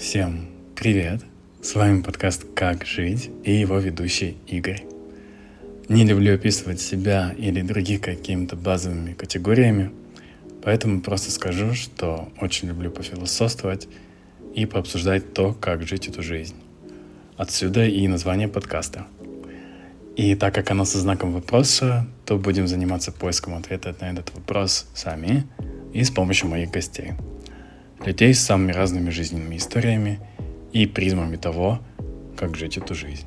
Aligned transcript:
Всем 0.00 0.48
привет! 0.74 1.20
С 1.60 1.74
вами 1.74 2.00
подкаст 2.00 2.46
«Как 2.54 2.86
жить» 2.86 3.30
и 3.44 3.52
его 3.52 3.78
ведущий 3.78 4.38
Игорь. 4.46 4.82
Не 5.90 6.06
люблю 6.06 6.34
описывать 6.34 6.80
себя 6.80 7.34
или 7.36 7.60
других 7.60 8.00
какими-то 8.00 8.56
базовыми 8.56 9.12
категориями, 9.12 9.90
поэтому 10.64 11.02
просто 11.02 11.30
скажу, 11.30 11.74
что 11.74 12.32
очень 12.40 12.68
люблю 12.68 12.90
пофилософствовать 12.90 13.88
и 14.54 14.64
пообсуждать 14.64 15.34
то, 15.34 15.52
как 15.52 15.86
жить 15.86 16.08
эту 16.08 16.22
жизнь. 16.22 16.56
Отсюда 17.36 17.84
и 17.84 18.08
название 18.08 18.48
подкаста. 18.48 19.06
И 20.16 20.34
так 20.34 20.54
как 20.54 20.70
оно 20.70 20.86
со 20.86 20.98
знаком 20.98 21.34
вопроса, 21.34 22.06
то 22.24 22.38
будем 22.38 22.66
заниматься 22.66 23.12
поиском 23.12 23.54
ответа 23.54 23.94
на 24.00 24.12
этот 24.12 24.32
вопрос 24.32 24.86
сами 24.94 25.46
и 25.92 26.02
с 26.02 26.10
помощью 26.10 26.48
моих 26.48 26.70
гостей– 26.70 27.12
людей 28.04 28.34
с 28.34 28.40
самыми 28.40 28.72
разными 28.72 29.10
жизненными 29.10 29.56
историями 29.56 30.20
и 30.72 30.86
призмами 30.86 31.36
того, 31.36 31.80
как 32.36 32.56
жить 32.56 32.78
эту 32.78 32.94
жизнь. 32.94 33.26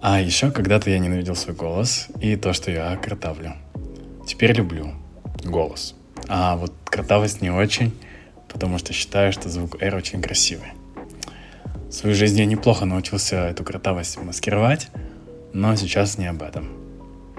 А 0.00 0.20
еще 0.20 0.50
когда-то 0.50 0.90
я 0.90 0.98
ненавидел 0.98 1.34
свой 1.34 1.56
голос 1.56 2.08
и 2.20 2.36
то, 2.36 2.52
что 2.52 2.70
я 2.70 2.96
картавлю. 2.96 3.54
Теперь 4.26 4.52
люблю 4.52 4.92
голос. 5.44 5.94
А 6.28 6.56
вот 6.56 6.72
картавость 6.84 7.42
не 7.42 7.50
очень, 7.50 7.92
потому 8.48 8.78
что 8.78 8.92
считаю, 8.92 9.32
что 9.32 9.48
звук 9.48 9.82
R 9.82 9.94
очень 9.94 10.22
красивый. 10.22 10.68
В 11.88 11.92
свою 11.92 12.14
жизнь 12.14 12.38
я 12.38 12.46
неплохо 12.46 12.84
научился 12.84 13.48
эту 13.48 13.64
картавость 13.64 14.20
маскировать, 14.20 14.88
но 15.52 15.74
сейчас 15.76 16.18
не 16.18 16.26
об 16.26 16.42
этом. 16.42 16.85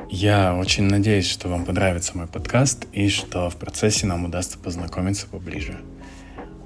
Я 0.10 0.56
очень 0.56 0.86
надеюсь, 0.86 1.30
что 1.30 1.50
вам 1.50 1.66
понравится 1.66 2.18
мой 2.18 2.28
подкаст 2.28 2.86
и 2.94 3.10
что 3.10 3.50
в 3.50 3.58
процессе 3.58 4.06
нам 4.06 4.24
удастся 4.24 4.58
познакомиться 4.58 5.28
поближе. 5.28 5.78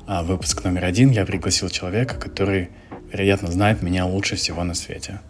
А 0.05 0.21
выпуск 0.21 0.63
номер 0.63 0.85
один 0.85 1.09
я 1.09 1.25
пригласил 1.25 1.69
человека, 1.69 2.15
который, 2.19 2.69
вероятно, 3.11 3.51
знает 3.51 3.81
меня 3.81 4.05
лучше 4.05 4.35
всего 4.35 4.63
на 4.63 4.75
свете. 4.75 5.21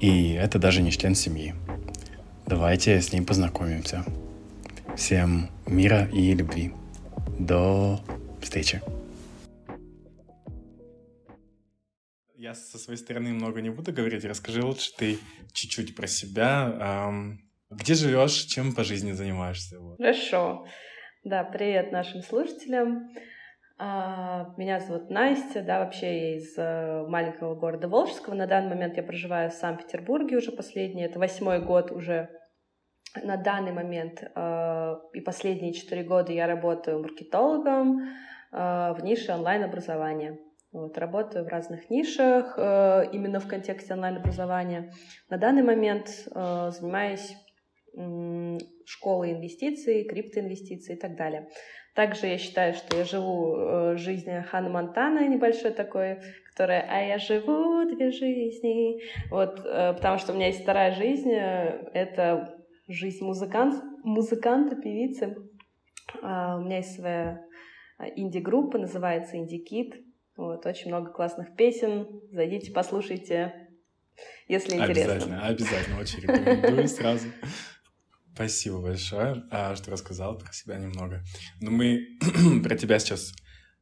И 0.00 0.32
это 0.32 0.58
даже 0.58 0.82
не 0.82 0.90
член 0.90 1.14
семьи. 1.14 1.54
Давайте 2.46 3.00
с 3.00 3.12
ним 3.12 3.24
познакомимся. 3.24 4.04
Всем 4.96 5.48
мира 5.66 6.08
и 6.12 6.34
любви. 6.34 6.72
До 7.38 8.00
встречи. 8.40 8.82
Я 12.48 12.54
со 12.54 12.78
своей 12.78 12.98
стороны 12.98 13.34
много 13.34 13.60
не 13.60 13.68
буду 13.68 13.92
говорить. 13.92 14.24
Расскажи 14.24 14.64
лучше 14.64 14.90
ты 14.96 15.18
чуть-чуть 15.52 15.94
про 15.94 16.06
себя. 16.06 17.12
Где 17.68 17.92
живешь, 17.92 18.46
чем 18.46 18.74
по 18.74 18.84
жизни 18.84 19.12
занимаешься? 19.12 19.76
Хорошо. 19.98 20.66
Да, 21.24 21.44
привет 21.44 21.92
нашим 21.92 22.22
слушателям. 22.22 23.10
А, 23.76 24.54
меня 24.56 24.80
зовут 24.80 25.10
Настя, 25.10 25.62
да, 25.62 25.80
вообще 25.80 26.06
я 26.06 26.36
из 26.36 26.56
э, 26.56 27.06
маленького 27.06 27.54
города 27.54 27.86
Волжского. 27.86 28.34
На 28.34 28.46
данный 28.46 28.70
момент 28.70 28.96
я 28.96 29.02
проживаю 29.02 29.50
в 29.50 29.54
Санкт-Петербурге 29.54 30.38
уже 30.38 30.50
последний, 30.50 31.04
это 31.04 31.18
восьмой 31.18 31.60
год 31.60 31.92
уже. 31.92 32.30
На 33.22 33.36
данный 33.36 33.72
момент 33.72 34.22
э, 34.22 34.94
и 35.12 35.20
последние 35.20 35.74
четыре 35.74 36.02
года 36.02 36.32
я 36.32 36.46
работаю 36.46 37.02
маркетологом 37.02 38.00
э, 38.00 38.06
в 38.52 39.00
нише 39.02 39.32
онлайн-образования. 39.34 40.38
Вот, 40.70 40.98
работаю 40.98 41.44
в 41.44 41.48
разных 41.48 41.88
нишах 41.88 42.58
именно 42.58 43.40
в 43.40 43.48
контексте 43.48 43.94
онлайн-образования. 43.94 44.92
На 45.30 45.38
данный 45.38 45.62
момент 45.62 46.08
занимаюсь 46.08 47.34
школой 48.84 49.32
инвестиций, 49.32 50.04
криптоинвестиций 50.04 50.94
и 50.94 50.98
так 50.98 51.16
далее. 51.16 51.48
Также 51.98 52.28
я 52.28 52.38
считаю, 52.38 52.74
что 52.74 52.96
я 52.96 53.04
живу 53.04 53.56
э, 53.56 53.96
жизнью 53.96 54.44
Ханна 54.48 54.70
Монтана 54.70 55.26
небольшой 55.26 55.72
такой, 55.72 56.20
которая 56.48 56.86
«А 56.88 57.00
я 57.00 57.18
живу 57.18 57.84
две 57.92 58.12
жизни». 58.12 59.02
Вот, 59.30 59.58
э, 59.64 59.94
потому 59.94 60.18
что 60.18 60.32
у 60.32 60.36
меня 60.36 60.46
есть 60.46 60.62
вторая 60.62 60.94
жизнь, 60.94 61.32
э, 61.32 61.90
это 61.94 62.54
жизнь 62.86 63.24
музыкант, 63.24 63.82
музыканта, 64.04 64.76
певицы. 64.76 65.36
А, 66.22 66.58
у 66.58 66.60
меня 66.60 66.76
есть 66.76 66.94
своя 66.94 67.44
инди-группа, 68.14 68.78
называется 68.78 69.36
Indie 69.36 69.64
Kid. 69.68 69.94
Вот, 70.38 70.64
очень 70.66 70.86
много 70.86 71.10
классных 71.10 71.56
песен. 71.56 72.06
Зайдите, 72.30 72.70
послушайте, 72.70 73.52
если 74.46 74.76
интересно. 74.76 75.14
Обязательно, 75.14 75.46
обязательно, 75.46 75.98
очень 75.98 76.20
рекомендую 76.20 76.86
сразу. 76.88 77.26
Спасибо 78.34 78.80
большое, 78.80 79.42
а, 79.50 79.74
что 79.74 79.90
рассказал 79.90 80.38
про 80.38 80.52
себя 80.52 80.78
немного. 80.78 81.24
Но 81.60 81.72
мы 81.72 82.06
про 82.62 82.76
тебя 82.76 83.00
сейчас 83.00 83.34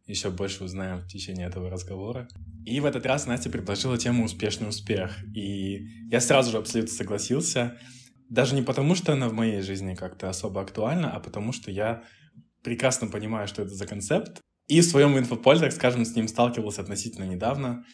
еще 0.06 0.30
больше 0.30 0.64
узнаем 0.64 1.00
в 1.00 1.08
течение 1.08 1.46
этого 1.46 1.68
разговора. 1.68 2.26
И 2.64 2.80
в 2.80 2.86
этот 2.86 3.04
раз 3.04 3.26
Настя 3.26 3.50
предложила 3.50 3.98
тему 3.98 4.24
«Успешный 4.24 4.70
успех». 4.70 5.14
И 5.34 5.86
я 6.08 6.20
сразу 6.20 6.52
же 6.52 6.56
абсолютно 6.56 6.94
согласился. 6.94 7.76
Даже 8.30 8.54
не 8.54 8.62
потому, 8.62 8.94
что 8.94 9.12
она 9.12 9.28
в 9.28 9.34
моей 9.34 9.60
жизни 9.60 9.94
как-то 9.94 10.30
особо 10.30 10.62
актуальна, 10.62 11.12
а 11.14 11.20
потому 11.20 11.52
что 11.52 11.70
я 11.70 12.02
прекрасно 12.62 13.08
понимаю, 13.08 13.46
что 13.46 13.60
это 13.60 13.74
за 13.74 13.86
концепт. 13.86 14.40
И 14.68 14.80
в 14.80 14.84
своем 14.84 15.16
инфополе, 15.18 15.60
так 15.60 15.72
скажем, 15.72 16.04
с 16.04 16.14
ним 16.14 16.28
сталкивался 16.28 16.82
относительно 16.82 17.24
недавно. 17.24 17.84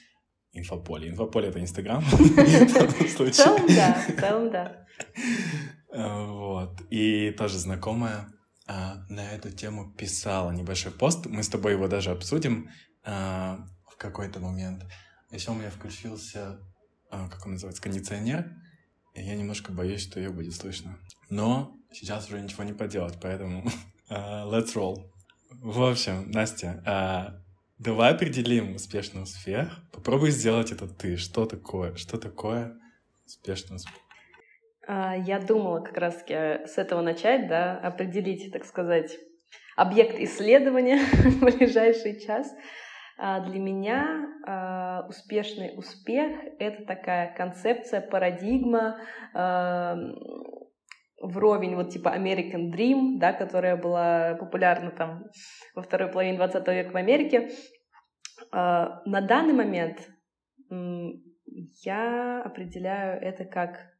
Инфополе. 0.53 1.09
Инфополе— 1.09 1.49
это 1.51 1.61
Инстаграм. 1.61 2.03
В 2.11 3.31
целом, 3.31 3.67
да. 3.69 4.05
В 4.09 4.21
целом, 4.21 4.51
да. 4.51 4.87
Э, 5.95 6.27
вот. 6.27 6.81
И 6.89 7.33
тоже 7.33 7.59
знакомая 7.59 8.33
а, 8.67 9.05
на 9.11 9.33
эту 9.33 9.51
тему 9.51 9.93
писала 9.93 10.51
небольшой 10.51 10.91
пост. 10.91 11.27
Мы 11.27 11.43
с 11.43 11.51
тобой 11.51 11.73
его 11.73 11.87
даже 11.87 12.11
обсудим 12.11 12.71
а, 13.05 13.67
в 13.91 13.99
какой-то 13.99 14.41
момент. 14.41 14.85
Еще 15.31 15.51
у 15.51 15.55
меня 15.55 15.69
включился, 15.69 16.61
как 17.11 17.45
он 17.45 17.53
называется, 17.53 17.83
кондиционер. 17.83 18.57
И 19.15 19.23
я 19.23 19.35
немножко 19.35 19.71
боюсь, 19.71 20.01
что 20.01 20.19
ее 20.19 20.31
будет 20.31 20.55
слышно. 20.55 20.99
Но 21.29 21.77
сейчас 21.93 22.29
уже 22.29 22.41
ничего 22.41 22.65
не 22.65 22.73
поделать, 22.73 23.19
поэтому 23.21 23.63
let's 24.09 24.75
roll. 24.75 25.11
В 25.61 25.83
общем, 25.83 26.31
Настя, 26.31 26.83
uh, 26.87 27.41
давай 27.79 28.13
определим 28.13 28.75
успешный 28.75 29.23
успех. 29.23 29.69
Попробуй 29.93 30.31
сделать 30.31 30.73
это 30.73 30.87
ты. 30.89 31.17
Что 31.17 31.47
такое? 31.47 31.95
Что 31.97 32.19
такое 32.19 32.79
успешный 33.27 33.77
успех? 33.77 33.95
А, 34.87 35.17
я 35.17 35.39
думала 35.39 35.81
как 35.81 35.97
раз-таки 35.97 36.67
с 36.67 36.79
этого 36.79 37.03
начать, 37.03 37.49
да, 37.49 37.79
определить, 37.79 38.53
так 38.53 38.65
сказать, 38.65 39.17
объект 39.77 40.19
исследования 40.19 40.99
в 41.13 41.41
ближайший 41.41 42.21
час. 42.21 42.53
А, 43.19 43.41
для 43.41 43.59
меня 43.59 44.27
а, 44.47 45.07
успешный 45.09 45.77
успех— 45.77 46.33
это 46.59 46.85
такая 46.85 47.35
концепция, 47.35 48.01
парадигма, 48.01 48.99
вровень 51.23 51.77
вот 51.77 51.91
типа 51.91 52.09
American 52.09 52.71
Dream, 52.71 53.19
да, 53.19 53.33
которая 53.33 53.77
была 53.77 54.35
популярна 54.35 54.91
там 54.91 55.25
во 55.75 55.83
второй 55.83 56.11
половине 56.11 56.37
20 56.37 56.69
века 56.69 56.91
в 56.93 56.97
Америке. 56.97 57.51
На 58.51 59.21
данный 59.21 59.55
момент 59.55 60.09
я 61.85 62.43
определяю 62.43 63.23
это 63.23 63.45
как 63.45 63.93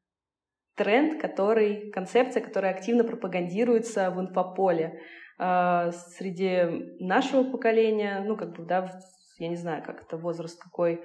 тренд, 0.75 1.21
который, 1.21 1.91
концепция, 1.91 2.43
которая 2.43 2.73
активно 2.73 3.05
пропагандируется 3.05 4.11
в 4.11 4.21
инфополе 4.21 5.01
э, 5.39 5.91
среди 6.17 6.97
нашего 6.99 7.45
поколения, 7.45 8.23
ну, 8.27 8.37
как 8.37 8.57
бы, 8.57 8.65
да, 8.65 8.91
я 9.39 9.49
не 9.49 9.57
знаю, 9.57 9.83
как 9.83 10.03
это 10.03 10.17
возраст 10.17 10.61
какой, 10.63 11.03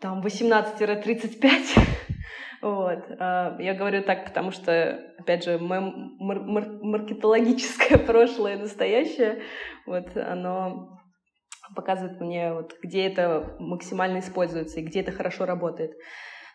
там, 0.00 0.20
18-35, 0.20 1.78
вот. 2.62 3.04
А, 3.18 3.56
я 3.58 3.74
говорю 3.74 4.04
так, 4.04 4.24
потому 4.24 4.52
что, 4.52 5.12
опять 5.18 5.44
же, 5.44 5.58
мое 5.58 5.80
мар- 5.80 6.42
мар- 6.42 6.78
маркетологическое 6.80 7.98
прошлое 8.06 8.56
настоящее, 8.56 9.42
вот, 9.84 10.16
оно 10.16 11.00
показывает 11.74 12.20
мне, 12.20 12.52
вот, 12.52 12.74
где 12.80 13.06
это 13.06 13.56
максимально 13.58 14.20
используется 14.20 14.78
и 14.78 14.84
где 14.84 15.00
это 15.00 15.10
хорошо 15.10 15.44
работает. 15.44 15.92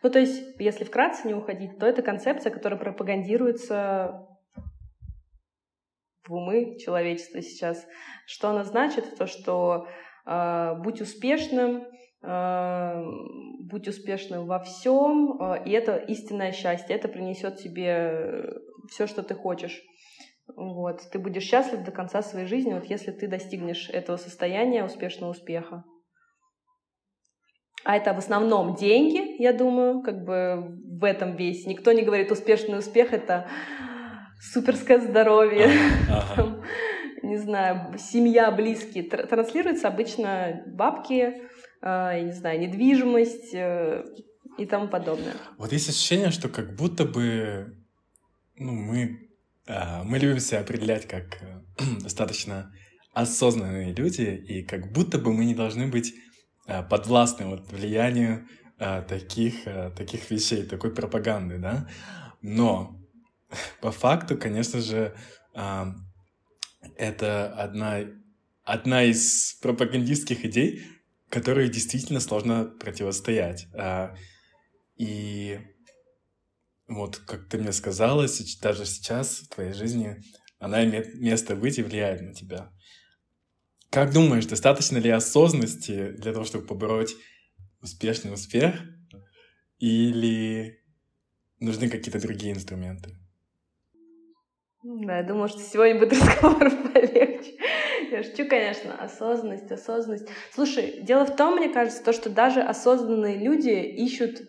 Ну, 0.01 0.09
то 0.09 0.19
есть, 0.19 0.41
если 0.59 0.85
вкратце 0.85 1.27
не 1.27 1.33
уходить, 1.33 1.77
то 1.77 1.85
это 1.85 2.01
концепция, 2.01 2.51
которая 2.51 2.79
пропагандируется 2.79 4.27
в 6.25 6.33
умы 6.33 6.77
человечества 6.77 7.41
сейчас. 7.41 7.85
Что 8.27 8.49
она 8.49 8.63
значит? 8.63 9.17
То, 9.17 9.27
что 9.27 9.87
э, 10.25 10.75
будь 10.77 11.01
успешным, 11.01 11.85
будь 12.21 13.87
успешным 13.87 14.47
во 14.47 14.59
всем, 14.59 15.39
э, 15.39 15.63
и 15.65 15.71
это 15.71 15.95
истинное 15.97 16.51
счастье, 16.51 16.95
это 16.95 17.07
принесет 17.07 17.57
тебе 17.57 18.53
все, 18.89 19.07
что 19.07 19.23
ты 19.23 19.35
хочешь. 19.35 19.81
Вот. 20.55 21.01
Ты 21.11 21.19
будешь 21.19 21.43
счастлив 21.43 21.83
до 21.83 21.91
конца 21.91 22.21
своей 22.21 22.47
жизни, 22.47 22.73
вот 22.73 22.85
если 22.85 23.11
ты 23.11 23.27
достигнешь 23.27 23.89
этого 23.89 24.17
состояния 24.17 24.83
успешного 24.83 25.31
успеха. 25.31 25.83
А 27.83 27.95
это 27.95 28.13
в 28.13 28.17
основном 28.17 28.75
деньги, 28.75 29.41
я 29.41 29.53
думаю, 29.53 30.01
как 30.01 30.23
бы 30.25 30.77
в 30.99 31.03
этом 31.03 31.35
весь. 31.35 31.65
Никто 31.65 31.91
не 31.91 32.01
говорит 32.01 32.31
успешный 32.31 32.79
успех, 32.79 33.13
это 33.13 33.47
суперское 34.41 34.99
здоровье. 34.99 35.69
Ага, 36.09 36.63
не 37.23 37.37
знаю, 37.37 37.97
семья, 37.97 38.51
близкие, 38.51 39.03
транслируется 39.03 39.87
обычно 39.87 40.63
бабки, 40.65 41.49
я 41.81 42.21
не 42.21 42.31
знаю, 42.31 42.59
недвижимость 42.59 43.53
и 43.53 44.65
тому 44.65 44.87
подобное. 44.87 45.33
Вот 45.57 45.71
есть 45.71 45.89
ощущение, 45.89 46.31
что 46.31 46.49
как 46.49 46.75
будто 46.75 47.05
бы 47.05 47.77
ну, 48.57 48.71
мы, 48.71 49.29
мы 49.67 50.17
любим 50.17 50.39
себя 50.39 50.61
определять 50.61 51.07
как 51.07 51.39
достаточно 52.01 52.73
осознанные 53.13 53.93
люди, 53.93 54.21
и 54.21 54.63
как 54.63 54.91
будто 54.91 55.17
бы 55.17 55.33
мы 55.33 55.45
не 55.45 55.55
должны 55.55 55.87
быть 55.87 56.13
подвластны 56.89 57.47
вот 57.47 57.71
влиянию 57.71 58.47
таких, 59.07 59.63
таких 59.95 60.29
вещей, 60.29 60.63
такой 60.63 60.93
пропаганды, 60.93 61.57
да. 61.57 61.87
Но 62.41 62.99
по 63.81 63.91
факту, 63.91 64.37
конечно 64.37 64.81
же, 64.81 65.15
это 66.95 67.53
одна, 67.53 67.99
одна 68.63 69.03
из 69.03 69.57
пропагандистских 69.61 70.45
идей, 70.45 70.83
которой 71.29 71.69
действительно 71.69 72.19
сложно 72.19 72.65
противостоять. 72.65 73.67
А, 73.73 74.15
и 74.95 75.59
вот, 76.87 77.17
как 77.17 77.49
ты 77.49 77.57
мне 77.57 77.71
сказала, 77.73 78.27
даже 78.61 78.85
сейчас 78.85 79.39
в 79.39 79.49
твоей 79.49 79.73
жизни 79.73 80.21
она 80.59 80.83
имеет 80.85 81.15
место 81.15 81.55
быть 81.55 81.77
и 81.77 81.83
влияет 81.83 82.21
на 82.21 82.33
тебя. 82.33 82.71
Как 83.89 84.13
думаешь, 84.13 84.45
достаточно 84.45 84.97
ли 84.97 85.09
осознанности 85.09 86.11
для 86.11 86.33
того, 86.33 86.45
чтобы 86.45 86.65
побороть 86.65 87.15
успешный 87.81 88.33
успех? 88.33 88.75
Или 89.79 90.81
нужны 91.59 91.89
какие-то 91.89 92.19
другие 92.19 92.53
инструменты? 92.53 93.15
Да, 94.83 95.17
я 95.17 95.23
думала, 95.23 95.47
что 95.47 95.59
сегодня 95.59 95.99
будет 95.99 96.13
разговор 96.13 96.69
полегче. 96.93 97.57
Я 98.11 98.23
шучу, 98.23 98.47
конечно, 98.47 98.95
осознанность, 98.95 99.71
осознанность. 99.71 100.27
Слушай, 100.53 100.99
дело 101.01 101.25
в 101.25 101.35
том, 101.35 101.55
мне 101.55 101.69
кажется, 101.69 102.03
то, 102.03 102.13
что 102.13 102.29
даже 102.29 102.61
осознанные 102.61 103.37
люди 103.37 103.69
ищут 103.69 104.41
э, 104.41 104.43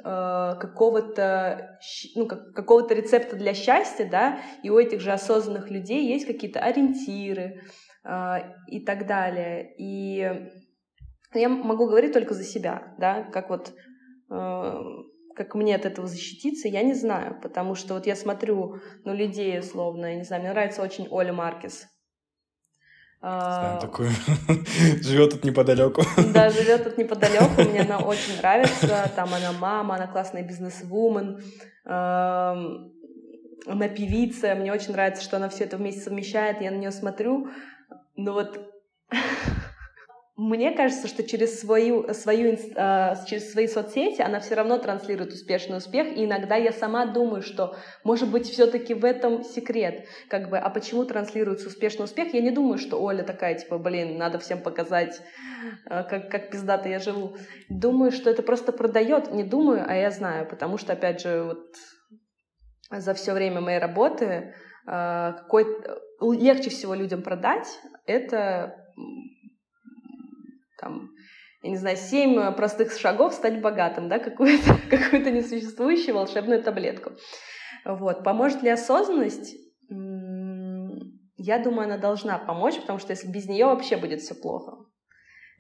какого-то 0.61 1.79
ну, 2.15 2.27
как, 2.27 2.53
какого-то 2.55 2.95
рецепта 2.95 3.37
для 3.37 3.55
счастья, 3.55 4.09
да, 4.09 4.41
и 4.63 4.71
у 4.71 4.79
этих 4.79 5.01
же 5.01 5.13
осознанных 5.13 5.71
людей 5.71 6.07
есть 6.07 6.27
какие-то 6.27 6.61
ориентиры 6.61 7.63
э, 8.05 8.35
и 8.69 8.81
так 8.81 9.07
далее. 9.07 9.75
И 9.79 10.31
я 11.35 11.49
могу 11.49 11.87
говорить 11.87 12.13
только 12.13 12.35
за 12.35 12.45
себя, 12.45 12.95
да, 12.99 13.25
как 13.25 13.51
вот 13.51 13.73
э, 14.31 14.75
как 15.37 15.55
мне 15.55 15.77
от 15.77 15.87
этого 15.87 16.09
защититься, 16.09 16.67
я 16.67 16.83
не 16.83 16.95
знаю, 16.95 17.41
потому 17.41 17.77
что 17.77 17.95
вот 17.95 18.07
я 18.07 18.17
смотрю 18.17 18.81
на 19.05 19.13
людей, 19.13 19.59
условно, 19.61 20.07
я 20.07 20.17
не 20.17 20.25
знаю, 20.25 20.43
мне 20.43 20.51
нравится 20.51 20.83
очень 20.83 21.07
Оля 21.11 21.33
Маркес. 21.33 21.87
Знаю 23.21 23.81
такую. 23.81 24.11
живет 25.03 25.33
тут 25.33 25.45
неподалеку. 25.45 26.03
Да, 26.33 26.51
живет 26.51 26.85
тут 26.85 26.99
неподалеку. 26.99 27.63
Мне 27.69 27.81
она 27.81 27.99
очень 27.99 28.37
нравится. 28.39 29.11
Там 29.17 29.35
она 29.35 29.53
мама, 29.53 29.97
она 29.97 30.07
классная 30.07 30.45
бизнес-вумен. 30.45 31.43
Она 31.85 33.89
певица. 33.89 34.55
Мне 34.55 34.73
очень 34.73 34.93
нравится, 34.93 35.23
что 35.23 35.37
она 35.37 35.49
все 35.49 35.65
это 35.65 35.77
вместе 35.77 36.01
совмещает. 36.01 36.61
Я 36.61 36.71
на 36.71 36.77
нее 36.77 36.93
смотрю. 36.93 37.49
Но 38.15 38.35
вот 38.35 38.73
мне 40.39 40.71
кажется, 40.71 41.09
что 41.09 41.25
через, 41.25 41.59
свою, 41.59 42.15
свою, 42.15 42.53
э, 42.53 43.15
через 43.27 43.51
свои 43.51 43.67
соцсети 43.67 44.23
она 44.23 44.39
все 44.39 44.55
равно 44.55 44.79
транслирует 44.79 45.33
успешный 45.33 45.79
успех, 45.79 46.17
и 46.17 46.25
иногда 46.25 46.55
я 46.55 46.71
сама 46.71 47.07
думаю, 47.07 47.43
что, 47.43 47.75
может 48.05 48.31
быть, 48.31 48.49
все-таки 48.49 48.95
в 48.95 49.05
этом 49.05 49.43
секрет, 49.43 50.07
как 50.31 50.49
бы, 50.49 50.57
а 50.57 50.71
почему 50.71 51.05
транслируется 51.05 51.67
успешный 51.67 52.05
успех? 52.05 52.35
Я 52.35 52.41
не 52.41 52.53
думаю, 52.53 52.79
что 52.79 53.03
Оля 53.03 53.25
такая, 53.25 53.57
типа, 53.57 53.79
блин, 53.79 54.17
надо 54.17 54.39
всем 54.39 54.63
показать, 54.63 55.21
э, 55.87 56.05
как, 56.05 56.31
как 56.31 56.51
пиздато 56.53 56.89
я 56.89 57.01
живу. 57.01 57.37
Думаю, 57.69 58.13
что 58.13 58.31
это 58.31 58.45
просто 58.45 58.71
продает, 58.71 59.33
не 59.33 59.43
думаю, 59.43 59.85
а 59.89 59.97
я 59.97 60.13
знаю, 60.13 60.47
потому 60.49 60.79
что, 60.79 60.93
опять 60.93 61.21
же, 61.21 61.43
вот 61.43 61.75
за 62.93 63.13
все 63.15 63.33
время 63.33 63.61
моей 63.61 63.81
работы 63.81 64.55
э, 64.87 65.33
какой 65.37 65.67
легче 66.21 66.71
всего 66.71 66.95
людям 66.95 67.23
продать 67.23 67.67
это 68.07 68.85
там, 70.79 71.11
я 71.63 71.71
не 71.71 71.77
знаю, 71.77 71.97
семь 71.97 72.53
простых 72.55 72.93
шагов 72.97 73.35
стать 73.35 73.61
богатым, 73.61 74.09
да, 74.09 74.19
какую-то 74.19 74.77
какую 74.91 75.33
несуществующую 75.33 76.15
волшебную 76.15 76.63
таблетку. 76.63 77.13
Вот. 77.85 78.25
Поможет 78.25 78.63
ли 78.63 78.71
осознанность? 78.71 79.57
Я 81.37 81.59
думаю, 81.59 81.85
она 81.85 81.99
должна 81.99 82.39
помочь, 82.39 82.81
потому 82.81 82.99
что 82.99 83.13
если 83.13 83.29
без 83.29 83.47
нее 83.47 83.67
вообще 83.67 83.97
будет 83.97 84.21
все 84.21 84.35
плохо. 84.35 84.89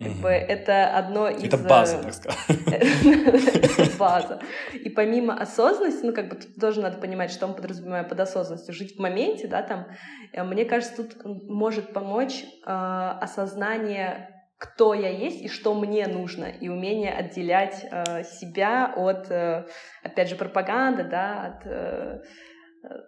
Как 0.00 0.12
бы 0.12 0.28
это 0.28 0.96
одно 0.96 1.28
из... 1.28 1.42
Это 1.42 1.58
база, 1.58 2.00
так 2.00 2.14
сказать. 2.14 2.38
База. 3.98 4.40
И 4.72 4.90
помимо 4.90 5.34
осознанности, 5.34 6.04
ну, 6.04 6.12
как 6.12 6.28
бы 6.28 6.36
тут 6.36 6.54
тоже 6.54 6.80
надо 6.80 6.98
понимать, 6.98 7.32
что 7.32 7.48
мы 7.48 7.54
подразумеваем 7.54 8.08
под 8.08 8.20
осознанностью. 8.20 8.74
Жить 8.74 8.96
в 8.96 9.00
моменте, 9.00 9.48
да, 9.48 9.62
там, 9.62 9.88
э, 10.32 10.44
мне 10.44 10.64
кажется, 10.64 11.02
тут 11.02 11.24
может 11.24 11.92
помочь 11.92 12.44
э, 12.44 12.70
осознание 12.70 14.37
кто 14.58 14.92
я 14.92 15.08
есть 15.08 15.40
и 15.40 15.48
что 15.48 15.72
мне 15.72 16.06
нужно, 16.08 16.44
и 16.44 16.68
умение 16.68 17.12
отделять 17.12 17.86
э, 17.90 18.24
себя 18.24 18.92
от, 18.94 19.30
э, 19.30 19.66
опять 20.02 20.28
же, 20.28 20.34
пропаганды, 20.34 21.04
да, 21.04 21.46
от 21.46 21.66
э, 21.66 22.20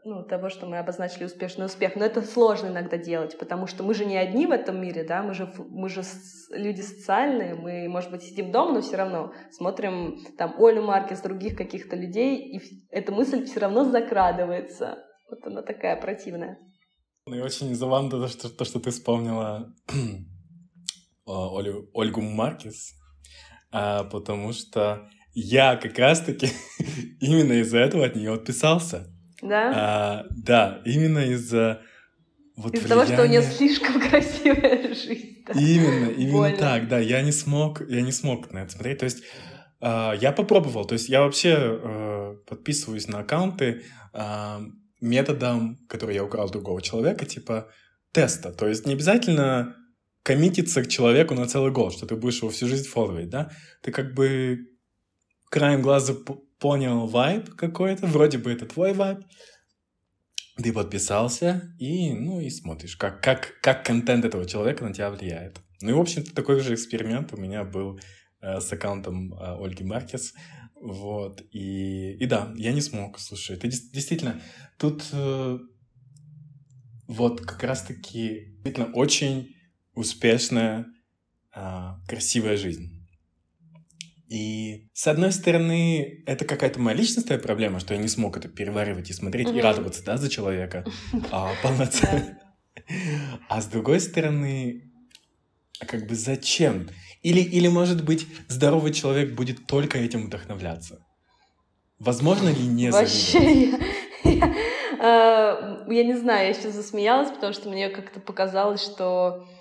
ну, 0.04 0.24
того, 0.24 0.48
что 0.48 0.66
мы 0.66 0.78
обозначили 0.78 1.24
успешный 1.24 1.66
успех. 1.66 1.96
Но 1.96 2.04
это 2.04 2.22
сложно 2.22 2.68
иногда 2.68 2.96
делать, 2.96 3.36
потому 3.36 3.66
что 3.66 3.82
мы 3.82 3.94
же 3.94 4.04
не 4.04 4.16
одни 4.16 4.46
в 4.46 4.52
этом 4.52 4.80
мире, 4.80 5.04
да, 5.04 5.22
мы 5.22 5.34
же, 5.34 5.52
мы 5.70 5.88
же 5.88 6.02
люди 6.50 6.82
социальные, 6.82 7.56
мы, 7.56 7.88
может 7.88 8.12
быть, 8.12 8.22
сидим 8.22 8.52
дома, 8.52 8.74
но 8.74 8.80
все 8.80 8.96
равно 8.96 9.32
смотрим 9.50 10.18
там 10.38 10.54
Олю 10.56 10.82
Маркес, 10.82 11.20
других 11.20 11.56
каких-то 11.56 11.96
людей, 11.96 12.36
и 12.36 12.60
эта 12.90 13.10
мысль 13.10 13.44
все 13.44 13.58
равно 13.58 13.84
закрадывается. 13.84 15.04
Вот 15.28 15.44
она 15.46 15.62
такая 15.62 16.00
противная. 16.00 16.58
Ну 17.26 17.36
и 17.36 17.40
очень 17.40 17.74
забавно 17.74 18.10
то, 18.10 18.28
что, 18.28 18.48
то, 18.48 18.64
что 18.64 18.78
ты 18.78 18.90
вспомнила 18.90 19.72
Олю, 21.58 21.90
Ольгу 21.92 22.20
Маркес, 22.20 22.94
а, 23.72 24.04
потому 24.04 24.52
что 24.52 25.08
я 25.34 25.76
как 25.76 25.98
раз-таки 25.98 26.48
именно 27.20 27.54
из-за 27.60 27.78
этого 27.78 28.04
от 28.04 28.16
нее 28.16 28.34
отписался. 28.34 29.06
Да? 29.42 29.72
А, 29.74 30.26
да, 30.30 30.82
именно 30.84 31.20
из-за 31.20 31.82
вот 32.56 32.74
Из-за 32.74 32.88
влияния... 32.88 33.06
того, 33.06 33.14
что 33.14 33.22
у 33.22 33.28
нее 33.28 33.42
слишком 33.42 34.00
красивая 34.10 34.94
жизнь. 34.94 35.44
Да? 35.46 35.58
Именно, 35.58 36.10
именно 36.10 36.38
Больно. 36.38 36.56
так, 36.58 36.88
да. 36.88 36.98
Я 36.98 37.22
не 37.22 37.32
смог, 37.32 37.88
я 37.88 38.02
не 38.02 38.12
смог 38.12 38.52
на 38.52 38.58
это 38.60 38.72
смотреть. 38.72 38.98
То 38.98 39.04
есть 39.04 39.22
э, 39.80 40.12
я 40.20 40.32
попробовал. 40.32 40.84
То 40.84 40.92
есть 40.94 41.08
я 41.08 41.22
вообще 41.22 41.56
э, 41.56 42.36
подписываюсь 42.46 43.08
на 43.08 43.20
аккаунты 43.20 43.82
э, 44.12 44.58
методом, 45.00 45.78
который 45.88 46.14
я 46.14 46.24
украл 46.24 46.50
другого 46.50 46.82
человека, 46.82 47.24
типа 47.24 47.70
теста. 48.12 48.52
То 48.52 48.68
есть 48.68 48.86
не 48.86 48.92
обязательно 48.92 49.76
коммититься 50.22 50.82
к 50.82 50.88
человеку 50.88 51.34
на 51.34 51.46
целый 51.46 51.72
год, 51.72 51.92
что 51.92 52.06
ты 52.06 52.16
будешь 52.16 52.38
его 52.38 52.50
всю 52.50 52.66
жизнь 52.66 52.88
фолловить, 52.88 53.30
да? 53.30 53.50
Ты 53.82 53.90
как 53.92 54.14
бы 54.14 54.58
краем 55.50 55.82
глаза 55.82 56.14
понял 56.58 57.06
вайб 57.06 57.54
какой-то, 57.54 58.06
вроде 58.06 58.38
бы 58.38 58.52
это 58.52 58.66
твой 58.66 58.92
вайб, 58.92 59.20
ты 60.62 60.72
подписался 60.72 61.74
и, 61.78 62.12
ну, 62.12 62.40
и 62.40 62.50
смотришь, 62.50 62.96
как, 62.96 63.22
как, 63.22 63.54
как 63.62 63.84
контент 63.84 64.24
этого 64.24 64.46
человека 64.46 64.84
на 64.84 64.92
тебя 64.92 65.10
влияет. 65.10 65.60
Ну 65.80 65.90
и, 65.90 65.92
в 65.94 66.00
общем-то, 66.00 66.34
такой 66.34 66.60
же 66.60 66.74
эксперимент 66.74 67.32
у 67.32 67.38
меня 67.38 67.64
был 67.64 67.98
э, 68.42 68.60
с 68.60 68.70
аккаунтом 68.70 69.32
э, 69.32 69.56
Ольги 69.58 69.84
Маркес. 69.84 70.34
Вот, 70.74 71.42
и, 71.50 72.12
и 72.14 72.26
да, 72.26 72.52
я 72.56 72.72
не 72.72 72.80
смог, 72.80 73.18
слушай, 73.18 73.56
ты 73.56 73.68
действительно, 73.68 74.40
тут 74.78 75.04
э, 75.12 75.58
вот 77.06 77.40
как 77.42 77.62
раз-таки 77.64 78.46
действительно 78.54 78.92
очень 78.94 79.54
успешная, 80.00 80.86
а, 81.52 81.98
красивая 82.08 82.56
жизнь. 82.56 83.00
И 84.28 84.88
с 84.92 85.08
одной 85.08 85.32
стороны, 85.32 86.22
это 86.24 86.44
какая-то 86.44 86.80
моя 86.80 86.96
личностная 86.96 87.38
проблема, 87.38 87.80
что 87.80 87.94
я 87.94 88.00
не 88.00 88.06
смог 88.06 88.36
это 88.36 88.48
переваривать 88.48 89.10
и 89.10 89.12
смотреть 89.12 89.48
mm-hmm. 89.48 89.58
и 89.58 89.62
радоваться, 89.62 90.04
да, 90.04 90.16
за 90.16 90.30
человека 90.30 90.84
а, 91.32 91.52
полноценно. 91.62 92.38
А 93.48 93.60
с 93.60 93.66
другой 93.66 93.98
стороны, 94.00 94.92
как 95.80 96.06
бы 96.06 96.14
зачем? 96.14 96.88
Или, 97.22 97.40
или, 97.40 97.66
может 97.66 98.04
быть, 98.04 98.26
здоровый 98.48 98.92
человек 98.92 99.34
будет 99.34 99.66
только 99.66 99.98
этим 99.98 100.26
вдохновляться? 100.26 101.04
Возможно 101.98 102.48
ли 102.48 102.66
не 102.66 102.90
Вообще, 102.90 103.70
я, 103.70 103.78
я, 104.24 104.54
э, 104.98 105.92
я 105.92 106.04
не 106.04 106.16
знаю, 106.16 106.48
я 106.48 106.54
сейчас 106.54 106.74
засмеялась, 106.74 107.30
потому 107.30 107.52
что 107.52 107.68
мне 107.68 107.90
как-то 107.90 108.20
показалось, 108.20 108.82
что 108.82 109.44
а, 109.44 109.59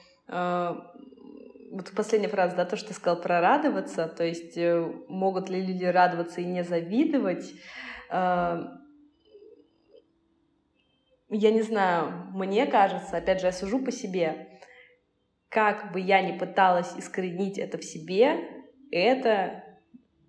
вот 1.72 1.92
последняя 1.96 2.30
фраза, 2.30 2.56
да, 2.56 2.66
то, 2.66 2.76
что 2.76 2.90
ты 2.90 2.94
сказал 2.94 3.22
про 3.22 3.42
радоваться, 3.42 4.08
то 4.08 4.24
есть 4.24 4.58
э, 4.58 4.92
могут 5.08 5.50
ли 5.50 5.62
люди 5.62 5.86
радоваться 5.86 6.42
и 6.42 6.46
не 6.46 6.64
завидовать. 6.64 7.54
А, 8.10 8.80
я 11.30 11.52
не 11.52 11.62
знаю, 11.62 12.28
мне 12.32 12.66
кажется, 12.66 13.18
опять 13.18 13.40
же, 13.40 13.48
я 13.48 13.52
сужу 13.52 13.80
по 13.80 13.92
себе, 13.92 14.48
как 15.50 15.92
бы 15.92 16.00
я 16.00 16.22
ни 16.22 16.38
пыталась 16.38 16.94
искоренить 16.98 17.58
это 17.60 17.78
в 17.78 17.84
себе, 17.84 18.38
это 18.92 19.64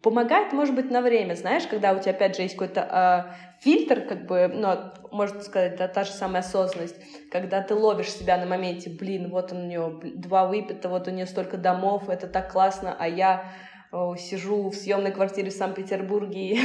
помогает, 0.03 0.53
может 0.53 0.75
быть, 0.75 0.91
на 0.91 1.03
время, 1.03 1.35
знаешь, 1.35 1.67
когда 1.67 1.93
у 1.93 2.01
тебя, 2.01 2.13
опять 2.13 2.37
же, 2.37 2.43
есть 2.43 2.57
какой-то 2.57 2.81
э, 2.81 3.63
фильтр, 3.63 4.03
как 4.03 4.27
бы, 4.27 4.49
ну, 4.49 4.93
можно 5.13 5.43
сказать, 5.43 5.77
да, 5.77 5.89
та 5.89 6.05
же 6.05 6.13
самая 6.13 6.41
осознанность, 6.41 6.97
когда 7.31 7.63
ты 7.63 7.75
ловишь 7.75 8.11
себя 8.11 8.39
на 8.39 8.47
моменте, 8.47 8.91
блин, 8.91 9.31
вот 9.31 9.53
у 9.53 9.57
нее 9.57 10.01
два 10.17 10.47
выпита, 10.47 10.89
вот 10.89 11.07
у 11.09 11.11
нее 11.11 11.27
столько 11.27 11.59
домов, 11.59 12.09
это 12.09 12.27
так 12.27 12.51
классно, 12.51 12.97
а 12.99 13.07
я 13.09 13.53
о, 13.93 14.17
сижу 14.17 14.71
в 14.71 14.75
съемной 14.75 15.13
квартире 15.13 15.51
в 15.51 15.55
Санкт-Петербурге 15.55 16.55
и 16.55 16.61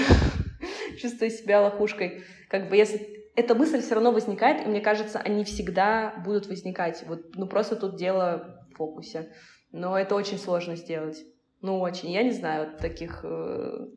чувствую 1.02 1.32
себя 1.32 1.62
лохушкой. 1.62 2.24
Как 2.50 2.70
бы 2.70 2.78
если 2.78 3.16
эта 3.36 3.54
мысль 3.54 3.82
все 3.82 3.96
равно 3.96 4.12
возникает, 4.12 4.66
и 4.66 4.70
мне 4.70 4.80
кажется, 4.80 5.20
они 5.20 5.44
всегда 5.44 6.14
будут 6.24 6.48
возникать. 6.48 7.04
Вот, 7.08 7.36
ну 7.36 7.48
просто 7.48 7.76
тут 7.76 7.98
дело 7.98 8.66
в 8.72 8.78
фокусе. 8.78 9.34
Но 9.72 9.98
это 9.98 10.16
очень 10.16 10.38
сложно 10.38 10.76
сделать. 10.76 11.18
Ну, 11.66 11.80
очень. 11.80 12.12
Я 12.12 12.22
не 12.22 12.30
знаю 12.30 12.70
вот 12.70 12.78
таких, 12.78 13.22
э, 13.24 13.88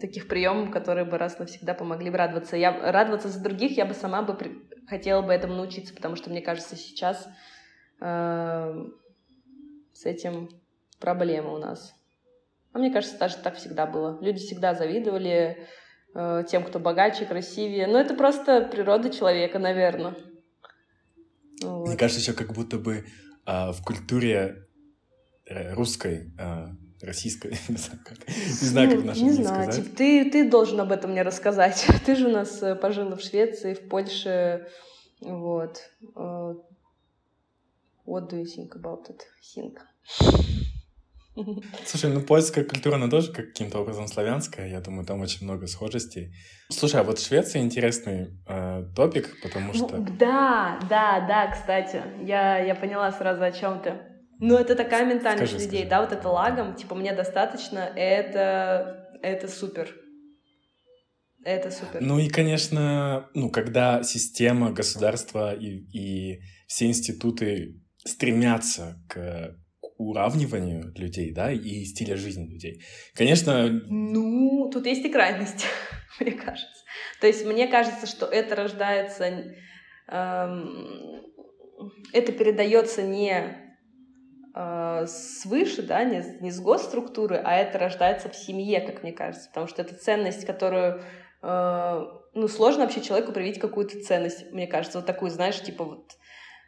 таких 0.00 0.26
приемов, 0.26 0.72
которые 0.72 1.04
бы 1.04 1.18
раз 1.18 1.38
навсегда 1.38 1.72
помогли 1.72 2.10
бы 2.10 2.16
радоваться. 2.16 2.56
Я, 2.56 2.90
радоваться 2.90 3.28
за 3.28 3.40
других 3.40 3.76
я 3.76 3.86
бы 3.86 3.94
сама 3.94 4.22
бы 4.22 4.34
при, 4.34 4.60
хотела 4.88 5.22
бы 5.22 5.32
этому 5.32 5.54
научиться, 5.54 5.94
потому 5.94 6.16
что, 6.16 6.30
мне 6.30 6.42
кажется, 6.42 6.74
сейчас 6.74 7.28
э, 8.00 8.74
с 9.92 10.04
этим 10.04 10.48
проблема 10.98 11.52
у 11.52 11.58
нас. 11.58 11.94
А 12.72 12.80
мне 12.80 12.90
кажется, 12.90 13.16
даже 13.16 13.36
так 13.36 13.54
всегда 13.54 13.86
было. 13.86 14.18
Люди 14.20 14.40
всегда 14.40 14.74
завидовали 14.74 15.68
э, 16.12 16.44
тем, 16.48 16.64
кто 16.64 16.80
богаче, 16.80 17.24
красивее. 17.24 17.86
Но 17.86 18.00
это 18.00 18.14
просто 18.14 18.62
природа 18.62 19.10
человека, 19.10 19.60
наверное. 19.60 20.16
Вот. 21.62 21.86
Мне 21.86 21.96
кажется, 21.96 22.20
еще 22.20 22.32
как 22.32 22.52
будто 22.52 22.78
бы 22.78 23.04
э, 23.46 23.70
в 23.70 23.80
культуре 23.84 24.66
русской, 25.74 26.32
э, 26.38 26.66
российской, 27.02 27.50
не 27.68 27.76
знаю 27.76 28.00
как, 28.04 28.28
не 28.28 28.68
знаю, 28.68 28.90
как 28.90 29.04
ну, 29.04 29.12
Не 29.12 29.32
знаю, 29.32 29.64
сказать. 29.64 29.84
типа, 29.84 29.96
ты, 29.96 30.30
ты 30.30 30.50
должен 30.50 30.80
об 30.80 30.92
этом 30.92 31.12
мне 31.12 31.22
рассказать. 31.22 31.86
Ты 32.06 32.16
же 32.16 32.28
у 32.28 32.32
нас 32.32 32.62
э, 32.62 32.74
пожила 32.74 33.16
в 33.16 33.20
Швеции, 33.20 33.74
в 33.74 33.88
Польше, 33.88 34.66
вот. 35.20 35.80
What 38.04 38.28
do 38.28 38.40
you 38.40 38.44
think 38.44 38.72
about 38.74 39.08
it? 39.08 39.20
Think. 39.56 39.78
Слушай, 41.86 42.10
ну 42.10 42.20
польская 42.20 42.64
культура, 42.64 42.96
она 42.96 43.08
тоже 43.08 43.32
каким-то 43.32 43.78
образом 43.78 44.06
славянская. 44.06 44.68
Я 44.68 44.80
думаю, 44.80 45.06
там 45.06 45.20
очень 45.20 45.44
много 45.44 45.66
схожестей. 45.66 46.34
Слушай, 46.68 47.00
а 47.00 47.04
вот 47.04 47.20
Швеция 47.20 47.62
интересный 47.62 48.38
э, 48.46 48.84
топик, 48.94 49.40
потому 49.42 49.68
ну, 49.68 49.74
что... 49.74 49.96
Ну, 49.96 50.06
да, 50.18 50.78
да, 50.90 51.26
да, 51.26 51.50
кстати. 51.50 52.02
Я, 52.22 52.58
я 52.58 52.74
поняла 52.74 53.10
сразу, 53.12 53.42
о 53.42 53.52
чем 53.52 53.80
ты. 53.80 53.94
Ну, 54.44 54.56
это 54.56 54.74
такая 54.74 55.06
ментальность 55.06 55.52
скажи, 55.52 55.66
людей, 55.66 55.82
скажи. 55.82 55.90
да, 55.90 56.00
вот 56.00 56.10
это 56.10 56.28
лагом, 56.28 56.74
типа, 56.74 56.96
мне 56.96 57.12
достаточно, 57.14 57.78
это, 57.94 59.08
это 59.22 59.46
супер. 59.46 59.94
Это 61.44 61.70
супер. 61.70 62.00
Ну 62.00 62.18
и, 62.18 62.28
конечно, 62.28 63.30
ну, 63.34 63.50
когда 63.50 64.02
система, 64.02 64.72
государство 64.72 65.54
и, 65.54 65.86
и 65.92 66.40
все 66.66 66.86
институты 66.86 67.80
стремятся 68.04 69.00
к 69.08 69.56
уравниванию 69.96 70.92
людей, 70.96 71.32
да, 71.32 71.52
и 71.52 71.84
стиля 71.84 72.16
жизни 72.16 72.52
людей. 72.52 72.82
Конечно... 73.14 73.68
Ну, 73.70 74.68
тут 74.72 74.86
есть 74.86 75.04
и 75.04 75.08
крайность, 75.08 75.66
мне 76.20 76.32
кажется. 76.32 76.82
То 77.20 77.28
есть 77.28 77.46
мне 77.46 77.68
кажется, 77.68 78.08
что 78.08 78.26
это 78.26 78.56
рождается... 78.56 79.54
Эм, 80.08 81.22
это 82.12 82.32
передается 82.32 83.02
не 83.02 83.62
э, 84.54 85.06
свыше, 85.06 85.82
да, 85.82 86.04
не, 86.04 86.22
не 86.40 86.50
с 86.50 86.60
госструктуры, 86.60 87.40
а 87.42 87.56
это 87.56 87.78
рождается 87.78 88.28
в 88.28 88.36
семье, 88.36 88.80
как 88.80 89.02
мне 89.02 89.12
кажется, 89.12 89.48
потому 89.48 89.66
что 89.66 89.82
это 89.82 89.94
ценность, 89.94 90.46
которую, 90.46 91.02
э, 91.42 92.04
ну, 92.34 92.48
сложно 92.48 92.82
вообще 92.82 93.00
человеку 93.00 93.32
проявить 93.32 93.58
какую-то 93.58 94.00
ценность, 94.02 94.52
мне 94.52 94.66
кажется, 94.66 94.98
вот 94.98 95.06
такую, 95.06 95.30
знаешь, 95.30 95.60
типа 95.60 95.84
вот, 95.84 96.12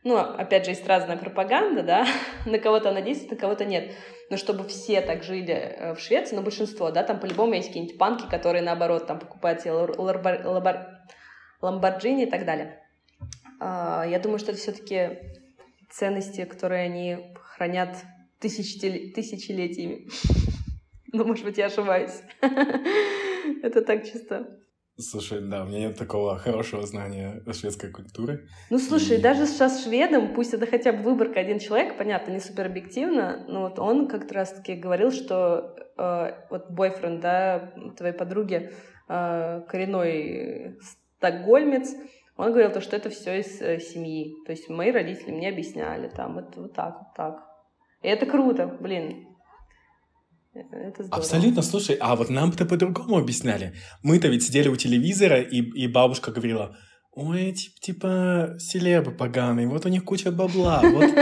ну, 0.02 0.18
опять 0.18 0.64
же, 0.64 0.72
есть 0.72 0.86
разная 0.86 1.16
пропаганда, 1.16 1.82
да, 1.82 2.06
на 2.46 2.58
кого-то 2.58 2.90
она 2.90 3.00
действует, 3.00 3.32
на 3.32 3.36
кого-то 3.38 3.64
нет, 3.64 3.94
но 4.30 4.36
чтобы 4.36 4.66
все 4.68 5.00
так 5.00 5.22
жили 5.22 5.54
э, 5.54 5.94
в 5.94 6.00
Швеции, 6.00 6.36
ну, 6.36 6.42
большинство, 6.42 6.90
да, 6.90 7.02
там 7.02 7.20
по-любому 7.20 7.54
есть 7.54 7.68
какие-нибудь 7.68 7.98
панки, 7.98 8.28
которые, 8.28 8.62
наоборот, 8.62 9.06
там 9.06 9.18
покупают 9.18 9.60
себе 9.60 9.72
ламборджини 11.60 12.24
и 12.24 12.30
так 12.30 12.44
далее. 12.44 12.80
А, 13.60 14.04
я 14.06 14.18
думаю, 14.18 14.38
что 14.38 14.52
это 14.52 14.60
все-таки 14.60 15.18
ценности, 15.90 16.44
которые 16.44 16.84
они 16.84 17.34
хранят 17.56 17.96
тысячелетиями. 18.40 20.08
Ну, 21.12 21.24
может 21.24 21.44
быть, 21.44 21.58
я 21.58 21.66
ошибаюсь. 21.66 22.22
Это 23.62 23.82
так 23.82 24.04
чисто. 24.04 24.60
Слушай, 24.96 25.40
да, 25.40 25.64
у 25.64 25.66
меня 25.66 25.80
нет 25.80 25.98
такого 25.98 26.38
хорошего 26.38 26.86
знания 26.86 27.42
шведской 27.52 27.90
культуры. 27.90 28.48
Ну, 28.70 28.78
слушай, 28.78 29.18
и... 29.18 29.20
даже 29.20 29.46
сейчас 29.46 29.84
шведом, 29.84 30.34
пусть 30.34 30.54
это 30.54 30.66
хотя 30.66 30.92
бы 30.92 31.02
выборка 31.02 31.40
один 31.40 31.58
человек, 31.58 31.98
понятно, 31.98 32.30
не 32.30 32.38
супер 32.38 32.66
объективно, 32.66 33.44
но 33.48 33.62
вот 33.62 33.80
он 33.80 34.06
как-то 34.06 34.34
раз-таки 34.34 34.74
говорил, 34.74 35.10
что 35.10 35.74
э, 35.98 36.46
вот 36.48 36.70
бойфренд, 36.70 37.20
да, 37.20 37.72
твоей 37.96 38.14
подруги, 38.14 38.70
э, 39.08 39.62
коренной 39.68 40.78
стокгольмец, 41.18 41.92
он 42.36 42.50
говорил 42.50 42.72
то, 42.72 42.80
что 42.80 42.96
это 42.96 43.10
все 43.10 43.40
из 43.40 43.60
э, 43.60 43.78
семьи. 43.78 44.34
То 44.46 44.52
есть 44.52 44.68
мои 44.68 44.90
родители 44.90 45.30
мне 45.30 45.48
объясняли 45.48 46.08
там 46.08 46.34
вот, 46.34 46.56
вот 46.56 46.74
так, 46.74 46.94
вот 46.98 47.14
так. 47.16 47.36
И 48.02 48.08
это 48.08 48.26
круто, 48.26 48.66
блин. 48.80 49.28
Это 50.52 51.02
здорово. 51.02 51.16
Абсолютно, 51.16 51.62
слушай, 51.62 51.96
а 52.00 52.14
вот 52.16 52.30
нам-то 52.30 52.64
по-другому 52.64 53.18
объясняли. 53.18 53.74
Мы-то 54.02 54.28
ведь 54.28 54.44
сидели 54.44 54.68
у 54.68 54.76
телевизора, 54.76 55.40
и, 55.40 55.58
и 55.58 55.88
бабушка 55.88 56.30
говорила, 56.30 56.76
ой, 57.12 57.52
типа, 57.52 57.80
типа 57.80 58.54
селебы 58.58 59.12
поганые, 59.12 59.66
вот 59.66 59.84
у 59.86 59.88
них 59.88 60.04
куча 60.04 60.30
бабла, 60.30 60.80
вот 60.82 61.10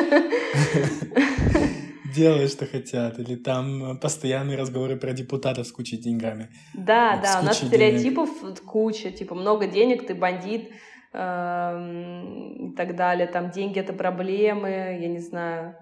делают, 2.15 2.53
что 2.53 2.67
хотят. 2.67 3.19
Или 3.19 3.37
там 3.37 3.99
постоянные 3.99 4.59
разговоры 4.59 4.97
про 4.97 5.13
депутатов 5.13 5.67
с 5.67 5.73
кучей 5.73 5.97
деньгами. 5.97 6.51
Да, 6.75 7.21
да, 7.23 7.41
у 7.41 7.45
нас 7.45 7.57
стереотипов 7.59 8.31
куча, 8.67 9.11
типа 9.11 9.35
много 9.35 9.67
денег, 9.67 10.07
ты 10.07 10.15
бандит, 10.15 10.71
и 11.15 12.75
так 12.75 12.97
далее. 12.97 13.27
Там 13.27 13.51
деньги— 13.51 13.79
это 13.81 13.93
проблемы, 13.93 14.71
я 15.01 15.09
не 15.09 15.19
знаю, 15.19 15.77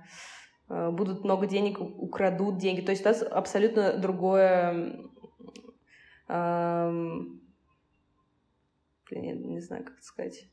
э, 0.68 0.90
будут 0.90 1.22
много 1.24 1.46
денег, 1.46 1.80
украдут 1.80 2.58
деньги. 2.58 2.80
То 2.80 2.90
есть 2.90 3.04
это 3.04 3.26
абсолютно 3.28 3.96
другое... 3.96 4.98
Блин, 6.28 7.40
я 9.10 9.34
не 9.34 9.60
знаю, 9.60 9.84
как 9.84 9.94
это 9.94 10.04
сказать 10.04 10.44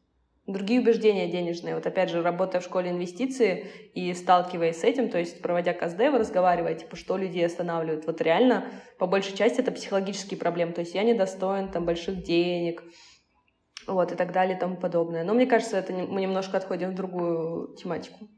другие 0.48 0.80
убеждения 0.80 1.28
денежные. 1.28 1.76
Вот 1.76 1.86
опять 1.86 2.10
же, 2.10 2.24
работая 2.24 2.62
в 2.62 2.64
школе 2.64 2.90
инвестиции 2.90 3.68
и 3.94 4.14
сталкиваясь 4.14 4.80
с 4.80 4.84
этим, 4.84 5.10
то 5.10 5.20
есть 5.20 5.42
проводя 5.42 5.74
КСД, 5.74 6.00
вы 6.00 6.20
разговариваете, 6.20 6.86
типа, 6.86 6.96
что 6.96 7.18
людей 7.18 7.46
останавливает. 7.46 8.08
Вот 8.08 8.22
реально, 8.22 8.72
по 8.98 9.06
большей 9.06 9.36
части, 9.36 9.60
это 9.60 9.72
психологические 9.72 10.40
проблемы. 10.40 10.72
То 10.72 10.82
есть 10.82 10.96
я 10.96 11.04
недостоин 11.04 11.70
там 11.70 11.86
больших 11.86 12.24
денег, 12.24 12.82
вот, 13.88 14.12
и 14.12 14.16
так 14.16 14.32
далее, 14.32 14.56
и 14.56 14.60
тому 14.60 14.78
подобное. 14.78 15.24
Но 15.24 15.34
мне 15.34 15.46
кажется, 15.46 15.78
это 15.78 15.94
мы 15.94 16.22
немножко 16.22 16.58
отходим 16.58 16.92
в 16.92 16.96
другую 16.96 17.76
тематику. 17.76 18.30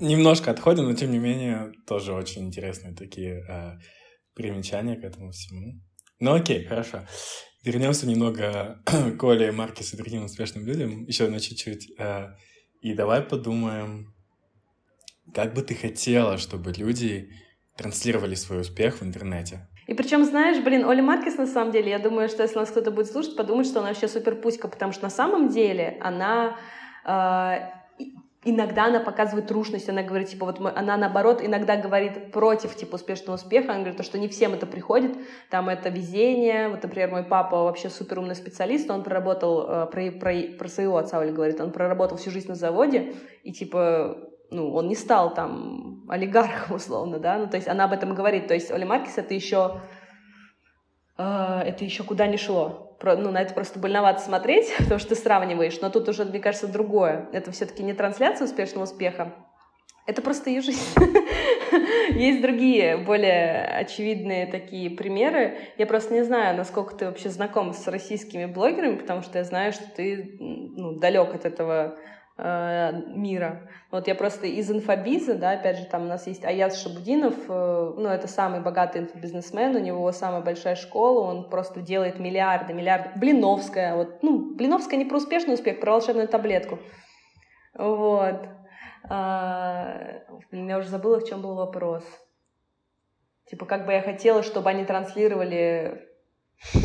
Немножко 0.00 0.50
отходим, 0.50 0.84
но 0.84 0.94
тем 0.94 1.10
не 1.12 1.18
менее 1.18 1.72
тоже 1.86 2.12
очень 2.12 2.46
интересные 2.46 2.94
такие 2.94 3.44
э, 3.48 3.78
примечания 4.34 4.96
к 4.96 5.04
этому 5.04 5.30
всему. 5.30 5.80
Ну 6.18 6.34
окей, 6.34 6.64
хорошо. 6.64 7.06
Вернемся 7.64 8.06
немного 8.06 8.82
к 9.18 9.22
Оле, 9.22 9.52
Маркесу 9.52 9.96
и 9.96 9.98
другим 9.98 10.24
успешным 10.24 10.66
людям, 10.66 11.04
еще 11.04 11.28
на 11.28 11.40
чуть-чуть. 11.40 11.92
Э, 11.98 12.34
и 12.80 12.94
давай 12.94 13.22
подумаем, 13.22 14.14
как 15.34 15.54
бы 15.54 15.62
ты 15.62 15.74
хотела, 15.74 16.38
чтобы 16.38 16.72
люди 16.72 17.30
транслировали 17.76 18.34
свой 18.34 18.60
успех 18.62 19.00
в 19.00 19.04
интернете? 19.04 19.68
И 19.90 19.94
причем, 19.94 20.24
знаешь, 20.24 20.62
блин, 20.62 20.84
Оля 20.84 21.02
Маркес, 21.02 21.36
на 21.36 21.48
самом 21.48 21.72
деле, 21.72 21.90
я 21.90 21.98
думаю, 21.98 22.28
что 22.28 22.44
если 22.44 22.56
нас 22.56 22.70
кто-то 22.70 22.92
будет 22.92 23.10
слушать, 23.10 23.34
подумает, 23.34 23.66
что 23.66 23.80
она 23.80 23.88
вообще 23.88 24.06
супер 24.06 24.36
пуська, 24.36 24.68
потому 24.68 24.92
что 24.92 25.02
на 25.02 25.10
самом 25.10 25.48
деле 25.48 25.98
она 26.00 26.56
э, 27.04 28.04
иногда 28.44 28.84
она 28.84 29.00
показывает 29.00 29.48
трушность, 29.48 29.88
она 29.88 30.04
говорит, 30.04 30.28
типа, 30.28 30.46
вот 30.46 30.60
мы, 30.60 30.70
она 30.70 30.96
наоборот 30.96 31.42
иногда 31.42 31.74
говорит 31.74 32.30
против, 32.30 32.76
типа, 32.76 32.94
успешного 32.94 33.34
успеха, 33.34 33.72
она 33.72 33.80
говорит, 33.80 33.96
то, 33.96 34.04
что 34.04 34.16
не 34.16 34.28
всем 34.28 34.52
это 34.52 34.64
приходит, 34.64 35.10
там 35.50 35.68
это 35.68 35.88
везение, 35.88 36.68
вот, 36.68 36.84
например, 36.84 37.10
мой 37.10 37.24
папа 37.24 37.64
вообще 37.64 37.90
супер 37.90 38.20
умный 38.20 38.36
специалист, 38.36 38.88
он 38.92 39.02
проработал, 39.02 39.66
э, 39.68 39.86
про, 39.86 40.12
про, 40.12 40.56
про 40.56 40.68
своего 40.68 40.98
отца, 40.98 41.18
Оля 41.18 41.32
говорит, 41.32 41.60
он 41.60 41.72
проработал 41.72 42.16
всю 42.16 42.30
жизнь 42.30 42.46
на 42.46 42.54
заводе, 42.54 43.14
и, 43.42 43.52
типа, 43.52 44.18
ну, 44.50 44.74
он 44.74 44.88
не 44.88 44.94
стал 44.94 45.34
там 45.34 46.04
олигархом, 46.08 46.76
условно, 46.76 47.18
да, 47.18 47.38
ну, 47.38 47.46
то 47.48 47.56
есть 47.56 47.68
она 47.68 47.84
об 47.84 47.92
этом 47.92 48.14
говорит, 48.14 48.48
то 48.48 48.54
есть 48.54 48.70
Оля 48.70 48.86
Маркис 48.86 49.18
это 49.18 49.34
еще, 49.34 49.80
э, 51.18 51.22
это 51.22 51.84
еще 51.84 52.02
куда 52.02 52.26
не 52.26 52.36
шло, 52.36 52.96
ну, 53.02 53.30
на 53.30 53.40
это 53.40 53.54
просто 53.54 53.78
больновато 53.78 54.20
смотреть, 54.20 54.72
потому 54.78 54.98
что 54.98 55.10
ты 55.10 55.14
сравниваешь, 55.14 55.80
но 55.80 55.90
тут 55.90 56.08
уже, 56.08 56.24
мне 56.24 56.40
кажется, 56.40 56.66
другое. 56.66 57.28
Это 57.32 57.52
все-таки 57.52 57.82
не 57.82 57.92
трансляция 57.92 58.46
успешного 58.46 58.84
успеха, 58.84 59.32
это 60.06 60.22
просто 60.22 60.50
ее 60.50 60.60
жизнь. 60.60 60.80
Есть 62.10 62.42
другие, 62.42 62.96
более 62.96 63.64
очевидные 63.64 64.46
такие 64.46 64.90
примеры. 64.90 65.58
Я 65.78 65.86
просто 65.86 66.14
не 66.14 66.24
знаю, 66.24 66.56
насколько 66.56 66.96
ты 66.96 67.06
вообще 67.06 67.28
знаком 67.28 67.72
с 67.72 67.86
российскими 67.86 68.46
блогерами, 68.46 68.96
потому 68.96 69.22
что 69.22 69.38
я 69.38 69.44
знаю, 69.44 69.72
что 69.72 69.84
ты 69.94 70.36
ну, 70.40 70.98
далек 70.98 71.32
от 71.32 71.44
этого 71.44 71.96
мира. 72.42 73.68
Вот 73.90 74.06
я 74.06 74.14
просто 74.14 74.46
из 74.46 74.70
инфобиза, 74.70 75.34
да, 75.34 75.52
опять 75.52 75.78
же, 75.78 75.84
там 75.84 76.04
у 76.04 76.06
нас 76.06 76.26
есть 76.26 76.44
Аяз 76.44 76.80
Шабудинов, 76.80 77.34
э, 77.48 77.92
ну, 77.96 78.08
это 78.08 78.28
самый 78.28 78.60
богатый 78.60 79.02
инфобизнесмен, 79.02 79.74
у 79.74 79.80
него 79.80 80.10
самая 80.12 80.40
большая 80.40 80.76
школа, 80.76 81.28
он 81.28 81.50
просто 81.50 81.80
делает 81.80 82.20
миллиарды, 82.20 82.72
миллиарды. 82.72 83.10
Блиновская, 83.16 83.96
вот, 83.96 84.22
ну, 84.22 84.54
Блиновская 84.54 84.96
не 84.96 85.04
про 85.04 85.16
успешный 85.16 85.54
успех, 85.54 85.80
про 85.80 85.92
волшебную 85.92 86.28
таблетку. 86.28 86.78
Вот. 87.74 88.46
А, 89.08 90.22
я 90.52 90.78
уже 90.78 90.88
забыла, 90.88 91.18
в 91.18 91.28
чем 91.28 91.42
был 91.42 91.56
вопрос. 91.56 92.04
Типа, 93.50 93.66
как 93.66 93.86
бы 93.86 93.92
я 93.92 94.02
хотела, 94.02 94.42
чтобы 94.42 94.70
они 94.70 94.84
транслировали... 94.84 96.06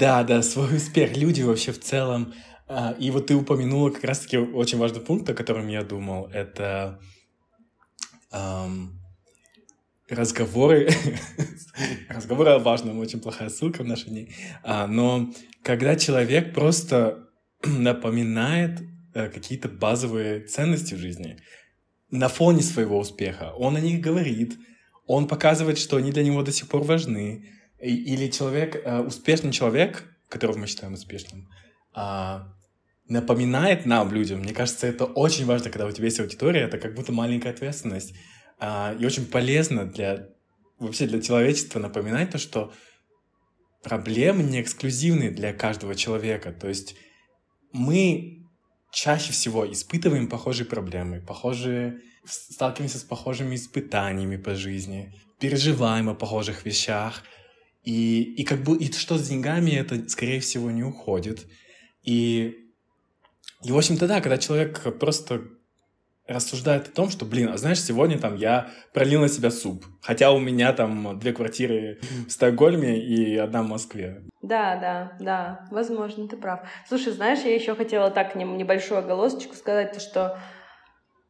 Да, 0.00 0.24
да, 0.24 0.42
свой 0.42 0.76
успех. 0.76 1.16
Люди 1.16 1.42
вообще 1.42 1.72
в 1.72 1.80
целом... 1.80 2.32
А, 2.68 2.94
и 2.98 3.10
вот 3.10 3.26
ты 3.26 3.34
упомянула 3.34 3.90
как 3.90 4.04
раз-таки 4.04 4.38
очень 4.38 4.78
важный 4.78 5.00
пункт, 5.00 5.28
о 5.28 5.34
котором 5.34 5.68
я 5.68 5.82
думал. 5.82 6.26
Это 6.32 7.00
эм, 8.32 9.00
разговоры. 10.08 10.90
разговоры 12.08 12.50
о 12.50 12.58
важном. 12.58 12.98
Очень 12.98 13.20
плохая 13.20 13.48
ссылка 13.48 13.82
в 13.82 14.04
дни. 14.04 14.32
А, 14.62 14.86
но 14.86 15.32
когда 15.62 15.96
человек 15.96 16.54
просто 16.54 17.28
напоминает 17.64 18.80
Э, 19.14 19.28
какие-то 19.28 19.68
базовые 19.68 20.40
ценности 20.40 20.94
в 20.94 20.98
жизни 20.98 21.36
на 22.10 22.28
фоне 22.28 22.62
своего 22.62 22.98
успеха. 22.98 23.52
Он 23.58 23.76
о 23.76 23.80
них 23.80 24.00
говорит, 24.00 24.56
он 25.06 25.28
показывает, 25.28 25.78
что 25.78 25.98
они 25.98 26.12
для 26.12 26.24
него 26.24 26.42
до 26.42 26.50
сих 26.50 26.68
пор 26.68 26.82
важны. 26.82 27.44
Или 27.78 28.28
человек, 28.28 28.74
э, 28.76 29.00
успешный 29.00 29.52
человек, 29.52 30.04
которого 30.30 30.56
мы 30.56 30.66
считаем 30.66 30.94
успешным, 30.94 31.50
а, 31.94 32.52
напоминает 33.08 33.86
нам, 33.86 34.12
людям. 34.12 34.40
Мне 34.40 34.52
кажется, 34.52 34.86
это 34.86 35.04
очень 35.04 35.44
важно, 35.44 35.70
когда 35.70 35.86
у 35.86 35.92
тебя 35.92 36.06
есть 36.06 36.20
аудитория, 36.20 36.62
это 36.62 36.78
как 36.78 36.94
будто 36.94 37.12
маленькая 37.12 37.50
ответственность. 37.50 38.14
А, 38.58 38.94
и 38.98 39.04
очень 39.04 39.26
полезно 39.26 39.84
для 39.84 40.28
вообще 40.78 41.06
для 41.06 41.20
человечества 41.20 41.78
напоминать 41.78 42.30
то, 42.30 42.38
что 42.38 42.72
проблемы 43.82 44.42
не 44.42 44.60
эксклюзивны 44.60 45.30
для 45.30 45.52
каждого 45.52 45.94
человека. 45.94 46.52
То 46.52 46.68
есть 46.68 46.96
мы 47.72 48.46
чаще 48.92 49.32
всего 49.32 49.70
испытываем 49.70 50.28
похожие 50.28 50.66
проблемы, 50.66 51.20
похожие, 51.20 52.00
сталкиваемся 52.24 52.98
с 52.98 53.04
похожими 53.04 53.56
испытаниями 53.56 54.36
по 54.36 54.54
жизни, 54.54 55.14
переживаем 55.40 56.08
о 56.08 56.14
похожих 56.14 56.64
вещах, 56.64 57.24
и, 57.82 58.22
и 58.22 58.44
как 58.44 58.62
бы 58.62 58.76
и 58.76 58.92
что 58.92 59.18
с 59.18 59.28
деньгами, 59.28 59.72
это, 59.72 60.08
скорее 60.08 60.40
всего, 60.40 60.70
не 60.70 60.84
уходит. 60.84 61.46
И, 62.02 62.56
и 63.62 63.72
в 63.72 63.76
общем-то, 63.76 64.06
да, 64.06 64.20
когда 64.20 64.38
человек 64.38 64.98
просто 64.98 65.42
рассуждает 66.26 66.88
о 66.88 66.90
том, 66.90 67.10
что, 67.10 67.24
блин, 67.24 67.48
а 67.48 67.56
знаешь, 67.56 67.82
сегодня 67.82 68.18
там 68.18 68.36
я 68.36 68.70
пролил 68.92 69.20
на 69.20 69.28
себя 69.28 69.50
суп, 69.50 69.84
хотя 70.00 70.32
у 70.32 70.38
меня 70.38 70.72
там 70.72 71.18
две 71.18 71.32
квартиры 71.32 71.98
в 72.26 72.30
Стокгольме 72.30 72.98
и 72.98 73.36
одна 73.36 73.62
в 73.62 73.68
Москве. 73.68 74.22
Да, 74.40 74.76
да, 74.76 75.12
да, 75.20 75.68
возможно, 75.70 76.28
ты 76.28 76.36
прав. 76.36 76.60
Слушай, 76.88 77.12
знаешь, 77.12 77.40
я 77.44 77.54
еще 77.54 77.74
хотела 77.74 78.10
так 78.10 78.34
небольшую 78.34 78.98
оголосочку 78.98 79.54
сказать, 79.54 79.92
то, 79.92 80.00
что 80.00 80.38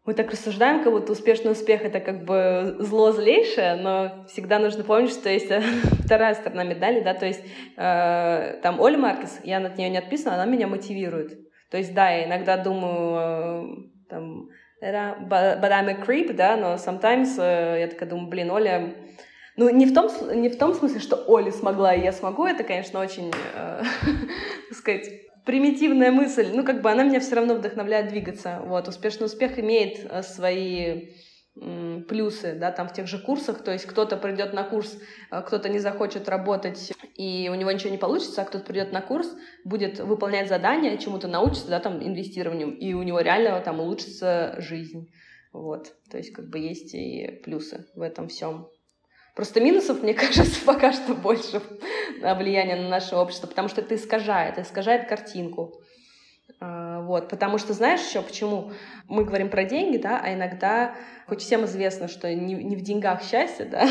мы 0.04 0.14
так 0.14 0.30
рассуждаем, 0.30 0.82
как 0.82 0.92
будто 0.92 1.12
успешный 1.12 1.52
успех— 1.52 1.82
это 1.84 2.00
как 2.00 2.24
бы 2.24 2.76
зло 2.80 3.12
злейшее, 3.12 3.76
но 3.76 4.24
всегда 4.26 4.58
нужно 4.58 4.82
помнить, 4.82 5.12
что 5.12 5.28
есть 5.28 5.50
вторая 6.04 6.34
сторона 6.34 6.64
медали, 6.64 7.00
да, 7.00 7.14
то 7.14 7.26
есть 7.26 7.44
э, 7.76 8.58
там 8.62 8.80
Оля 8.80 8.98
Маркес, 8.98 9.40
я 9.44 9.60
над 9.60 9.78
нее 9.78 9.90
не 9.90 9.98
отписана, 9.98 10.34
она 10.34 10.46
меня 10.46 10.66
мотивирует. 10.66 11.38
То 11.70 11.78
есть, 11.78 11.94
да, 11.94 12.10
я 12.10 12.26
иногда 12.26 12.56
думаю, 12.56 13.16
э, 13.16 14.08
там, 14.10 14.48
but 14.82 15.62
I'm 15.62 15.88
a 15.88 16.04
creep, 16.04 16.32
да, 16.32 16.56
но 16.56 16.74
sometimes 16.74 17.38
э, 17.38 17.80
я 17.80 17.86
такая 17.86 18.08
думаю, 18.08 18.28
блин, 18.28 18.50
Оля... 18.50 18.94
Ну, 19.56 19.68
не 19.68 19.86
в 19.86 19.94
том, 19.94 20.10
не 20.40 20.48
в 20.48 20.56
том 20.56 20.74
смысле, 20.74 21.00
что 21.00 21.16
Оля 21.26 21.52
смогла, 21.52 21.94
и 21.94 22.02
я 22.02 22.12
смогу, 22.12 22.46
это, 22.46 22.64
конечно, 22.64 23.00
очень, 23.00 23.30
э, 23.54 23.82
так 24.68 24.78
сказать, 24.78 25.10
примитивная 25.44 26.10
мысль. 26.10 26.50
Ну, 26.54 26.64
как 26.64 26.80
бы 26.80 26.90
она 26.90 27.04
меня 27.04 27.20
все 27.20 27.34
равно 27.34 27.54
вдохновляет 27.54 28.08
двигаться. 28.08 28.62
Вот, 28.64 28.88
успешный 28.88 29.26
успех 29.26 29.58
имеет 29.58 30.10
э, 30.10 30.22
свои 30.22 31.10
плюсы, 32.08 32.54
да, 32.54 32.72
там 32.72 32.88
в 32.88 32.94
тех 32.94 33.06
же 33.06 33.18
курсах, 33.18 33.62
то 33.62 33.72
есть 33.72 33.84
кто-то 33.84 34.16
придет 34.16 34.54
на 34.54 34.64
курс, 34.64 34.98
а 35.30 35.42
кто-то 35.42 35.68
не 35.68 35.80
захочет 35.80 36.26
работать, 36.28 36.92
и 37.14 37.50
у 37.52 37.54
него 37.54 37.70
ничего 37.70 37.90
не 37.90 37.98
получится, 37.98 38.40
а 38.40 38.44
кто-то 38.46 38.64
придет 38.64 38.90
на 38.92 39.02
курс, 39.02 39.30
будет 39.64 40.00
выполнять 40.00 40.48
задания, 40.48 40.96
чему-то 40.96 41.28
научится, 41.28 41.68
да, 41.68 41.78
там, 41.78 42.02
инвестированию, 42.02 42.74
и 42.74 42.94
у 42.94 43.02
него 43.02 43.20
реально 43.20 43.60
там 43.60 43.80
улучшится 43.80 44.54
жизнь, 44.58 45.12
вот, 45.52 45.94
то 46.10 46.16
есть 46.16 46.32
как 46.32 46.48
бы 46.48 46.58
есть 46.58 46.94
и 46.94 47.42
плюсы 47.44 47.86
в 47.94 48.00
этом 48.00 48.28
всем. 48.28 48.68
Просто 49.34 49.60
минусов, 49.60 50.02
мне 50.02 50.14
кажется, 50.14 50.64
пока 50.64 50.92
что 50.92 51.14
больше 51.14 51.62
влияния 52.20 52.76
на 52.76 52.88
наше 52.88 53.16
общество, 53.16 53.46
потому 53.46 53.68
что 53.68 53.80
это 53.80 53.94
искажает, 53.94 54.58
искажает 54.58 55.08
картинку. 55.08 55.82
А, 56.60 57.00
вот, 57.00 57.28
потому 57.28 57.58
что 57.58 57.72
знаешь 57.72 58.06
еще 58.06 58.22
почему? 58.22 58.72
Мы 59.08 59.24
говорим 59.24 59.48
про 59.50 59.64
деньги, 59.64 59.96
да, 59.96 60.20
а 60.22 60.32
иногда, 60.32 60.94
хоть 61.26 61.40
всем 61.40 61.64
известно, 61.64 62.08
что 62.08 62.32
не, 62.32 62.54
не 62.54 62.76
в 62.76 62.82
деньгах 62.82 63.22
счастье, 63.22 63.64
да, 63.64 63.88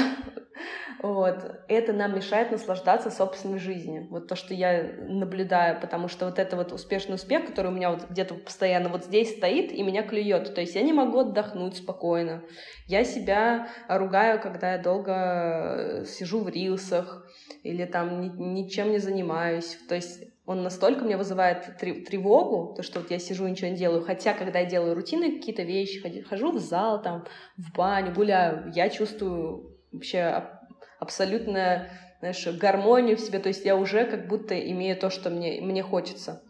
вот, 1.01 1.63
это 1.67 1.93
нам 1.93 2.15
мешает 2.15 2.51
наслаждаться 2.51 3.09
собственной 3.09 3.57
жизнью. 3.57 4.07
Вот 4.11 4.27
то, 4.27 4.35
что 4.35 4.53
я 4.53 4.93
наблюдаю, 4.99 5.81
потому 5.81 6.07
что 6.07 6.25
вот 6.25 6.37
это 6.37 6.55
вот 6.55 6.71
успешный 6.71 7.15
успех, 7.15 7.47
который 7.47 7.71
у 7.71 7.73
меня 7.73 7.89
вот 7.89 8.07
где-то 8.07 8.35
постоянно 8.35 8.89
вот 8.89 9.05
здесь 9.05 9.35
стоит 9.35 9.71
и 9.71 9.81
меня 9.81 10.03
клюет. 10.03 10.53
То 10.53 10.61
есть 10.61 10.75
я 10.75 10.83
не 10.83 10.93
могу 10.93 11.21
отдохнуть 11.21 11.77
спокойно. 11.77 12.43
Я 12.85 13.03
себя 13.03 13.67
ругаю, 13.89 14.39
когда 14.39 14.73
я 14.73 14.77
долго 14.77 16.03
сижу 16.05 16.41
в 16.41 16.49
рилсах 16.49 17.25
или 17.63 17.85
там 17.85 18.21
ни, 18.21 18.29
ничем 18.61 18.91
не 18.91 18.99
занимаюсь. 18.99 19.79
То 19.89 19.95
есть 19.95 20.23
он 20.45 20.61
настолько 20.61 21.03
мне 21.03 21.17
вызывает 21.17 21.77
тревогу, 21.79 22.75
то, 22.75 22.83
что 22.83 22.99
вот 22.99 23.09
я 23.09 23.17
сижу 23.17 23.47
и 23.47 23.51
ничего 23.51 23.69
не 23.71 23.77
делаю. 23.77 24.03
Хотя, 24.03 24.35
когда 24.35 24.59
я 24.59 24.65
делаю 24.65 24.93
рутинные 24.93 25.39
какие-то 25.39 25.63
вещи, 25.63 26.23
хожу 26.29 26.51
в 26.51 26.59
зал, 26.59 27.01
там, 27.01 27.25
в 27.57 27.75
баню, 27.75 28.13
гуляю, 28.13 28.71
я 28.75 28.89
чувствую 28.89 29.79
вообще 29.91 30.60
абсолютно, 31.01 31.89
знаешь, 32.19 32.47
гармонию 32.47 33.17
в 33.17 33.19
себе. 33.19 33.39
То 33.39 33.49
есть 33.49 33.65
я 33.65 33.75
уже 33.75 34.05
как 34.05 34.27
будто 34.27 34.57
имею 34.57 34.95
то, 34.95 35.09
что 35.09 35.29
мне, 35.29 35.59
мне 35.59 35.81
хочется. 35.81 36.43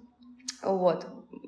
Вот. 0.62 1.08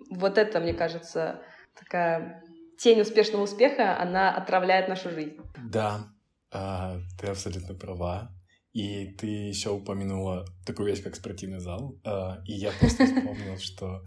Вот 0.10 0.38
это, 0.38 0.60
мне 0.62 0.74
кажется, 0.74 1.42
такая 1.78 2.42
тень 2.78 3.02
успешного 3.02 3.44
успеха, 3.44 4.00
она 4.00 4.34
отравляет 4.36 4.88
нашу 4.88 5.10
жизнь. 5.12 5.38
Да, 5.70 6.08
а, 6.50 6.98
ты 7.20 7.28
абсолютно 7.28 7.76
права. 7.76 8.32
И 8.72 9.08
ты 9.20 9.28
еще 9.28 9.72
упомянула 9.72 10.46
такую 10.66 10.88
вещь, 10.88 11.04
как 11.04 11.16
спортивный 11.16 11.60
зал. 11.60 12.00
А, 12.06 12.42
и 12.46 12.54
я 12.54 12.72
просто 12.80 13.06
вспомнил, 13.06 13.60
что... 13.60 14.02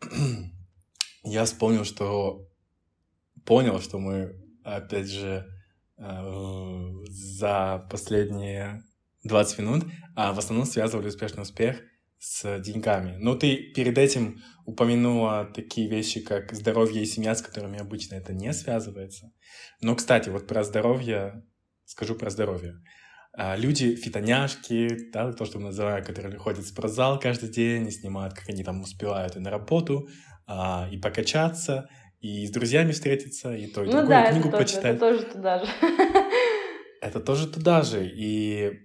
Я 1.22 1.44
вспомнил, 1.44 1.84
что... 1.84 2.48
Понял, 3.44 3.78
что 3.80 3.98
мы, 3.98 4.36
опять 4.64 5.10
же, 5.10 5.46
за 6.00 7.86
последние 7.90 8.82
20 9.24 9.58
минут 9.58 9.84
а 10.14 10.32
в 10.32 10.38
основном 10.38 10.66
связывали 10.66 11.08
успешный 11.08 11.42
успех 11.42 11.80
с 12.18 12.58
деньгами. 12.60 13.16
Но 13.18 13.34
ты 13.34 13.56
перед 13.74 13.96
этим 13.96 14.42
упомянула 14.66 15.50
такие 15.54 15.88
вещи, 15.88 16.20
как 16.20 16.52
здоровье 16.52 17.02
и 17.02 17.06
семья, 17.06 17.34
с 17.34 17.40
которыми 17.40 17.78
обычно 17.78 18.16
это 18.16 18.34
не 18.34 18.52
связывается. 18.52 19.32
Но, 19.80 19.94
кстати, 19.94 20.28
вот 20.28 20.46
про 20.46 20.62
здоровье, 20.62 21.42
скажу 21.86 22.14
про 22.14 22.28
здоровье. 22.28 22.74
А, 23.32 23.56
люди, 23.56 23.94
фитоняшки, 23.94 25.10
да, 25.10 25.32
то, 25.32 25.46
что 25.46 25.58
мы 25.58 25.66
называем, 25.66 26.04
которые 26.04 26.36
ходят 26.38 26.64
в 26.64 26.68
спортзал 26.68 27.18
каждый 27.18 27.48
день 27.48 27.86
и 27.86 27.90
снимают, 27.90 28.34
как 28.34 28.48
они 28.50 28.62
там 28.62 28.82
успевают 28.82 29.36
и 29.36 29.40
на 29.40 29.50
работу, 29.50 30.08
а, 30.46 30.88
и 30.92 30.98
покачаться, 30.98 31.88
и 32.20 32.46
с 32.46 32.50
друзьями 32.50 32.92
встретиться, 32.92 33.54
и 33.54 33.66
то, 33.66 33.82
и 33.82 33.86
ну, 33.86 33.92
другое, 33.92 34.08
да, 34.08 34.30
книгу 34.30 34.48
это 34.48 34.58
почитать. 34.58 34.98
Тоже, 34.98 35.20
это 35.20 35.32
тоже 35.32 35.32
туда 35.32 35.58
же. 35.58 35.66
Это 37.02 37.18
тоже 37.18 37.48
туда 37.48 37.82
же. 37.82 38.06
И 38.06 38.78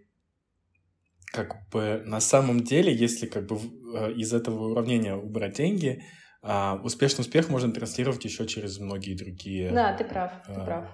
как 1.34 1.70
бы 1.70 2.02
на 2.06 2.22
самом 2.22 2.62
деле, 2.62 2.96
если 2.96 3.26
как 3.26 3.46
бы 3.46 3.58
э, 3.58 4.14
из 4.14 4.34
этого 4.34 4.72
уравнения 4.72 5.16
убрать 5.16 5.58
деньги, 5.58 6.02
а, 6.42 6.80
успешный 6.84 7.22
успех 7.22 7.50
можно 7.50 7.74
транслировать 7.74 8.24
еще 8.24 8.48
через 8.48 8.80
многие 8.80 9.16
другие. 9.16 9.72
Да, 9.72 9.94
ты 9.94 10.06
прав, 10.06 10.32
ты 10.46 10.54
а, 10.54 10.64
прав. 10.64 10.86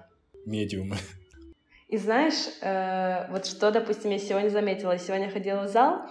Медиумы. 0.45 0.97
И 1.89 1.97
знаешь, 1.97 2.47
э, 2.61 3.29
вот 3.29 3.45
что, 3.45 3.69
допустим, 3.69 4.11
я 4.11 4.17
сегодня 4.17 4.49
заметила, 4.49 4.97
сегодня 4.97 5.29
ходила 5.29 5.63
в 5.63 5.67
зал, 5.67 6.07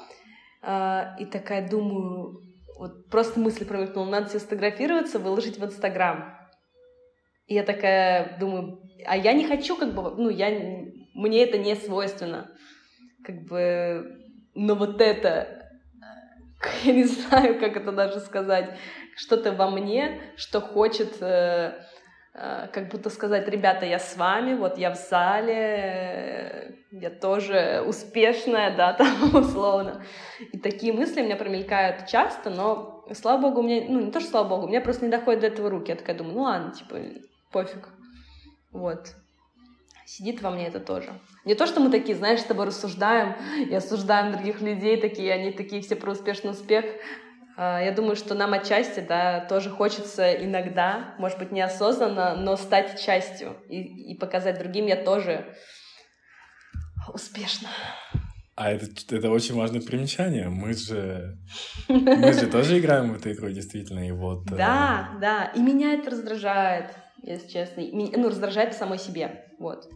а, 0.62 1.16
и 1.18 1.24
такая 1.24 1.66
думаю, 1.68 2.42
вот 2.80 3.10
просто 3.10 3.38
мысль 3.38 3.66
промелькнула, 3.66 4.06
надо 4.06 4.30
себе 4.30 4.40
сфотографироваться, 4.40 5.18
выложить 5.18 5.58
в 5.58 5.64
Инстаграм. 5.66 6.34
И 7.46 7.52
я 7.52 7.62
такая 7.62 8.38
думаю, 8.38 8.80
а 9.06 9.18
я 9.18 9.34
не 9.34 9.46
хочу, 9.46 9.76
как 9.76 9.94
бы, 9.94 10.10
ну, 10.16 10.30
я, 10.30 10.48
мне 11.12 11.44
это 11.44 11.58
не 11.58 11.76
свойственно. 11.76 12.50
Как 13.22 13.42
бы, 13.42 14.16
но 14.54 14.76
вот 14.76 15.02
это, 15.02 15.70
я 16.84 16.94
не 16.94 17.04
знаю, 17.04 17.60
как 17.60 17.76
это 17.76 17.92
даже 17.92 18.18
сказать, 18.18 18.78
что-то 19.14 19.52
во 19.52 19.68
мне, 19.68 20.18
что 20.36 20.62
хочет 20.62 21.20
э, 21.20 21.84
как 22.72 22.88
будто 22.88 23.10
сказать, 23.10 23.48
ребята, 23.48 23.84
я 23.84 23.98
с 23.98 24.16
вами, 24.16 24.54
вот 24.54 24.78
я 24.78 24.94
в 24.94 24.96
зале, 24.96 26.74
я 26.90 27.10
тоже 27.10 27.84
успешная, 27.86 28.74
да, 28.76 28.92
там 28.98 29.34
условно. 29.34 30.04
И 30.52 30.58
такие 30.58 30.92
мысли 30.92 31.20
у 31.20 31.24
меня 31.24 31.36
промелькают 31.36 32.06
часто, 32.06 32.50
но, 32.50 33.04
слава 33.12 33.42
богу, 33.42 33.62
меня, 33.62 33.84
ну, 33.88 34.00
не 34.00 34.10
то, 34.10 34.20
что 34.20 34.30
слава 34.30 34.48
богу, 34.48 34.68
меня 34.68 34.80
просто 34.80 35.04
не 35.04 35.10
доходит 35.10 35.40
до 35.40 35.46
этого 35.48 35.68
руки. 35.68 35.90
Я 35.90 35.96
такая 35.96 36.16
думаю, 36.16 36.34
ну 36.34 36.42
ладно, 36.42 36.72
типа, 36.72 36.96
пофиг. 37.52 37.88
Вот. 38.72 39.14
Сидит 40.06 40.42
во 40.42 40.50
мне 40.50 40.66
это 40.66 40.80
тоже. 40.80 41.12
Не 41.44 41.54
то, 41.54 41.66
что 41.66 41.80
мы 41.80 41.90
такие, 41.90 42.16
знаешь, 42.16 42.40
с 42.40 42.44
тобой 42.44 42.66
рассуждаем 42.66 43.36
и 43.68 43.74
осуждаем 43.74 44.32
других 44.32 44.60
людей, 44.60 45.00
такие, 45.00 45.32
они 45.32 45.52
такие 45.52 45.82
все 45.82 45.94
про 45.94 46.12
успешный 46.12 46.50
успех. 46.50 46.84
А, 47.62 47.78
я 47.78 47.92
думаю, 47.92 48.16
что 48.16 48.34
нам 48.34 48.54
отчасти, 48.54 49.00
да, 49.00 49.44
тоже 49.44 49.68
хочется 49.68 50.32
иногда, 50.32 51.14
может 51.18 51.38
быть, 51.38 51.52
неосознанно, 51.52 52.34
но 52.34 52.56
стать 52.56 52.98
частью 53.04 53.54
и, 53.68 54.12
и 54.12 54.16
показать 54.16 54.58
другим 54.58 54.86
я 54.86 54.96
тоже 54.96 55.44
успешно. 57.12 57.68
А 58.56 58.70
это, 58.70 58.86
это 59.14 59.28
очень 59.28 59.54
важное 59.54 59.82
примечание. 59.82 60.48
Мы 60.48 60.72
же, 60.72 61.36
мы 61.88 62.32
же 62.32 62.46
тоже 62.50 62.78
играем 62.78 63.12
в 63.12 63.16
эту 63.18 63.32
игру, 63.32 63.50
действительно, 63.50 64.08
и 64.08 64.12
вот... 64.12 64.46
Да, 64.46 65.10
э... 65.16 65.20
да, 65.20 65.44
и 65.54 65.60
меня 65.60 65.92
это 65.92 66.12
раздражает 66.12 66.94
если 67.22 67.48
честно. 67.48 67.82
Ну, 67.92 68.28
раздражает 68.30 68.72
самой 68.72 68.98
себе, 68.98 69.44
вот. 69.58 69.86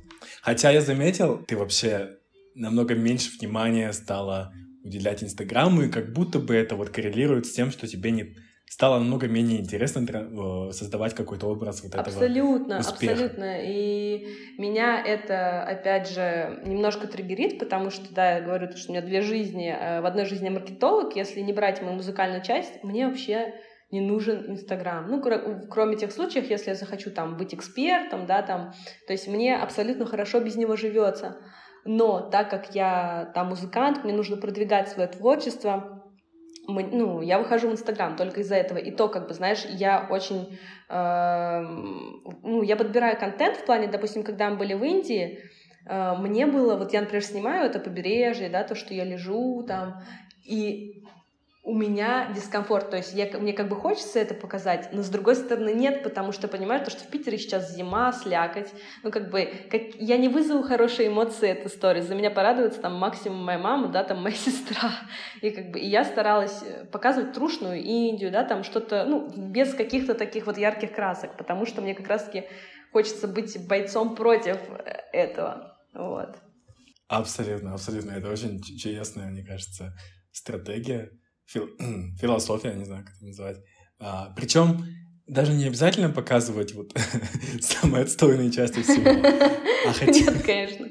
Хотя 0.43 0.71
я 0.71 0.83
заметил, 0.83 1.39
ты 1.39 1.57
вообще 1.57 2.19
намного 2.55 2.95
меньше 2.95 3.31
внимания 3.39 3.91
стала 3.95 4.53
уделять 4.85 5.23
Инстаграму, 5.25 5.83
и 5.83 5.91
как 5.91 6.13
будто 6.13 6.39
бы 6.39 6.55
это 6.55 6.77
вот 6.77 6.91
коррелирует 6.91 7.47
с 7.47 7.53
тем, 7.53 7.71
что 7.71 7.87
тебе 7.87 8.11
не 8.11 8.37
стало 8.67 8.99
намного 8.99 9.29
менее 9.29 9.61
интересно 9.61 10.05
э, 10.09 10.73
создавать 10.73 11.15
какой-то 11.15 11.47
образ 11.47 11.83
вот 11.83 11.95
этого 11.95 12.07
Абсолютно, 12.07 12.79
успеха. 12.81 13.13
абсолютно. 13.13 13.63
И 13.63 14.27
меня 14.59 15.03
это, 15.05 15.63
опять 15.63 16.09
же, 16.11 16.61
немножко 16.65 17.07
триггерит, 17.07 17.59
потому 17.59 17.91
что, 17.91 18.13
да, 18.13 18.37
я 18.37 18.41
говорю, 18.41 18.75
что 18.77 18.91
у 18.91 18.95
меня 18.95 19.05
две 19.05 19.21
жизни. 19.21 19.69
Э, 19.69 20.01
в 20.01 20.07
одной 20.07 20.25
жизни 20.25 20.47
я 20.47 20.51
маркетолог, 20.51 21.15
если 21.17 21.41
не 21.41 21.53
брать 21.53 21.83
мою 21.83 21.95
музыкальную 21.95 22.43
часть, 22.43 22.83
мне 22.83 23.07
вообще 23.07 23.55
не 23.91 24.01
нужен 24.01 24.51
Инстаграм. 24.51 25.09
Ну, 25.09 25.23
кроме 25.71 25.97
тех 25.97 26.11
случаев, 26.11 26.51
если 26.51 26.71
я 26.71 26.75
захочу 26.75 27.11
там 27.11 27.37
быть 27.37 27.55
экспертом, 27.55 28.27
да, 28.27 28.43
там, 28.43 28.73
то 29.07 29.13
есть 29.13 29.29
мне 29.29 29.57
абсолютно 29.57 30.05
хорошо 30.05 30.41
без 30.41 30.57
него 30.57 30.75
живется. 30.75 31.37
Но 31.85 32.21
так 32.21 32.51
как 32.51 32.75
я 32.75 33.31
там 33.35 33.49
музыкант, 33.49 34.05
мне 34.05 34.13
нужно 34.13 34.37
продвигать 34.37 34.89
свое 34.89 35.09
творчество, 35.09 36.03
мы, 36.67 36.85
ну, 36.85 37.21
я 37.21 37.39
выхожу 37.39 37.69
в 37.69 37.73
Инстаграм 37.73 38.17
только 38.17 38.41
из-за 38.41 38.57
этого. 38.57 38.79
И 38.79 38.91
то, 38.91 39.09
как 39.09 39.29
бы, 39.29 39.35
знаешь, 39.35 39.65
я 39.69 40.07
очень, 40.11 40.59
э, 40.89 41.61
ну, 42.43 42.63
я 42.63 42.77
подбираю 42.77 43.19
контент 43.19 43.59
в 43.59 43.67
плане, 43.67 43.89
допустим, 43.89 44.23
когда 44.23 44.49
мы 44.49 44.57
были 44.57 44.75
в 44.75 44.83
Индии, 44.83 45.41
э, 45.87 46.15
мне 46.17 46.47
было, 46.47 46.77
вот 46.77 46.93
я, 46.93 47.03
например, 47.03 47.23
снимаю 47.23 47.67
это 47.67 47.81
побережье, 47.81 48.49
да, 48.49 48.65
то, 48.65 48.75
что 48.75 48.95
я 48.95 49.05
лежу 49.05 49.63
там, 49.69 50.03
и 50.43 51.05
у 51.67 51.75
меня 51.75 52.31
дискомфорт, 52.35 52.91
то 52.91 52.99
есть 52.99 53.15
я, 53.15 53.27
мне 53.39 53.55
как 53.55 53.71
бы 53.71 53.77
хочется 53.77 54.19
это 54.19 54.35
показать, 54.35 54.91
но 54.93 55.03
с 55.03 55.09
другой 55.09 55.35
стороны 55.35 55.73
нет, 55.73 56.03
потому 56.03 56.31
что 56.31 56.47
понимаю, 56.47 56.85
то, 56.85 56.91
что 56.91 57.05
в 57.05 57.07
Питере 57.07 57.39
сейчас 57.39 57.75
зима, 57.75 58.13
слякоть, 58.13 58.71
ну 59.03 59.11
как 59.11 59.31
бы 59.31 59.51
как, 59.71 59.81
я 59.95 60.19
не 60.19 60.29
вызову 60.29 60.63
хорошие 60.63 61.09
эмоции 61.09 61.49
этой 61.49 61.69
истории, 61.69 62.03
за 62.03 62.15
меня 62.15 62.31
порадуется 62.31 62.83
там 62.83 62.97
максимум 62.97 63.43
моя 63.43 63.59
мама, 63.59 63.89
да, 63.89 64.05
там 64.05 64.23
моя 64.23 64.37
сестра, 64.37 64.93
и 65.41 65.51
как 65.51 65.71
бы 65.71 65.81
и 65.81 65.89
я 65.89 66.05
старалась 66.05 66.63
э, 66.63 66.85
показывать 66.85 67.33
трушную 67.33 67.83
Индию, 67.83 68.31
да, 68.31 68.45
там 68.45 68.63
что-то, 68.63 69.07
ну, 69.07 69.33
без 69.35 69.73
каких-то 69.73 70.15
таких 70.15 70.45
вот 70.45 70.59
ярких 70.59 70.95
красок, 70.95 71.39
потому 71.39 71.65
что 71.65 71.81
мне 71.81 71.95
как 71.95 72.09
раз-таки 72.09 72.45
хочется 72.93 73.27
быть 73.27 73.57
бойцом 73.67 74.17
против 74.17 74.59
э, 74.69 75.01
этого, 75.15 75.79
вот. 75.95 76.37
Абсолютно, 77.09 77.73
абсолютно, 77.73 78.11
это 78.11 78.31
очень 78.31 78.61
честная, 78.61 79.31
мне 79.31 79.43
кажется, 79.43 79.95
стратегия, 80.31 81.11
фил, 81.47 81.69
философия, 82.21 82.75
не 82.75 82.85
знаю, 82.85 83.05
как 83.05 83.15
это 83.17 83.25
называть. 83.27 83.59
А, 83.99 84.33
причем 84.37 84.85
даже 85.27 85.53
не 85.53 85.65
обязательно 85.67 86.11
показывать 86.11 86.75
вот 86.75 86.93
самые 87.61 88.05
отстойные 88.05 88.51
части 88.51 88.83
всего. 88.83 89.11
А 89.87 89.93
хотя... 89.93 90.13
Нет, 90.13 90.43
конечно. 90.43 90.89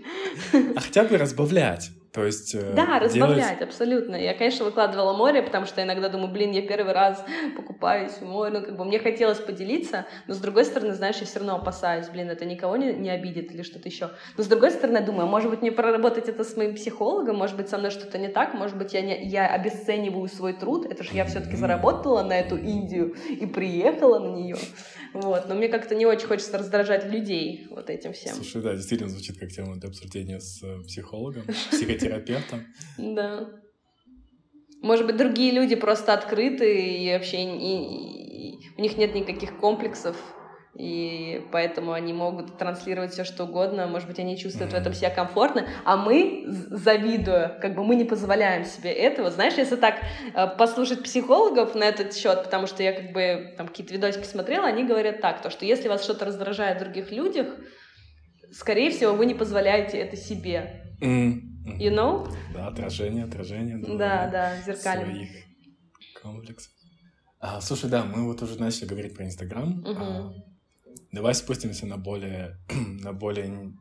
А 0.75 0.79
хотя 0.79 1.03
бы 1.03 1.17
разбавлять. 1.17 1.91
То 2.13 2.23
есть 2.25 2.53
э, 2.53 2.73
Да, 2.75 2.99
разбавлять, 2.99 3.57
делать... 3.57 3.61
абсолютно. 3.63 4.15
Я, 4.15 4.35
конечно, 4.35 4.65
выкладывала 4.65 5.17
море, 5.17 5.41
потому 5.41 5.65
что 5.65 5.81
иногда 5.81 6.09
думаю, 6.09 6.31
блин, 6.31 6.51
я 6.51 6.61
первый 6.61 6.93
раз 6.93 7.25
покупаюсь 7.55 8.11
в 8.11 8.21
море, 8.21 8.59
ну, 8.59 8.65
как 8.65 8.77
бы 8.77 8.85
мне 8.85 8.99
хотелось 8.99 9.39
поделиться, 9.39 10.05
но 10.27 10.35
с 10.35 10.37
другой 10.37 10.65
стороны, 10.65 10.93
знаешь, 10.93 11.17
я 11.17 11.25
все 11.25 11.39
равно 11.39 11.55
опасаюсь, 11.55 12.07
блин, 12.09 12.29
это 12.29 12.45
никого 12.45 12.77
не, 12.77 12.93
не 12.93 13.09
обидит 13.09 13.51
или 13.51 13.63
что-то 13.63 13.89
еще. 13.89 14.11
Но 14.37 14.43
с 14.43 14.47
другой 14.47 14.69
стороны, 14.69 14.97
я 14.97 15.03
думаю, 15.03 15.27
может 15.27 15.49
быть, 15.49 15.61
мне 15.61 15.71
проработать 15.71 16.29
это 16.29 16.43
с 16.43 16.55
моим 16.55 16.75
психологом, 16.75 17.35
может 17.35 17.57
быть, 17.57 17.69
со 17.69 17.79
мной 17.79 17.89
что-то 17.89 18.19
не 18.19 18.27
так, 18.27 18.53
может 18.53 18.77
быть, 18.77 18.93
я, 18.93 19.01
не, 19.01 19.25
я 19.25 19.47
обесцениваю 19.47 20.27
свой 20.27 20.53
труд, 20.53 20.85
это 20.85 21.03
же 21.03 21.09
я 21.13 21.25
все-таки 21.25 21.55
заработала 21.55 22.21
на 22.21 22.33
эту 22.39 22.57
Индию 22.57 23.15
и 23.27 23.47
приехала 23.47 24.19
на 24.19 24.35
нее. 24.35 24.57
Вот, 25.13 25.47
но 25.47 25.55
мне 25.55 25.67
как-то 25.67 25.95
не 25.95 26.05
очень 26.05 26.27
хочется 26.27 26.57
раздражать 26.57 27.05
людей 27.05 27.67
вот 27.69 27.89
этим 27.89 28.13
всем. 28.13 28.35
Слушай, 28.35 28.61
да, 28.63 28.75
действительно 28.75 29.09
звучит 29.09 29.37
как 29.37 29.51
тема 29.51 29.75
для 29.77 29.89
обсуждения 29.89 30.39
с 30.39 30.63
э, 30.63 30.81
психологом, 30.87 31.43
психотерапевтом. 31.71 32.65
Да. 32.97 33.49
Может 34.81 35.05
быть, 35.05 35.15
другие 35.15 35.51
люди 35.51 35.75
просто 35.75 36.13
открыты 36.13 36.97
и 36.97 37.13
вообще 37.13 37.37
у 38.77 38.81
них 38.81 38.97
нет 38.97 39.15
никаких 39.15 39.57
комплексов, 39.57 40.17
и 40.75 41.45
поэтому 41.51 41.91
они 41.91 42.13
могут 42.13 42.57
транслировать 42.57 43.11
все 43.11 43.23
что 43.23 43.43
угодно, 43.43 43.85
может 43.85 44.07
быть, 44.07 44.17
они 44.17 44.37
чувствуют 44.37 44.71
mm-hmm. 44.71 44.77
в 44.77 44.81
этом 44.81 44.93
себя 44.93 45.09
комфортно, 45.11 45.67
а 45.85 45.97
мы, 45.97 46.45
завидуя, 46.47 47.59
как 47.61 47.75
бы 47.75 47.83
мы 47.83 47.95
не 47.95 48.05
позволяем 48.05 48.65
себе 48.65 48.91
этого. 48.91 49.29
Знаешь, 49.29 49.53
если 49.55 49.75
так 49.75 49.99
э, 50.33 50.47
послушать 50.57 51.03
психологов 51.03 51.75
на 51.75 51.83
этот 51.83 52.15
счет, 52.15 52.43
потому 52.43 52.65
что 52.65 52.81
я 52.81 52.93
как 52.93 53.11
бы 53.11 53.53
там 53.55 53.67
какие-то 53.67 53.93
видосики 53.93 54.25
смотрела, 54.25 54.65
они 54.65 54.83
говорят 54.83 55.21
так, 55.21 55.43
то, 55.43 55.51
что 55.51 55.63
если 55.65 55.89
вас 55.89 56.03
что-то 56.03 56.25
раздражает 56.25 56.77
в 56.77 56.83
других 56.83 57.11
людях, 57.11 57.47
скорее 58.51 58.89
всего, 58.89 59.13
вы 59.13 59.27
не 59.27 59.35
позволяете 59.35 59.99
это 59.99 60.17
себе. 60.17 60.85
Mm-hmm. 61.01 61.53
You 61.79 61.93
know? 61.93 62.27
Да, 62.51 62.67
отражение, 62.67 63.25
отражение. 63.25 63.77
Да, 63.77 64.27
да, 64.27 64.57
зеркально. 64.65 65.05
Своих 65.05 65.29
комплексов. 66.19 66.71
А, 67.39 67.61
слушай, 67.61 67.89
да, 67.89 68.05
мы 68.05 68.25
вот 68.25 68.41
уже 68.41 68.59
начали 68.59 68.87
говорить 68.87 69.15
про 69.15 69.25
Инстаграм. 69.25 69.83
Uh-huh. 69.83 69.95
А, 69.97 70.33
Давай 71.13 71.35
спустимся 71.35 71.85
на 71.85 71.97
более, 71.97 72.57
на 73.03 73.13
более 73.13 73.71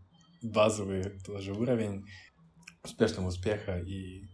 базовый 0.43 1.19
тоже 1.25 1.55
уровень 1.55 2.05
успешного 2.85 3.29
успеха. 3.29 3.79
И 3.79 4.29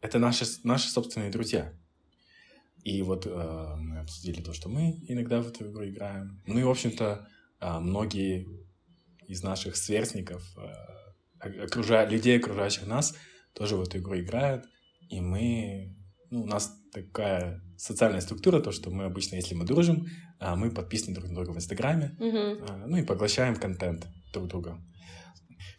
это 0.00 0.18
наши, 0.18 0.44
наши 0.64 0.88
собственные 0.88 1.30
друзья. 1.30 1.72
И 2.82 3.02
вот 3.02 3.24
э, 3.24 3.74
мы 3.78 4.00
обсудили 4.00 4.42
то, 4.42 4.52
что 4.52 4.68
мы 4.68 4.98
иногда 5.06 5.40
в 5.40 5.46
эту 5.46 5.70
игру 5.70 5.84
играем. 5.86 6.42
Ну 6.48 6.58
и, 6.58 6.64
в 6.64 6.70
общем-то, 6.70 7.28
э, 7.60 7.78
многие 7.78 8.48
из 9.28 9.44
наших 9.44 9.76
сверстников, 9.76 10.42
э, 10.58 11.62
окружа... 11.62 12.04
людей, 12.04 12.36
окружающих 12.36 12.88
нас, 12.88 13.14
тоже 13.52 13.76
в 13.76 13.82
эту 13.82 13.98
игру 13.98 14.18
играют. 14.18 14.66
И 15.08 15.20
мы... 15.20 15.94
Ну, 16.30 16.42
у 16.42 16.46
нас 16.46 16.74
такая 16.92 17.62
социальная 17.76 18.20
структура, 18.20 18.60
то, 18.60 18.72
что 18.72 18.90
мы 18.90 19.04
обычно, 19.04 19.36
если 19.36 19.54
мы 19.54 19.64
дружим, 19.64 20.08
мы 20.40 20.70
подписаны 20.70 21.14
друг 21.14 21.28
на 21.28 21.34
друга 21.34 21.50
в 21.50 21.56
Инстаграме, 21.56 22.16
mm-hmm. 22.18 22.86
ну 22.86 22.96
и 22.96 23.02
поглощаем 23.02 23.56
контент 23.56 24.06
друг 24.32 24.48
друга. 24.48 24.80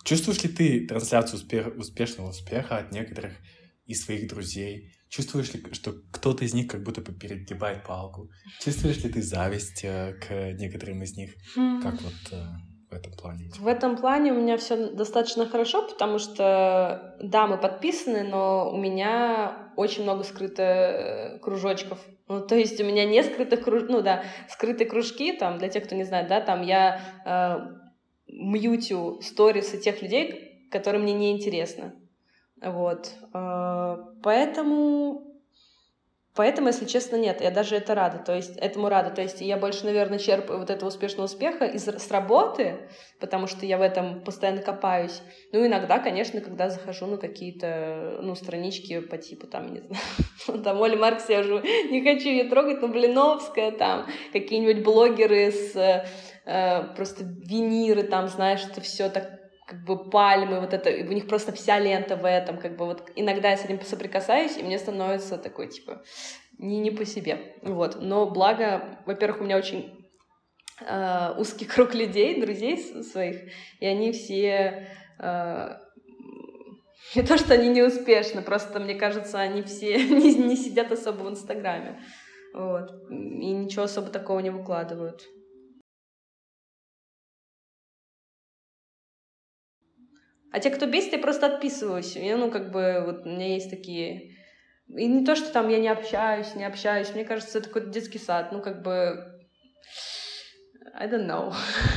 Чувствуешь 0.04 0.44
ли 0.44 0.50
ты 0.50 0.88
трансляцию 0.88 1.40
успех, 1.40 1.76
успешного 1.78 2.30
успеха 2.30 2.78
от 2.78 2.92
некоторых 2.92 3.34
из 3.86 4.04
своих 4.04 4.30
друзей? 4.30 4.94
Чувствуешь 5.10 5.54
ли, 5.54 5.62
что 5.74 5.94
кто-то 6.12 6.46
из 6.46 6.54
них 6.54 6.68
как 6.68 6.84
будто 6.84 7.02
бы 7.02 7.12
перегибает 7.14 7.84
палку? 7.84 8.30
Чувствуешь 8.64 9.04
ли 9.04 9.10
ты 9.10 9.22
зависть 9.22 9.84
э, 9.84 10.14
к 10.14 10.54
некоторым 10.54 11.04
из 11.04 11.18
них? 11.18 11.36
Mm. 11.58 11.82
Как 11.82 12.02
вот 12.02 12.14
э, 12.32 12.46
в 12.92 12.94
этом 12.94 13.14
плане? 13.14 13.50
В 13.58 13.68
этом 13.68 13.98
плане 13.98 14.34
у 14.34 14.36
меня 14.36 14.58
все 14.58 14.76
достаточно 14.90 15.46
хорошо, 15.46 15.88
потому 15.88 16.20
что, 16.20 17.16
да, 17.22 17.48
мы 17.48 17.58
подписаны, 17.58 18.24
но 18.24 18.70
у 18.70 18.78
меня 18.78 19.72
очень 19.78 20.04
много 20.04 20.24
скрыто 20.24 20.64
э, 20.64 21.40
кружочков. 21.40 22.00
Ну, 22.28 22.42
то 22.42 22.56
есть 22.56 22.80
у 22.82 22.84
меня 22.84 23.06
не 23.06 23.24
скрытых 23.24 23.64
круж... 23.64 23.84
ну 23.88 24.02
да, 24.02 24.24
скрытые 24.50 24.90
кружки, 24.90 25.32
там, 25.32 25.58
для 25.58 25.70
тех, 25.70 25.86
кто 25.86 25.96
не 25.96 26.04
знает, 26.04 26.28
да, 26.28 26.42
там 26.42 26.62
я 26.64 27.00
э, 27.26 27.60
мьютю 28.28 29.22
сторисы 29.22 29.78
тех 29.78 30.02
людей, 30.02 30.68
которые 30.70 31.02
мне 31.02 31.14
не 31.14 31.32
интересны. 31.32 31.94
Вот. 32.62 33.14
Э, 33.34 33.98
поэтому 34.22 35.31
Поэтому, 36.34 36.68
если 36.68 36.86
честно, 36.86 37.18
нет, 37.18 37.42
я 37.42 37.52
даже 37.52 37.76
это 37.76 37.94
рада, 37.94 38.18
то 38.20 38.34
есть 38.34 38.56
этому 38.56 38.88
рада. 38.88 39.10
То 39.10 39.22
есть 39.22 39.42
я 39.42 39.58
больше, 39.58 39.86
наверное, 39.86 40.18
черпаю 40.18 40.60
вот 40.60 40.70
этого 40.70 40.88
успешного 40.88 41.26
успеха 41.26 41.66
из, 41.66 41.86
с 41.86 42.10
работы, 42.10 42.78
потому 43.20 43.48
что 43.48 43.66
я 43.66 43.78
в 43.78 43.82
этом 43.82 44.24
постоянно 44.24 44.62
копаюсь. 44.62 45.22
Ну, 45.52 45.66
иногда, 45.66 46.00
конечно, 46.00 46.40
когда 46.40 46.70
захожу 46.70 47.06
на 47.08 47.18
какие-то, 47.18 48.20
ну, 48.22 48.36
странички 48.36 49.02
по 49.02 49.18
типу, 49.18 49.46
там, 49.48 49.74
не 49.74 49.82
знаю, 49.82 50.64
там 50.64 50.80
Оля 50.80 50.96
Маркс, 50.96 51.28
я 51.28 51.42
уже 51.42 51.62
не 51.90 52.02
хочу 52.02 52.30
ее 52.30 52.46
трогать, 52.46 52.82
но 52.82 52.88
Блиновская, 52.88 53.72
там, 53.74 54.08
какие-нибудь 54.32 54.86
блогеры 54.86 55.52
с 55.52 55.76
э, 56.46 56.84
просто 56.96 57.26
виниры, 57.26 58.04
там, 58.04 58.30
знаешь, 58.30 58.62
это 58.64 58.80
все 58.80 59.10
так 59.10 59.41
как 59.72 59.86
бы 59.86 60.10
пальмы, 60.10 60.60
вот 60.60 60.74
это, 60.74 60.90
у 60.90 61.14
них 61.14 61.28
просто 61.28 61.54
вся 61.54 61.80
лента 61.80 62.18
в 62.18 62.26
этом, 62.26 62.58
как 62.58 62.76
бы 62.76 62.86
вот 62.86 63.10
иногда 63.16 63.52
я 63.52 63.58
с 63.58 63.64
этим 63.64 63.80
соприкасаюсь, 63.82 64.58
и 64.58 64.64
мне 64.64 64.78
становится 64.78 65.38
такой, 65.38 65.70
типа, 65.70 66.04
не, 66.58 66.80
не 66.80 66.92
по 66.92 67.06
себе, 67.06 67.56
вот. 67.62 68.02
Но 68.02 68.30
благо, 68.30 69.00
во-первых, 69.06 69.40
у 69.40 69.44
меня 69.46 69.56
очень 69.56 70.06
э, 70.86 71.34
узкий 71.38 71.64
круг 71.76 71.96
людей, 71.96 72.42
друзей 72.42 72.78
своих, 73.02 73.38
и 73.80 73.86
они 73.86 74.12
все 74.12 74.90
э, 75.20 75.78
не 77.16 77.24
то, 77.24 77.38
что 77.38 77.54
они 77.54 77.70
не 77.70 77.82
успешны, 77.82 78.42
просто, 78.42 78.82
мне 78.82 78.96
кажется, 78.96 79.40
они 79.40 79.62
все 79.64 80.06
не, 80.10 80.36
не 80.36 80.58
сидят 80.58 80.92
особо 80.92 81.24
в 81.24 81.30
Инстаграме. 81.30 82.02
Вот. 82.54 82.92
И 83.10 83.52
ничего 83.54 83.84
особо 83.84 84.10
такого 84.10 84.40
не 84.40 84.50
выкладывают. 84.50 85.22
А 90.52 90.60
те, 90.60 90.70
кто 90.70 90.86
бесит, 90.86 91.14
я 91.14 91.20
просто 91.20 91.48
отписываюсь. 91.48 92.16
Я, 92.16 92.38
ну, 92.38 92.52
как 92.52 92.72
бы, 92.72 93.04
вот 93.06 93.26
у 93.26 93.30
меня 93.30 93.54
есть 93.54 93.70
такие... 93.70 94.36
И 94.90 95.08
не 95.08 95.26
то, 95.26 95.36
что 95.38 95.52
там 95.54 95.70
я 95.70 95.80
не 95.80 95.88
общаюсь, 95.88 96.56
не 96.56 96.66
общаюсь. 96.66 97.14
Мне 97.14 97.24
кажется, 97.24 97.60
это 97.60 97.68
какой-то 97.68 97.88
детский 97.88 98.20
сад. 98.20 98.52
Ну, 98.52 98.62
как 98.62 98.82
бы... 98.82 99.40
I 100.94 101.08
don't 101.08 101.26
know. 101.26 101.54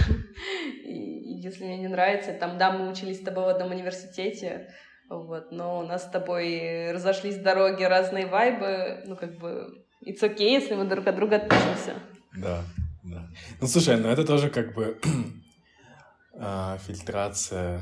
и, 0.85 1.41
если 1.43 1.65
мне 1.65 1.79
не 1.79 1.89
нравится, 1.89 2.33
там, 2.33 2.57
да, 2.57 2.71
мы 2.71 2.89
учились 2.89 3.21
с 3.21 3.25
тобой 3.25 3.45
в 3.45 3.49
одном 3.49 3.73
университете, 3.73 4.73
вот, 5.11 5.51
но 5.51 5.81
у 5.81 5.83
нас 5.83 6.05
с 6.05 6.11
тобой 6.11 6.93
разошлись 6.93 7.37
дороги, 7.37 7.83
разные 7.83 8.27
вайбы, 8.27 9.03
ну, 9.07 9.17
как 9.17 9.39
бы, 9.39 9.85
it's 10.07 10.23
okay, 10.23 10.51
если 10.51 10.75
мы 10.75 10.85
друг 10.85 11.07
от 11.09 11.17
друга 11.17 11.37
отпишемся. 11.37 11.95
Да, 12.37 12.63
да. 13.03 13.29
Ну, 13.61 13.67
слушай, 13.67 13.97
ну 13.97 14.09
это 14.09 14.25
тоже 14.25 14.49
как 14.49 14.75
бы 14.75 14.99
а, 16.39 16.79
фильтрация 16.79 17.81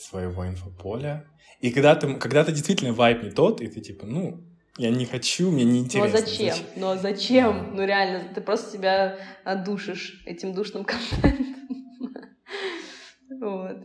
своего 0.00 0.46
инфополя. 0.46 1.26
И 1.60 1.70
когда 1.70 1.94
ты, 1.94 2.14
когда 2.14 2.44
ты 2.44 2.52
действительно 2.52 2.92
вайп 2.92 3.22
не 3.22 3.30
тот, 3.30 3.60
и 3.60 3.66
ты 3.68 3.80
типа, 3.80 4.06
ну, 4.06 4.42
я 4.78 4.90
не 4.90 5.04
хочу, 5.04 5.50
мне 5.50 5.64
не 5.64 5.80
интересно. 5.80 6.10
Ну 6.10 6.16
а 6.16 6.20
зачем? 6.20 6.54
зачем? 6.54 6.66
Ну 6.76 6.88
а 6.88 6.96
зачем? 6.96 7.76
Ну 7.76 7.84
реально, 7.84 8.32
ты 8.34 8.40
просто 8.40 8.72
себя 8.72 9.18
отдушишь 9.44 10.22
этим 10.26 10.54
душным 10.54 10.84
контентом. 10.84 11.56
Вот. 13.40 13.78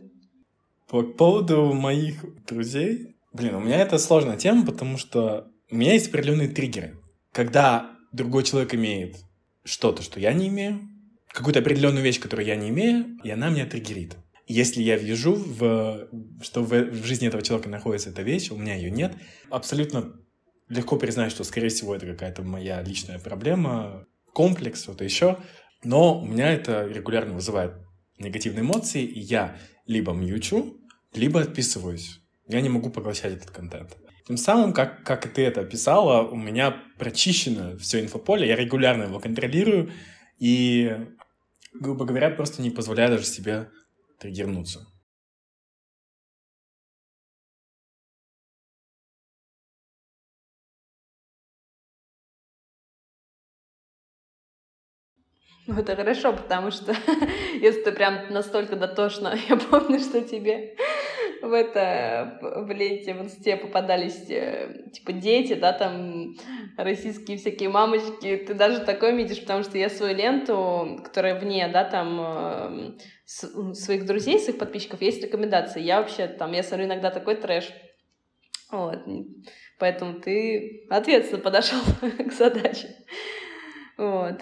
По 0.88 1.02
поводу 1.02 1.72
моих 1.72 2.24
друзей, 2.44 3.16
блин, 3.32 3.54
у 3.54 3.60
меня 3.60 3.78
это 3.78 3.98
сложная 3.98 4.36
тема, 4.36 4.66
потому 4.66 4.98
что 4.98 5.50
у 5.70 5.76
меня 5.76 5.94
есть 5.94 6.08
определенные 6.08 6.48
триггеры. 6.48 6.96
Когда 7.32 7.90
другой 8.12 8.44
человек 8.44 8.74
имеет 8.74 9.16
что-то, 9.64 10.02
что 10.02 10.20
я 10.20 10.32
не 10.32 10.48
имею, 10.48 10.80
какую-то 11.28 11.60
определенную 11.60 12.04
вещь, 12.04 12.20
которую 12.20 12.46
я 12.46 12.56
не 12.56 12.68
имею, 12.68 13.18
и 13.24 13.30
она 13.30 13.48
меня 13.48 13.66
триггерит 13.66 14.16
если 14.46 14.82
я 14.82 14.96
вижу, 14.96 15.34
в, 15.34 16.08
что 16.40 16.62
в, 16.62 16.70
в 16.70 17.04
жизни 17.04 17.28
этого 17.28 17.42
человека 17.42 17.68
находится 17.68 18.10
эта 18.10 18.22
вещь, 18.22 18.50
у 18.50 18.56
меня 18.56 18.74
ее 18.74 18.90
нет, 18.90 19.14
абсолютно 19.50 20.12
легко 20.68 20.96
признать, 20.96 21.32
что, 21.32 21.44
скорее 21.44 21.68
всего, 21.68 21.94
это 21.94 22.06
какая-то 22.06 22.42
моя 22.42 22.82
личная 22.82 23.18
проблема, 23.18 24.06
комплекс, 24.32 24.82
что-то 24.82 25.04
еще. 25.04 25.38
Но 25.84 26.20
у 26.20 26.26
меня 26.26 26.52
это 26.52 26.86
регулярно 26.86 27.34
вызывает 27.34 27.74
негативные 28.18 28.62
эмоции, 28.62 29.02
и 29.02 29.20
я 29.20 29.56
либо 29.86 30.12
мьючу, 30.12 30.80
либо 31.14 31.40
отписываюсь. 31.40 32.20
Я 32.48 32.60
не 32.60 32.68
могу 32.68 32.90
поглощать 32.90 33.34
этот 33.34 33.50
контент. 33.50 33.96
Тем 34.26 34.36
самым, 34.36 34.72
как, 34.72 35.04
как 35.04 35.32
ты 35.32 35.44
это 35.44 35.60
описала, 35.60 36.26
у 36.26 36.36
меня 36.36 36.76
прочищено 36.98 37.76
все 37.78 38.00
инфополе, 38.00 38.48
я 38.48 38.56
регулярно 38.56 39.04
его 39.04 39.20
контролирую, 39.20 39.92
и, 40.38 40.96
грубо 41.72 42.04
говоря, 42.04 42.30
просто 42.30 42.62
не 42.62 42.70
позволяю 42.70 43.10
даже 43.10 43.26
себе 43.26 43.68
триггернуться. 44.18 44.86
Ну, 55.66 55.80
это 55.80 55.96
хорошо, 55.96 56.32
потому 56.32 56.70
что 56.70 56.94
если 57.60 57.82
ты 57.82 57.92
прям 57.92 58.32
настолько 58.32 58.76
дотошно, 58.76 59.36
я 59.48 59.56
помню, 59.56 59.98
что 59.98 60.22
тебе 60.22 60.76
в 61.46 61.52
это 61.52 62.38
в 62.40 62.70
ленте 62.70 63.14
в 63.14 63.22
инсте 63.22 63.56
попадались 63.56 64.28
э, 64.28 64.90
типа 64.92 65.12
дети, 65.12 65.54
да, 65.54 65.72
там 65.72 66.34
российские 66.76 67.36
всякие 67.38 67.68
мамочки, 67.68 68.36
ты 68.36 68.54
даже 68.54 68.80
такое 68.80 69.12
видишь, 69.12 69.40
потому 69.40 69.62
что 69.62 69.78
я 69.78 69.88
свою 69.88 70.16
ленту, 70.16 71.00
которая 71.04 71.38
вне, 71.38 71.68
да, 71.68 71.84
там 71.84 72.20
э, 72.20 73.74
своих 73.74 74.06
друзей, 74.06 74.38
своих 74.38 74.58
подписчиков, 74.58 75.02
есть 75.02 75.22
рекомендации. 75.22 75.82
Я 75.82 76.00
вообще 76.00 76.26
там, 76.26 76.52
я 76.52 76.62
смотрю 76.62 76.86
иногда 76.86 77.10
такой 77.10 77.36
трэш. 77.36 77.72
Вот. 78.70 78.98
Поэтому 79.78 80.20
ты 80.20 80.86
ответственно 80.90 81.40
подошел 81.42 81.80
к 82.00 82.32
задаче. 82.32 82.88
Вот. 83.96 84.40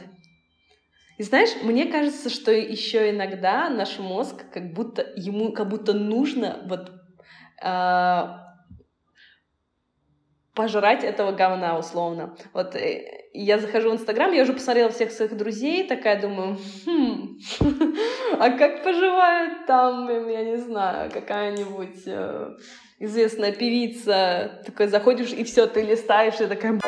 И 1.17 1.23
знаешь, 1.23 1.51
мне 1.63 1.87
кажется, 1.87 2.29
что 2.29 2.51
еще 2.51 3.11
иногда 3.11 3.71
наш 3.71 3.99
мозг 3.99 4.45
как 4.53 4.73
будто 4.73 5.03
ему 5.17 5.53
как 5.53 5.69
будто 5.69 5.93
нужно 5.93 6.65
вот 6.67 6.91
э, 7.63 8.23
пожрать 10.55 11.05
этого 11.05 11.33
говна 11.33 11.79
условно. 11.79 12.37
Вот 12.53 12.75
э, 12.75 13.29
я 13.33 13.59
захожу 13.59 13.91
в 13.91 13.95
Инстаграм, 13.95 14.33
я 14.33 14.43
уже 14.43 14.53
посмотрела 14.55 14.91
всех 14.91 15.13
своих 15.13 15.37
друзей, 15.37 15.87
такая 15.87 16.21
думаю, 16.21 16.59
хм, 16.87 17.39
а 18.39 18.51
как 18.51 18.83
поживает 18.83 19.67
там, 19.67 20.09
я 20.29 20.45
не 20.45 20.57
знаю, 20.57 21.11
какая-нибудь 21.13 22.03
э, 22.07 22.51
известная 22.99 23.53
певица, 23.53 24.63
такой 24.65 24.87
заходишь, 24.87 25.33
и 25.33 25.45
все, 25.45 25.67
ты 25.67 25.83
листаешь, 25.83 26.41
и 26.41 26.47
такая, 26.47 26.79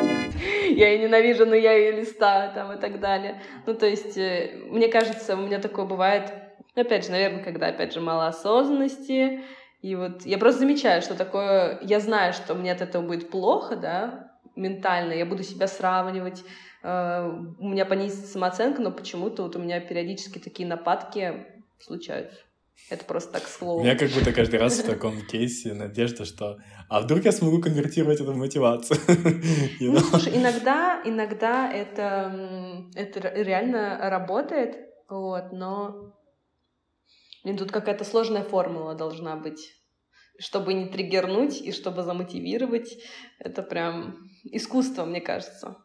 я 0.69 0.89
ее 0.91 0.99
ненавижу, 0.99 1.45
но 1.45 1.55
я 1.55 1.73
ее 1.73 1.91
листаю, 1.91 2.53
там, 2.53 2.73
и 2.73 2.79
так 2.79 2.99
далее. 2.99 3.41
Ну, 3.65 3.73
то 3.73 3.85
есть, 3.85 4.17
э, 4.17 4.51
мне 4.69 4.87
кажется, 4.87 5.35
у 5.35 5.41
меня 5.41 5.59
такое 5.59 5.85
бывает, 5.85 6.31
опять 6.75 7.05
же, 7.05 7.11
наверное, 7.11 7.43
когда, 7.43 7.67
опять 7.67 7.93
же, 7.93 7.99
мало 7.99 8.27
осознанности, 8.27 9.41
и 9.81 9.95
вот 9.95 10.25
я 10.25 10.37
просто 10.37 10.61
замечаю, 10.61 11.01
что 11.01 11.15
такое, 11.15 11.79
я 11.81 11.99
знаю, 11.99 12.33
что 12.33 12.55
мне 12.55 12.71
от 12.71 12.81
этого 12.81 13.05
будет 13.05 13.29
плохо, 13.29 13.75
да, 13.75 14.31
ментально, 14.55 15.13
я 15.13 15.25
буду 15.25 15.43
себя 15.43 15.67
сравнивать, 15.67 16.43
э, 16.83 17.31
у 17.59 17.67
меня 17.67 17.85
понизится 17.85 18.27
самооценка, 18.27 18.81
но 18.81 18.91
почему-то 18.91 19.43
вот 19.43 19.55
у 19.55 19.59
меня 19.59 19.79
периодически 19.81 20.39
такие 20.39 20.67
нападки 20.67 21.45
случаются. 21.79 22.46
Это 22.89 23.03
просто 23.03 23.33
так 23.33 23.47
слово. 23.47 23.81
У 23.81 23.83
меня 23.83 23.95
как 23.95 24.09
будто 24.11 24.31
каждый 24.31 24.59
раз 24.59 24.79
в 24.79 24.85
таком 24.85 25.21
кейсе 25.25 25.73
надежда, 25.73 26.25
что 26.25 26.57
а 26.89 27.01
вдруг 27.01 27.25
я 27.25 27.31
смогу 27.31 27.59
конвертировать 27.61 28.21
это 28.21 28.31
в 28.31 28.37
мотивацию? 28.37 28.99
Ну, 29.79 29.99
слушай, 29.99 30.37
иногда, 30.37 31.01
иногда 31.03 31.71
это, 31.71 32.89
это 32.95 33.19
реально 33.19 34.09
работает, 34.09 34.77
вот, 35.09 35.51
но 35.51 36.13
Блин, 37.47 37.57
тут 37.57 37.71
какая-то 37.71 38.03
сложная 38.03 38.43
формула 38.43 38.93
должна 38.93 39.37
быть, 39.37 39.73
чтобы 40.37 40.73
не 40.73 40.87
триггернуть 40.87 41.61
и 41.61 41.71
чтобы 41.71 42.03
замотивировать. 42.03 42.97
Это 43.39 43.63
прям 43.63 44.29
искусство, 44.43 45.05
мне 45.05 45.21
кажется. 45.21 45.77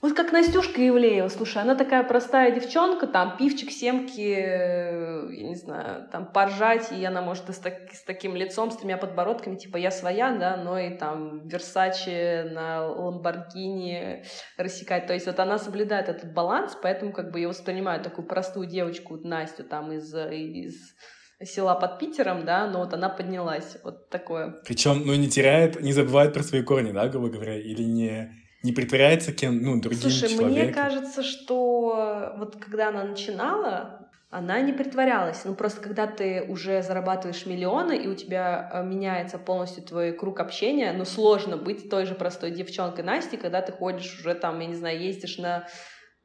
Вот 0.00 0.12
как 0.14 0.30
Настюшка 0.30 0.86
Ивлеева, 0.86 1.26
слушай, 1.26 1.60
она 1.60 1.74
такая 1.74 2.04
простая 2.04 2.52
девчонка, 2.52 3.08
там, 3.08 3.36
пивчик, 3.36 3.72
семки, 3.72 4.32
э, 4.32 5.28
я 5.32 5.48
не 5.48 5.56
знаю, 5.56 6.08
там, 6.12 6.30
поржать, 6.30 6.92
и 6.92 7.04
она 7.04 7.20
может 7.20 7.50
с, 7.50 7.58
так, 7.58 7.92
с 7.92 8.04
таким 8.04 8.36
лицом, 8.36 8.70
с 8.70 8.76
тремя 8.76 8.96
подбородками, 8.96 9.56
типа, 9.56 9.76
я 9.76 9.90
своя, 9.90 10.30
да, 10.36 10.56
но 10.56 10.78
и 10.78 10.96
там 10.96 11.48
Версачи 11.48 12.48
на 12.48 12.86
Ламборгини 12.86 14.22
рассекать. 14.56 15.08
То 15.08 15.14
есть 15.14 15.26
вот 15.26 15.40
она 15.40 15.58
соблюдает 15.58 16.08
этот 16.08 16.32
баланс, 16.32 16.78
поэтому 16.80 17.12
как 17.12 17.32
бы 17.32 17.40
я 17.40 17.48
воспринимаю 17.48 18.00
такую 18.00 18.28
простую 18.28 18.68
девочку, 18.68 19.16
Настю, 19.16 19.64
там, 19.64 19.90
из, 19.90 20.14
из 20.14 20.94
села 21.42 21.74
под 21.74 21.98
Питером, 21.98 22.44
да, 22.44 22.68
но 22.68 22.78
вот 22.78 22.94
она 22.94 23.08
поднялась, 23.08 23.78
вот 23.82 24.10
такое. 24.10 24.60
Причем, 24.64 25.02
ну, 25.04 25.16
не 25.16 25.28
теряет, 25.28 25.80
не 25.80 25.92
забывает 25.92 26.34
про 26.34 26.44
свои 26.44 26.62
корни, 26.62 26.92
да, 26.92 27.08
грубо 27.08 27.30
говоря, 27.30 27.58
или 27.58 27.82
не 27.82 28.47
не 28.62 28.72
притворяется 28.72 29.32
кем, 29.32 29.62
ну, 29.62 29.80
другим 29.80 30.00
Слушай, 30.00 30.30
человеком. 30.30 30.50
мне 30.50 30.72
кажется, 30.72 31.22
что 31.22 32.34
вот 32.38 32.56
когда 32.56 32.88
она 32.88 33.04
начинала, 33.04 34.08
она 34.30 34.60
не 34.60 34.72
притворялась. 34.72 35.44
Ну, 35.44 35.54
просто 35.54 35.80
когда 35.80 36.06
ты 36.06 36.42
уже 36.42 36.82
зарабатываешь 36.82 37.46
миллионы, 37.46 37.96
и 37.96 38.08
у 38.08 38.14
тебя 38.14 38.70
э, 38.72 38.84
меняется 38.84 39.38
полностью 39.38 39.82
твой 39.84 40.12
круг 40.12 40.40
общения, 40.40 40.92
ну, 40.92 41.04
сложно 41.04 41.56
быть 41.56 41.88
той 41.88 42.04
же 42.04 42.14
простой 42.14 42.50
девчонкой 42.50 43.04
Настей, 43.04 43.38
когда 43.38 43.62
ты 43.62 43.72
ходишь 43.72 44.18
уже 44.18 44.34
там, 44.34 44.60
я 44.60 44.66
не 44.66 44.74
знаю, 44.74 45.00
ездишь 45.00 45.38
на 45.38 45.66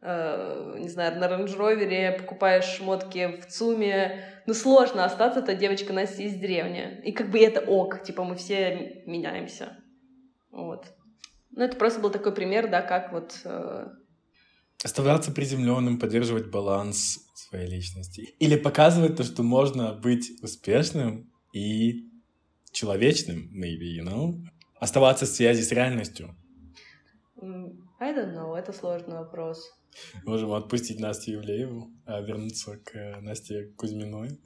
э, 0.02 0.76
не 0.80 0.90
знаю, 0.90 1.18
на 1.18 1.28
рейндж 1.30 2.18
покупаешь 2.20 2.66
шмотки 2.66 3.40
в 3.40 3.46
ЦУМе, 3.46 4.26
ну, 4.48 4.54
сложно 4.54 5.06
остаться 5.06 5.40
эта 5.40 5.54
девочка 5.54 5.94
Настя 5.94 6.24
из 6.24 6.34
деревни. 6.34 7.00
И 7.06 7.14
как 7.14 7.30
бы 7.30 7.40
это 7.40 7.62
ок, 7.62 8.04
типа 8.04 8.26
мы 8.26 8.36
все 8.36 9.04
меняемся. 9.06 9.78
Вот. 10.52 10.88
Ну, 11.56 11.64
это 11.64 11.78
просто 11.78 12.00
был 12.00 12.10
такой 12.10 12.34
пример, 12.34 12.70
да, 12.70 12.82
как 12.82 13.12
вот... 13.12 13.40
Э... 13.46 13.88
Оставаться 14.84 15.32
приземленным, 15.32 16.00
поддерживать 16.00 16.50
баланс 16.50 17.20
своей 17.36 17.70
личности. 17.70 18.22
Или 18.40 18.56
показывать 18.56 19.16
то, 19.16 19.24
что 19.24 19.44
можно 19.44 19.94
быть 19.94 20.32
успешным 20.42 21.32
и 21.54 22.10
человечным, 22.72 23.52
maybe, 23.54 23.98
you 23.98 24.04
know? 24.04 24.42
Оставаться 24.80 25.26
в 25.26 25.30
связи 25.30 25.62
с 25.62 25.72
реальностью. 25.72 26.36
I 28.00 28.14
don't 28.14 28.34
know, 28.34 28.56
это 28.56 28.74
сложный 28.74 29.16
вопрос. 29.16 29.72
Можем 30.26 30.54
отпустить 30.54 31.00
Настю 31.00 31.34
Евлееву, 31.34 31.92
а 32.06 32.20
вернуться 32.22 32.78
к 32.78 32.96
э, 32.96 33.20
Насте 33.22 33.72
Кузьминой. 33.78 34.40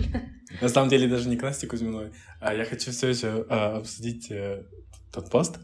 На 0.60 0.68
самом 0.68 0.90
деле 0.90 1.08
даже 1.08 1.28
не 1.30 1.36
к 1.38 1.42
Насте 1.42 1.66
Кузьминой, 1.66 2.12
а 2.40 2.54
я 2.54 2.66
хочу 2.66 2.90
все 2.90 3.08
еще 3.08 3.46
а, 3.48 3.78
обсудить 3.78 4.30
э, 4.30 4.66
тот 5.10 5.30
пост 5.30 5.58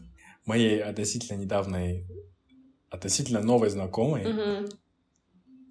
моей 0.45 0.81
относительно 0.81 1.37
недавней, 1.37 2.07
относительно 2.89 3.41
новой 3.41 3.69
знакомой. 3.69 4.69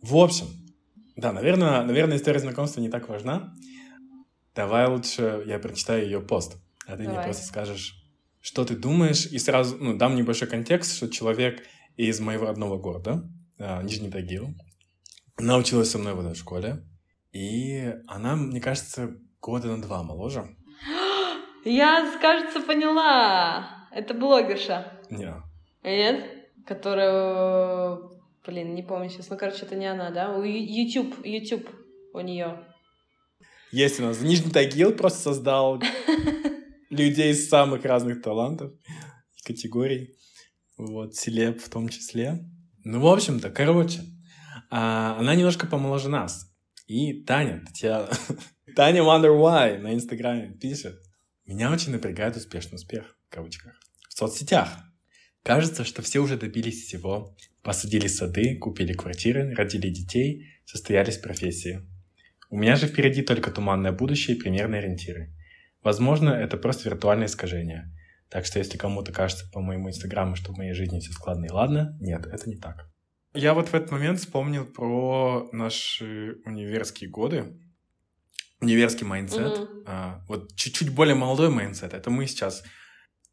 В 0.03 0.17
общем, 0.17 0.47
да, 1.17 1.33
наверное, 1.33 1.83
наверное, 1.83 2.17
история 2.17 2.39
знакомства 2.41 2.81
не 2.81 2.89
так 2.89 3.09
важна. 3.09 3.55
Давай 4.55 4.89
лучше 4.89 5.45
я 5.47 5.59
прочитаю 5.59 6.05
ее 6.05 6.21
пост, 6.21 6.57
а 6.87 6.97
ты 6.97 7.05
Давай. 7.05 7.19
мне 7.19 7.25
просто 7.25 7.45
скажешь, 7.47 8.03
что 8.41 8.65
ты 8.65 8.77
думаешь, 8.77 9.27
и 9.27 9.39
сразу, 9.39 9.77
ну, 9.79 9.97
дам 9.97 10.17
небольшой 10.17 10.49
контекст, 10.49 10.97
что 10.97 11.09
человек 11.09 11.63
из 11.97 12.21
моего 12.21 12.47
родного 12.47 12.79
города, 12.79 13.29
а, 13.59 13.83
Нижний 13.83 14.11
Тагил, 14.11 14.55
она 15.37 15.57
училась 15.57 15.91
со 15.91 15.99
мной 15.99 16.15
в 16.15 16.21
этой 16.21 16.35
школе, 16.35 16.83
и 17.33 17.95
она, 18.07 18.37
мне 18.37 18.61
кажется, 18.61 19.17
года 19.41 19.69
на 19.69 19.83
два 19.83 20.03
моложе. 20.03 20.57
Я, 21.65 22.19
кажется, 22.21 22.61
поняла. 22.61 23.80
Это 23.93 24.15
блогерша. 24.15 25.01
Нет. 25.11 25.37
Нет? 25.83 26.25
Которая 26.67 27.99
Блин, 28.47 28.75
не 28.75 28.83
помню 28.83 29.11
сейчас. 29.11 29.29
Ну, 29.29 29.37
короче, 29.37 29.67
это 29.67 29.77
не 29.77 29.87
она, 29.87 30.11
да? 30.11 30.35
У 30.35 30.43
YouTube, 30.43 31.25
YouTube 31.25 31.69
у 32.15 32.21
нее. 32.21 32.65
Есть 33.71 34.01
у 34.01 34.03
нас. 34.03 34.21
Нижний 34.21 34.51
Тагил 34.51 34.93
просто 34.93 35.21
создал 35.21 35.81
людей 36.91 37.33
из 37.33 37.49
самых 37.49 37.85
разных 37.85 38.23
талантов 38.23 38.73
и 39.37 39.43
категорий. 39.47 40.17
Вот, 40.79 41.15
селеб 41.15 41.61
в 41.61 41.69
том 41.69 41.89
числе. 41.91 42.41
Ну, 42.83 43.01
в 43.01 43.07
общем-то, 43.07 43.51
короче, 43.51 44.01
а, 44.71 45.19
она 45.19 45.35
немножко 45.35 45.67
помоложе 45.67 46.09
нас. 46.09 46.51
И 46.87 47.23
Таня, 47.23 47.63
Татьяна, 47.67 48.09
Таня 48.75 49.03
Wonder 49.03 49.39
Why 49.39 49.79
на 49.79 49.95
Инстаграме 49.95 50.57
пишет. 50.59 50.99
Меня 51.45 51.71
очень 51.71 51.93
напрягает 51.93 52.37
успешный 52.37 52.77
успех, 52.77 53.19
в 53.31 53.35
кавычках, 53.35 53.81
в 54.09 54.13
соцсетях. 54.13 54.69
Кажется, 55.45 55.85
что 55.85 56.03
все 56.03 56.19
уже 56.19 56.37
добились 56.37 56.85
всего, 56.85 57.35
Посадили 57.63 58.07
сады, 58.07 58.57
купили 58.57 58.95
квартиры, 58.95 59.55
родили 59.55 59.91
детей, 59.91 60.49
состоялись 60.65 61.19
профессии. 61.19 61.87
У 62.49 62.57
меня 62.57 62.77
же 62.77 62.87
впереди 62.87 63.23
только 63.23 63.51
туманное 63.51 63.93
будущее 63.93 64.37
и 64.37 64.41
примерные 64.41 64.79
ориентиры. 64.79 65.35
Возможно, 65.83 66.31
это 66.31 66.57
просто 66.57 66.89
виртуальное 66.89 67.27
искажение. 67.27 67.95
Так 68.31 68.47
что 68.47 68.59
если 68.59 68.79
кому-то 68.79 69.13
кажется 69.13 69.45
по 69.53 69.61
моему 69.61 69.91
инстаграму, 69.91 70.37
что 70.37 70.53
в 70.53 70.57
моей 70.57 70.73
жизни 70.73 71.01
все 71.01 71.13
складно 71.13 71.47
и 71.47 71.51
ладно, 71.51 71.99
нет, 72.01 72.27
это 72.27 72.49
не 72.49 72.57
так. 72.57 72.89
Я 73.35 73.53
вот 73.53 73.69
в 73.69 73.75
этот 73.75 73.91
момент 73.91 74.21
вспомнил 74.21 74.65
про 74.65 75.49
наши 75.53 76.39
универские 76.47 77.11
годы, 77.11 77.59
универский 78.61 79.05
mindset. 79.05 79.59
Mm-hmm. 79.59 79.83
А, 79.87 80.25
вот 80.29 80.55
чуть-чуть 80.57 80.95
более 80.95 81.15
молодой 81.15 81.51
mindset. 81.51 81.93
Это 81.93 82.11
мы 82.11 82.27
сейчас 82.27 82.65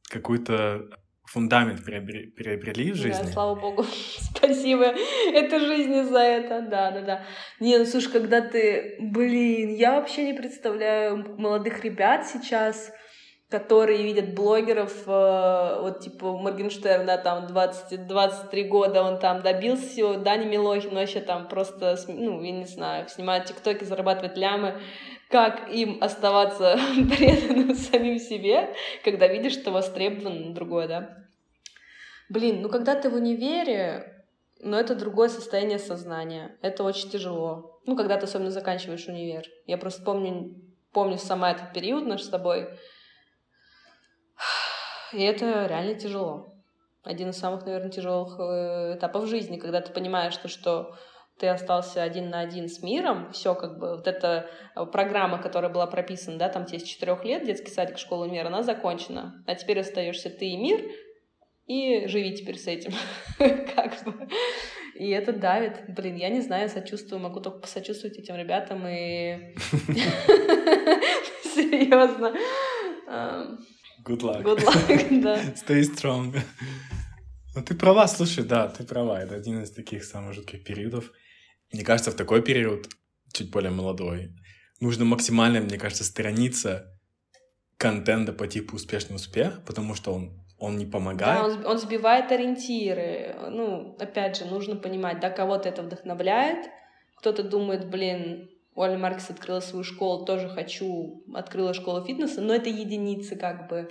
какую-то 0.10 0.90
фундамент 1.28 1.84
приобрели, 1.84 2.30
приобрели 2.32 2.92
в 2.92 2.96
жизни. 2.96 3.24
Да, 3.26 3.32
слава 3.32 3.56
богу. 3.56 3.86
Спасибо 4.36 4.94
этой 5.34 5.60
жизни 5.60 6.02
за 6.02 6.20
это. 6.20 6.62
Да, 6.62 6.92
да, 6.92 7.02
да. 7.02 7.24
Не, 7.60 7.78
ну 7.78 7.86
слушай, 7.86 8.12
когда 8.12 8.42
ты, 8.42 8.96
блин, 9.00 9.76
я 9.76 10.00
вообще 10.00 10.26
не 10.26 10.34
представляю 10.34 11.36
молодых 11.38 11.84
ребят 11.84 12.26
сейчас, 12.26 12.92
которые 13.50 14.04
видят 14.04 14.34
блогеров, 14.34 15.04
э, 15.06 15.80
вот 15.82 16.02
типа 16.02 16.38
Моргенштерн, 16.38 17.06
да, 17.06 17.18
там 17.18 17.48
20, 17.48 18.08
23 18.08 18.64
года 18.66 19.04
он 19.04 19.20
там 19.20 19.42
добился 19.42 19.88
всего, 19.88 20.16
Дани 20.16 20.46
Милохин 20.46 20.94
вообще 20.94 21.22
там 21.22 21.48
просто, 21.48 21.98
ну, 22.08 22.42
я 22.42 22.52
не 22.52 22.66
знаю, 22.66 23.08
снимает 23.08 23.46
тиктоки, 23.46 23.86
зарабатывает 23.86 24.38
лямы 24.38 24.82
как 25.30 25.70
им 25.70 25.98
оставаться 26.02 26.78
преданным 27.18 27.76
самим 27.76 28.20
себе, 28.20 28.74
когда 29.04 29.28
видишь, 29.28 29.54
что 29.54 29.72
востребовано 29.72 30.54
другое, 30.54 30.88
да? 30.88 31.18
Блин, 32.30 32.62
ну 32.62 32.70
когда 32.70 32.96
ты 32.96 33.10
в 33.10 33.16
универе, 33.16 34.26
ну 34.60 34.78
это 34.78 34.96
другое 34.96 35.30
состояние 35.30 35.80
сознания. 35.80 36.58
Это 36.62 36.84
очень 36.84 37.10
тяжело. 37.10 37.80
Ну, 37.86 37.96
когда 37.96 38.18
ты 38.18 38.26
особенно 38.26 38.52
заканчиваешь 38.52 39.08
универ. 39.08 39.46
Я 39.66 39.78
просто 39.78 40.04
помню, 40.04 40.56
помню 40.92 41.18
сама 41.18 41.52
этот 41.52 41.74
период 41.74 42.06
наш 42.06 42.24
с 42.24 42.30
тобой. 42.30 42.68
И 45.14 45.22
это 45.22 45.68
реально 45.68 45.96
тяжело. 45.96 46.54
Один 47.04 47.30
из 47.30 47.38
самых, 47.38 47.66
наверное, 47.66 47.90
тяжелых 47.92 48.38
э, 48.40 48.96
этапов 48.98 49.28
жизни, 49.28 49.58
когда 49.58 49.80
ты 49.80 49.94
понимаешь, 49.94 50.34
что, 50.34 50.50
что 50.50 50.98
ты 51.40 51.48
остался 51.48 52.04
один 52.04 52.30
на 52.30 52.40
один 52.40 52.68
с 52.68 52.82
миром, 52.82 53.32
все 53.32 53.54
как 53.56 53.78
бы, 53.78 53.98
вот 53.98 54.08
эта 54.08 54.50
э, 54.76 54.86
программа, 54.86 55.42
которая 55.42 55.72
была 55.72 55.88
прописана, 55.88 56.38
да, 56.38 56.50
там 56.50 56.66
тебе 56.66 56.80
с 56.80 56.84
четырех 56.84 57.24
лет, 57.24 57.46
детский 57.46 57.72
садик, 57.72 57.98
школа, 57.98 58.26
универ, 58.26 58.48
она 58.48 58.64
закончена, 58.64 59.44
а 59.46 59.56
теперь 59.56 59.80
остаешься 59.80 60.30
ты 60.30 60.48
и 60.48 60.58
мир, 60.58 60.82
и 61.68 62.08
живи 62.08 62.36
теперь 62.36 62.58
с 62.58 62.68
этим, 62.68 62.94
как 63.38 64.04
бы. 64.04 64.28
И 64.96 65.10
это 65.10 65.32
давит. 65.32 65.84
Блин, 65.90 66.16
я 66.16 66.30
не 66.30 66.42
знаю, 66.42 66.70
сочувствую, 66.70 67.20
могу 67.20 67.40
только 67.40 67.60
посочувствовать 67.60 68.18
этим 68.18 68.36
ребятам 68.36 68.88
и... 68.88 69.54
Серьезно. 71.44 72.34
Good 74.04 74.22
luck. 74.22 74.42
Good 74.42 74.64
luck, 74.64 75.22
да. 75.22 75.40
Stay 75.54 75.82
strong. 75.82 76.40
Ну, 77.54 77.64
ты 77.64 77.76
права, 77.76 78.08
слушай, 78.08 78.44
да, 78.44 78.70
ты 78.70 78.84
права. 78.86 79.22
Это 79.22 79.36
один 79.36 79.62
из 79.62 79.72
таких 79.72 80.04
самых 80.04 80.34
жутких 80.34 80.64
периодов. 80.64 81.12
Мне 81.72 81.84
кажется, 81.84 82.12
в 82.12 82.16
такой 82.16 82.42
период, 82.42 82.88
чуть 83.34 83.52
более 83.52 83.72
молодой, 83.72 84.34
нужно 84.80 85.06
максимально, 85.06 85.60
мне 85.62 85.78
кажется, 85.78 86.04
страница 86.04 86.98
контента 87.78 88.34
по 88.34 88.48
типу 88.48 88.76
«Успешный 88.76 89.16
успех», 89.16 89.64
потому 89.66 89.94
что 89.94 90.14
он, 90.14 90.42
он 90.58 90.78
не 90.78 90.86
помогает. 90.86 91.40
Да, 91.40 91.46
он, 91.46 91.66
он 91.66 91.78
сбивает 91.78 92.32
ориентиры. 92.32 93.36
Ну, 93.50 93.96
опять 94.00 94.38
же, 94.38 94.46
нужно 94.46 94.76
понимать, 94.76 95.20
да, 95.20 95.30
кого-то 95.30 95.70
это 95.70 95.84
вдохновляет, 95.84 96.70
кто-то 97.18 97.44
думает, 97.44 97.90
блин, 97.90 98.50
Оля 98.76 98.98
Маркс 98.98 99.30
открыла 99.30 99.60
свою 99.60 99.84
школу, 99.84 100.24
тоже 100.24 100.50
хочу, 100.50 101.24
открыла 101.34 101.74
школу 101.74 102.06
фитнеса, 102.06 102.42
но 102.42 102.54
это 102.54 102.70
единицы 102.70 103.36
как 103.36 103.68
бы. 103.68 103.90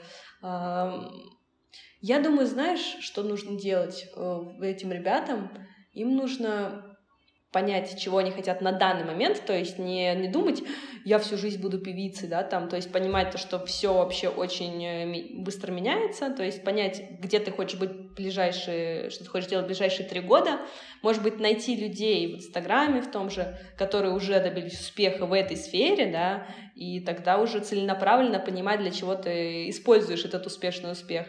Я 2.00 2.20
думаю, 2.20 2.46
знаешь, 2.46 2.98
что 3.00 3.24
нужно 3.24 3.58
делать 3.58 4.06
э, 4.14 4.40
этим 4.62 4.92
ребятам? 4.92 5.50
Им 5.92 6.14
нужно 6.14 6.85
понять, 7.56 7.98
чего 7.98 8.18
они 8.18 8.32
хотят 8.32 8.60
на 8.60 8.70
данный 8.70 9.04
момент, 9.04 9.42
то 9.46 9.56
есть 9.56 9.78
не, 9.78 10.14
не 10.14 10.28
думать, 10.28 10.62
я 11.06 11.18
всю 11.18 11.38
жизнь 11.38 11.58
буду 11.58 11.78
певицей, 11.78 12.28
да, 12.28 12.42
там, 12.42 12.68
то 12.68 12.76
есть 12.76 12.92
понимать 12.92 13.30
то, 13.30 13.38
что 13.38 13.64
все 13.64 13.94
вообще 13.94 14.28
очень 14.28 14.84
э, 14.84 15.42
быстро 15.42 15.72
меняется, 15.72 16.28
то 16.28 16.42
есть 16.42 16.62
понять, 16.64 17.02
где 17.18 17.38
ты 17.38 17.50
хочешь 17.50 17.80
быть 17.80 18.12
ближайшие, 18.14 19.08
что 19.08 19.24
ты 19.24 19.30
хочешь 19.30 19.48
делать 19.48 19.64
ближайшие 19.64 20.06
три 20.06 20.20
года, 20.20 20.60
может 21.00 21.22
быть, 21.22 21.40
найти 21.40 21.76
людей 21.76 22.26
в 22.34 22.36
Инстаграме 22.40 23.00
в 23.00 23.10
том 23.10 23.30
же, 23.30 23.58
которые 23.78 24.12
уже 24.12 24.38
добились 24.38 24.78
успеха 24.78 25.24
в 25.24 25.32
этой 25.32 25.56
сфере, 25.56 26.12
да, 26.12 26.46
и 26.74 27.00
тогда 27.00 27.38
уже 27.38 27.60
целенаправленно 27.60 28.38
понимать, 28.38 28.80
для 28.80 28.90
чего 28.90 29.14
ты 29.14 29.70
используешь 29.70 30.26
этот 30.26 30.44
успешный 30.44 30.92
успех. 30.92 31.26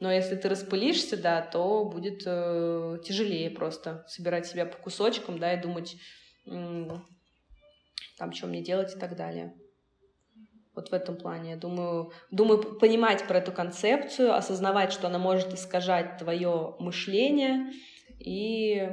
Но 0.00 0.12
если 0.12 0.36
ты 0.36 0.48
распылишься, 0.48 1.16
да, 1.16 1.40
то 1.40 1.84
будет 1.84 2.22
э, 2.26 2.98
тяжелее 3.04 3.50
просто 3.50 4.04
собирать 4.08 4.46
себя 4.46 4.66
по 4.66 4.76
кусочкам, 4.76 5.38
да, 5.38 5.54
и 5.54 5.60
думать, 5.60 5.96
м- 6.46 7.02
там, 8.18 8.32
что 8.32 8.46
мне 8.46 8.62
делать 8.62 8.94
и 8.94 8.98
так 8.98 9.16
далее. 9.16 9.54
Вот 10.74 10.90
в 10.90 10.92
этом 10.92 11.16
плане, 11.16 11.52
я 11.52 11.56
думаю, 11.56 12.12
думаю, 12.30 12.78
понимать 12.78 13.26
про 13.26 13.38
эту 13.38 13.50
концепцию, 13.50 14.34
осознавать, 14.34 14.92
что 14.92 15.06
она 15.06 15.18
может 15.18 15.54
искажать 15.54 16.18
твое 16.18 16.76
мышление 16.78 17.72
и, 18.18 18.86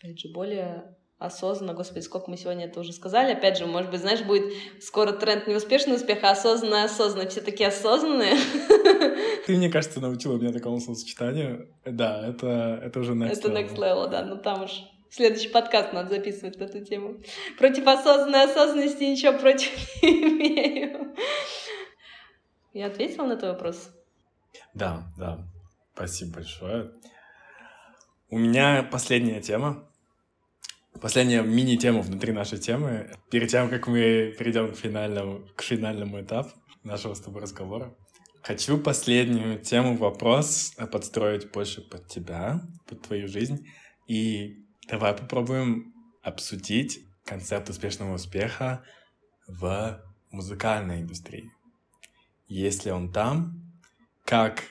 опять 0.00 0.18
же, 0.18 0.32
более 0.32 0.96
осознанно, 1.18 1.74
господи, 1.74 2.02
сколько 2.02 2.28
мы 2.28 2.36
сегодня 2.36 2.66
это 2.66 2.80
уже 2.80 2.92
сказали. 2.92 3.32
Опять 3.32 3.58
же, 3.58 3.66
может 3.66 3.90
быть, 3.90 4.00
знаешь, 4.00 4.22
будет 4.22 4.52
скоро 4.80 5.12
тренд 5.12 5.46
не 5.46 5.54
успешный 5.54 5.94
успех, 5.94 6.18
а 6.22 6.32
осознанно, 6.32 6.82
осознанно. 6.82 7.28
Все 7.28 7.40
такие 7.40 7.68
осознанные. 7.68 8.34
Ты, 9.46 9.56
мне 9.56 9.70
кажется, 9.70 10.00
научила 10.00 10.38
меня 10.38 10.52
такому 10.52 10.78
словосочетанию. 10.80 11.68
Да, 11.84 12.26
это, 12.26 12.80
это 12.82 13.00
уже 13.00 13.12
next 13.12 13.32
Это 13.32 13.48
next 13.48 13.76
level, 13.76 14.08
да, 14.08 14.24
ну 14.24 14.36
там 14.36 14.64
уж 14.64 14.70
следующий 15.10 15.48
подкаст 15.48 15.92
надо 15.92 16.10
записывать 16.10 16.58
на 16.58 16.64
эту 16.64 16.84
тему. 16.84 17.16
Против 17.58 17.86
осознанной 17.86 18.44
осознанности 18.44 19.04
ничего 19.04 19.38
против 19.38 19.70
не 20.02 20.22
имею. 20.22 21.14
Я 22.72 22.86
ответила 22.86 23.26
на 23.26 23.36
твой 23.36 23.52
вопрос? 23.52 23.90
Да, 24.74 25.04
да. 25.18 25.46
Спасибо 25.94 26.36
большое. 26.36 26.92
У 28.30 28.38
меня 28.38 28.82
последняя 28.82 29.42
тема. 29.42 29.88
Последняя 31.00 31.42
мини-тема 31.42 32.00
внутри 32.00 32.32
нашей 32.32 32.58
темы. 32.58 33.10
Перед 33.30 33.50
тем, 33.50 33.68
как 33.68 33.88
мы 33.88 34.34
перейдем 34.38 34.72
к 34.72 34.76
финальному, 34.76 35.46
к 35.54 35.62
финальному 35.62 36.20
этапу 36.20 36.50
нашего 36.84 37.14
с 37.14 37.20
тобой 37.20 37.42
разговора, 37.42 37.94
хочу 38.42 38.78
последнюю 38.78 39.58
тему, 39.58 39.96
вопрос 39.96 40.74
подстроить 40.90 41.50
больше 41.50 41.80
под 41.80 42.08
тебя, 42.08 42.60
под 42.86 43.02
твою 43.02 43.28
жизнь. 43.28 43.66
И 44.06 44.64
давай 44.88 45.14
попробуем 45.14 45.94
обсудить 46.22 47.00
концепт 47.24 47.70
успешного 47.70 48.14
успеха 48.14 48.84
в 49.46 50.02
музыкальной 50.30 51.00
индустрии. 51.00 51.50
Есть 52.48 52.84
ли 52.84 52.92
он 52.92 53.12
там? 53.12 53.72
Как 54.24 54.64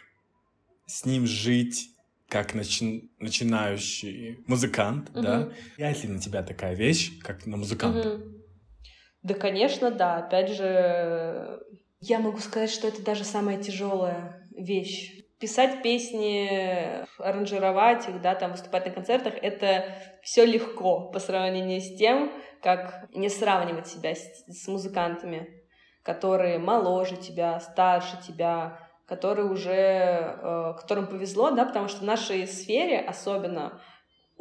с 0.85 1.05
ним 1.05 1.25
жить? 1.25 1.91
как 2.31 2.55
начи- 2.55 3.09
начинающий 3.19 4.39
музыкант, 4.47 5.09
угу. 5.09 5.21
да? 5.21 5.49
Влияет 5.75 6.01
ли 6.03 6.09
на 6.09 6.19
тебя 6.19 6.43
такая 6.43 6.75
вещь, 6.75 7.19
как 7.19 7.45
на 7.45 7.57
музыканта? 7.57 8.13
Угу. 8.13 8.23
Да, 9.23 9.33
конечно, 9.33 9.91
да. 9.91 10.17
Опять 10.17 10.51
же, 10.51 11.59
я 12.01 12.19
могу 12.19 12.39
сказать, 12.39 12.71
что 12.71 12.87
это 12.87 13.03
даже 13.03 13.23
самая 13.23 13.61
тяжелая 13.61 14.47
вещь. 14.55 15.23
Писать 15.39 15.81
песни, 15.81 17.05
аранжировать 17.17 18.07
их, 18.09 18.21
да, 18.21 18.35
там 18.35 18.51
выступать 18.51 18.85
на 18.85 18.91
концертах, 18.91 19.35
это 19.41 19.85
все 20.21 20.45
легко 20.45 21.09
по 21.11 21.19
сравнению 21.19 21.79
с 21.81 21.95
тем, 21.97 22.31
как 22.61 23.07
не 23.15 23.29
сравнивать 23.29 23.87
себя 23.87 24.13
с, 24.13 24.45
с 24.47 24.67
музыкантами, 24.67 25.63
которые 26.03 26.59
моложе 26.59 27.15
тебя, 27.15 27.59
старше 27.59 28.17
тебя, 28.25 28.79
которые 29.07 29.49
уже, 29.49 29.71
э, 29.71 30.73
которым 30.79 31.07
повезло, 31.07 31.51
да, 31.51 31.65
потому 31.65 31.87
что 31.87 31.99
в 31.99 32.05
нашей 32.05 32.47
сфере 32.47 32.99
особенно 32.99 33.81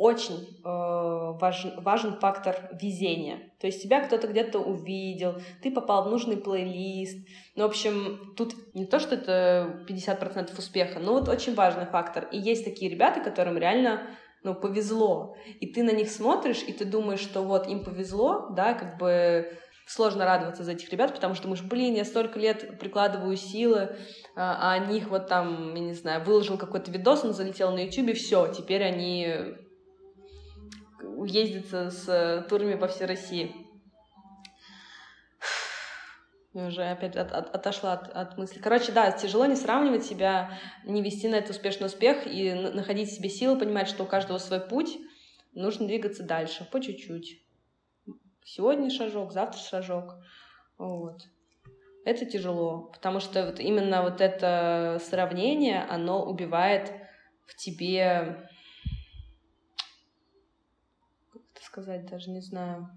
очень 0.00 0.58
э, 0.64 1.38
важен, 1.38 1.78
важен 1.82 2.18
фактор 2.18 2.70
везения. 2.72 3.52
То 3.60 3.66
есть 3.66 3.82
тебя 3.82 4.02
кто-то 4.02 4.28
где-то 4.28 4.58
увидел, 4.58 5.34
ты 5.62 5.70
попал 5.70 6.04
в 6.04 6.10
нужный 6.10 6.38
плейлист. 6.38 7.18
Ну, 7.54 7.64
в 7.64 7.66
общем, 7.66 8.32
тут 8.34 8.54
не 8.72 8.86
то, 8.86 8.98
что 8.98 9.16
это 9.16 9.84
50% 9.86 10.56
успеха, 10.56 11.00
но 11.00 11.12
вот 11.12 11.28
очень 11.28 11.54
важный 11.54 11.84
фактор. 11.84 12.26
И 12.32 12.38
есть 12.38 12.64
такие 12.64 12.90
ребята, 12.90 13.20
которым 13.20 13.58
реально 13.58 14.00
ну, 14.42 14.54
повезло. 14.54 15.36
И 15.60 15.66
ты 15.66 15.82
на 15.82 15.92
них 15.92 16.08
смотришь, 16.08 16.64
и 16.66 16.72
ты 16.72 16.86
думаешь, 16.86 17.20
что 17.20 17.42
вот 17.42 17.66
им 17.66 17.84
повезло, 17.84 18.48
да, 18.56 18.72
как 18.72 18.96
бы 18.96 19.52
сложно 19.86 20.24
радоваться 20.24 20.64
за 20.64 20.72
этих 20.72 20.90
ребят, 20.90 21.12
потому 21.14 21.34
что 21.34 21.42
думаешь, 21.42 21.62
блин, 21.62 21.94
я 21.94 22.06
столько 22.06 22.38
лет 22.38 22.78
прикладываю 22.78 23.36
силы, 23.36 23.96
а, 24.34 24.70
а 24.70 24.72
о 24.72 24.78
них 24.78 25.10
вот 25.10 25.26
там, 25.26 25.74
я 25.74 25.80
не 25.82 25.92
знаю, 25.92 26.24
выложил 26.24 26.56
какой-то 26.56 26.90
видос, 26.90 27.22
он 27.22 27.34
залетел 27.34 27.72
на 27.72 27.84
YouTube, 27.84 28.16
все, 28.16 28.50
теперь 28.50 28.82
они 28.82 29.26
ездят 31.26 31.92
с 31.92 32.46
турами 32.48 32.74
по 32.74 32.88
всей 32.88 33.06
России. 33.06 33.54
Я 36.52 36.66
уже 36.66 36.82
опять 36.82 37.14
от, 37.14 37.30
от, 37.30 37.54
отошла 37.54 37.92
от, 37.92 38.08
от 38.08 38.36
мысли. 38.36 38.58
Короче, 38.58 38.90
да, 38.90 39.12
тяжело 39.12 39.46
не 39.46 39.54
сравнивать 39.54 40.04
себя, 40.04 40.58
не 40.84 41.00
вести 41.00 41.28
на 41.28 41.36
это 41.36 41.50
успешный 41.52 41.86
успех 41.86 42.26
и 42.26 42.52
находить 42.52 43.08
в 43.08 43.14
себе 43.14 43.28
силы, 43.28 43.56
понимать, 43.56 43.86
что 43.86 44.02
у 44.02 44.06
каждого 44.06 44.38
свой 44.38 44.58
путь, 44.58 44.98
нужно 45.52 45.86
двигаться 45.86 46.24
дальше, 46.24 46.68
по 46.70 46.80
чуть-чуть. 46.80 47.40
Сегодня 48.44 48.90
шажок, 48.90 49.32
завтра 49.32 49.60
шажок. 49.60 50.16
Вот. 50.76 51.20
Это 52.04 52.26
тяжело, 52.26 52.90
потому 52.92 53.20
что 53.20 53.46
вот 53.46 53.60
именно 53.60 54.02
вот 54.02 54.20
это 54.20 55.00
сравнение, 55.08 55.84
оно 55.84 56.24
убивает 56.24 56.90
в 57.46 57.54
тебе, 57.54 58.48
как 61.32 61.42
это 61.54 61.59
сказать, 61.70 62.06
даже 62.10 62.30
не 62.30 62.40
знаю, 62.40 62.88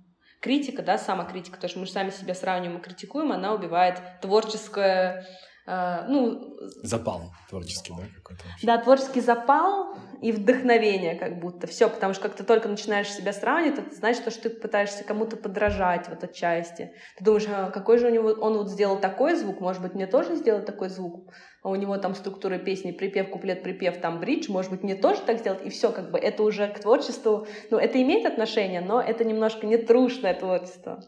критика, 0.42 0.82
да, 0.82 0.98
самокритика, 0.98 1.56
потому 1.56 1.70
что 1.70 1.80
мы 1.80 1.86
же 1.86 1.92
сами 1.92 2.10
себя 2.10 2.34
сравниваем 2.34 2.80
и 2.80 2.84
критикуем, 2.84 3.32
она 3.32 3.54
убивает 3.54 4.02
творческое 4.22 5.26
Uh, 5.66 6.04
ну... 6.10 6.58
Запал 6.82 7.32
творческий, 7.50 7.94
да, 7.98 8.04
какой-то? 8.18 8.44
Да, 8.64 8.78
творческий 8.80 9.22
запал 9.22 9.96
и 10.22 10.34
вдохновение 10.34 11.16
как 11.16 11.40
будто. 11.40 11.68
Все, 11.68 11.90
потому 11.90 12.14
что 12.14 12.24
как 12.24 12.36
ты 12.36 12.44
только 12.44 12.68
начинаешь 12.68 13.10
себя 13.10 13.32
сравнивать, 13.32 13.80
это 13.80 13.96
значит, 13.96 14.30
что 14.30 14.42
ты 14.42 14.50
пытаешься 14.50 15.06
кому-то 15.06 15.38
подражать 15.38 16.08
в 16.08 16.12
этой 16.12 16.34
части. 16.34 16.92
Ты 17.18 17.24
думаешь, 17.24 17.46
а 17.48 17.72
какой 17.72 17.98
же 17.98 18.08
у 18.08 18.10
него, 18.10 18.32
он 18.32 18.58
вот 18.58 18.70
сделал 18.70 19.00
такой 19.00 19.36
звук, 19.36 19.62
может 19.62 19.82
быть, 19.82 19.94
мне 19.94 20.06
тоже 20.06 20.36
сделать 20.36 20.66
такой 20.66 20.90
звук? 20.90 21.32
А 21.64 21.70
у 21.70 21.76
него 21.76 21.98
там 21.98 22.14
структура 22.14 22.58
песни, 22.58 22.92
припев, 22.92 23.30
куплет, 23.30 23.64
припев, 23.64 24.00
там 24.00 24.20
бридж, 24.20 24.52
может 24.52 24.70
быть, 24.70 24.84
мне 24.84 24.96
тоже 24.96 25.22
так 25.22 25.40
сделать? 25.40 25.66
И 25.66 25.70
все, 25.70 25.92
как 25.92 26.12
бы, 26.12 26.20
это 26.20 26.44
уже 26.44 26.68
к 26.68 26.80
творчеству, 26.80 27.48
ну, 27.72 27.78
это 27.78 28.02
имеет 28.02 28.26
отношение, 28.26 28.82
но 28.82 29.02
это 29.02 29.24
немножко 29.24 29.66
не 29.66 29.78
трушное 29.78 30.34
творчество. 30.34 31.04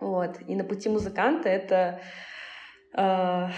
Вот, 0.00 0.36
и 0.46 0.56
на 0.56 0.64
пути 0.64 0.88
музыканта 0.88 1.48
это 1.48 2.00
а, 2.92 3.50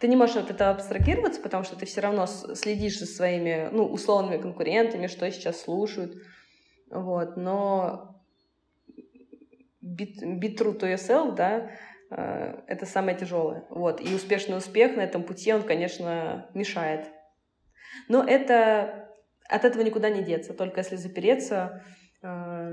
ты 0.00 0.08
не 0.08 0.16
можешь 0.16 0.36
от 0.36 0.50
этого 0.50 0.70
абстрагироваться, 0.70 1.40
потому 1.40 1.64
что 1.64 1.76
ты 1.76 1.86
все 1.86 2.00
равно 2.02 2.26
следишь 2.26 2.98
за 2.98 3.06
своими, 3.06 3.70
ну, 3.72 3.86
условными 3.86 4.40
конкурентами, 4.40 5.06
что 5.06 5.30
сейчас 5.30 5.62
слушают. 5.62 6.14
Вот, 6.90 7.36
но 7.36 8.22
be, 9.82 10.06
be 10.22 10.54
true 10.56 10.78
to 10.78 10.92
yourself, 10.92 11.34
да, 11.34 11.70
это 12.16 12.86
самое 12.86 13.16
тяжелое. 13.16 13.64
Вот, 13.70 14.00
и 14.00 14.14
успешный 14.14 14.56
успех 14.56 14.96
на 14.96 15.00
этом 15.00 15.22
пути, 15.22 15.52
он, 15.52 15.62
конечно, 15.62 16.48
мешает. 16.54 17.08
Но 18.08 18.22
это 18.22 19.08
от 19.48 19.64
этого 19.64 19.82
никуда 19.82 20.10
не 20.10 20.22
деться, 20.22 20.54
только 20.54 20.80
если 20.80 20.96
запереться. 20.96 21.84
А, 22.22 22.70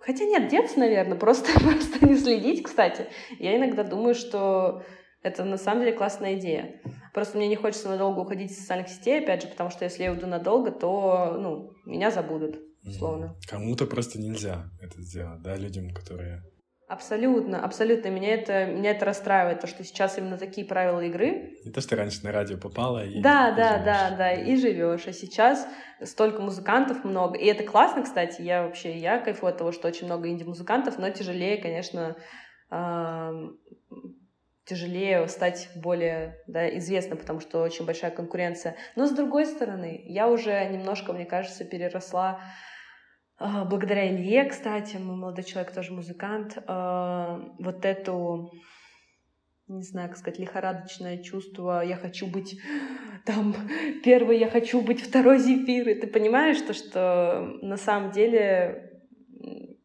хотя 0.00 0.24
нет, 0.24 0.48
деться, 0.48 0.78
наверное, 0.78 1.18
просто, 1.18 1.52
просто 1.60 2.06
не 2.06 2.16
следить, 2.16 2.62
кстати. 2.62 3.06
Я 3.38 3.56
иногда 3.56 3.84
думаю, 3.84 4.14
что 4.14 4.82
это 5.22 5.44
на 5.44 5.58
самом 5.58 5.82
деле 5.82 5.96
классная 5.96 6.36
идея. 6.36 6.80
Просто 7.12 7.36
мне 7.36 7.48
не 7.48 7.56
хочется 7.56 7.88
надолго 7.88 8.20
уходить 8.20 8.50
из 8.50 8.60
социальных 8.60 8.88
сетей, 8.88 9.20
опять 9.20 9.42
же, 9.42 9.48
потому 9.48 9.70
что 9.70 9.84
если 9.84 10.04
я 10.04 10.12
уйду 10.12 10.26
надолго, 10.26 10.70
то, 10.70 11.36
ну, 11.38 11.72
меня 11.84 12.10
забудут, 12.10 12.58
условно. 12.84 13.36
Кому-то 13.48 13.86
просто 13.86 14.20
нельзя 14.20 14.70
это 14.80 15.00
сделать, 15.02 15.42
да, 15.42 15.56
людям, 15.56 15.90
которые... 15.90 16.42
Абсолютно, 16.88 17.62
абсолютно. 17.62 18.08
Меня 18.08 18.32
это, 18.32 18.64
меня 18.64 18.92
это 18.92 19.04
расстраивает, 19.04 19.60
то, 19.60 19.66
что 19.66 19.84
сейчас 19.84 20.16
именно 20.16 20.38
такие 20.38 20.66
правила 20.66 21.00
игры. 21.02 21.58
Не 21.62 21.70
то, 21.70 21.82
что 21.82 21.96
раньше 21.96 22.24
на 22.24 22.32
радио 22.32 22.56
попала 22.56 23.04
и... 23.04 23.20
Да, 23.20 23.50
и 23.50 23.56
да, 23.56 23.72
живешь. 23.72 23.84
да, 23.84 24.10
да, 24.16 24.32
и 24.32 24.56
живешь. 24.56 25.06
А 25.06 25.12
сейчас 25.12 25.68
столько 26.02 26.40
музыкантов 26.40 27.04
много. 27.04 27.36
И 27.36 27.44
это 27.44 27.62
классно, 27.62 28.04
кстати. 28.04 28.40
Я 28.40 28.62
вообще, 28.62 28.96
я 28.96 29.18
кайфую 29.18 29.50
от 29.50 29.58
того, 29.58 29.70
что 29.70 29.86
очень 29.86 30.06
много 30.06 30.30
инди-музыкантов, 30.30 30.98
но 30.98 31.10
тяжелее, 31.10 31.58
конечно, 31.58 32.16
тяжелее 34.64 35.28
стать 35.28 35.68
более 35.76 36.42
да, 36.46 36.74
известным, 36.78 37.18
потому 37.18 37.40
что 37.40 37.60
очень 37.60 37.84
большая 37.84 38.10
конкуренция. 38.10 38.76
Но 38.96 39.06
с 39.06 39.10
другой 39.10 39.44
стороны, 39.44 40.02
я 40.06 40.26
уже 40.26 40.64
немножко, 40.70 41.12
мне 41.12 41.26
кажется, 41.26 41.66
переросла 41.66 42.40
благодаря 43.38 44.10
Илье, 44.10 44.44
кстати, 44.44 44.96
мой 44.96 45.16
молодой 45.16 45.44
человек 45.44 45.72
тоже 45.72 45.92
музыкант, 45.92 46.58
а, 46.66 47.40
вот 47.58 47.84
эту 47.84 48.50
не 49.68 49.82
знаю, 49.82 50.08
как 50.08 50.16
сказать, 50.16 50.38
лихорадочное 50.38 51.22
чувство, 51.22 51.84
я 51.84 51.96
хочу 51.96 52.26
быть 52.26 52.58
там 53.26 53.54
первый, 54.02 54.38
я 54.38 54.48
хочу 54.48 54.80
быть 54.80 55.02
второй 55.02 55.38
зефир. 55.38 55.88
И 55.90 55.94
ты 55.94 56.06
понимаешь, 56.06 56.60
то, 56.62 56.72
что 56.72 57.58
на 57.60 57.76
самом 57.76 58.10
деле 58.10 58.88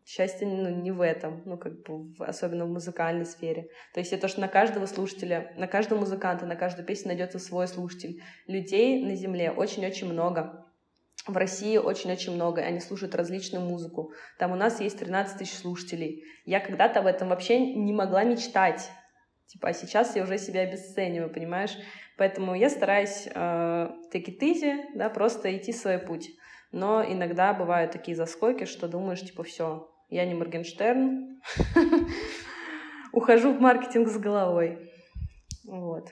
счастье 0.05 0.47
ну, 0.47 0.69
не 0.69 0.91
в 0.91 1.01
этом, 1.01 1.41
ну, 1.45 1.57
как 1.57 1.81
бы, 1.83 2.25
особенно 2.25 2.65
в 2.65 2.69
музыкальной 2.69 3.25
сфере. 3.25 3.67
То 3.93 3.99
есть 3.99 4.11
это 4.11 4.23
то, 4.23 4.27
что 4.27 4.41
на 4.41 4.47
каждого 4.47 4.85
слушателя, 4.85 5.53
на 5.57 5.67
каждого 5.67 5.99
музыканта, 5.99 6.45
на 6.45 6.55
каждую 6.55 6.85
песню 6.85 7.09
найдется 7.09 7.39
свой 7.39 7.67
слушатель. 7.67 8.21
Людей 8.47 9.03
на 9.03 9.15
Земле 9.15 9.51
очень-очень 9.51 10.11
много. 10.11 10.62
В 11.25 11.37
России 11.37 11.77
очень-очень 11.77 12.33
много, 12.33 12.61
они 12.61 12.79
слушают 12.79 13.15
различную 13.15 13.63
музыку. 13.63 14.11
Там 14.37 14.51
у 14.51 14.55
нас 14.55 14.81
есть 14.81 14.99
13 14.99 15.37
тысяч 15.37 15.57
слушателей. 15.57 16.23
Я 16.45 16.59
когда-то 16.59 16.99
об 16.99 17.05
этом 17.05 17.29
вообще 17.29 17.59
не 17.59 17.93
могла 17.93 18.23
мечтать. 18.23 18.89
Типа, 19.47 19.69
а 19.69 19.73
сейчас 19.73 20.15
я 20.15 20.23
уже 20.23 20.37
себя 20.37 20.61
обесцениваю, 20.61 21.31
понимаешь? 21.31 21.77
Поэтому 22.17 22.55
я 22.55 22.69
стараюсь 22.69 23.27
э, 23.27 23.89
it 24.13 24.39
easy, 24.41 24.83
да, 24.95 25.09
просто 25.09 25.55
идти 25.55 25.71
свой 25.71 25.97
путь. 25.97 26.29
но 26.71 27.03
иногда 27.03 27.53
бывают 27.53 27.91
такие 27.91 28.17
заскоки, 28.17 28.65
что 28.65 28.87
думаешь, 28.87 29.21
типа, 29.21 29.43
все, 29.43 29.89
я 30.09 30.25
не 30.25 30.33
Моргенштерн, 30.33 31.39
ухожу 33.13 33.53
в 33.53 33.61
маркетинг 33.61 34.09
с 34.09 34.17
головой. 34.17 34.91
Вот. 35.65 36.11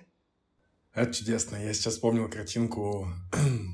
Это 0.94 1.14
чудесно. 1.14 1.56
Я 1.58 1.74
сейчас 1.74 1.94
вспомнил 1.94 2.30
картинку 2.30 3.08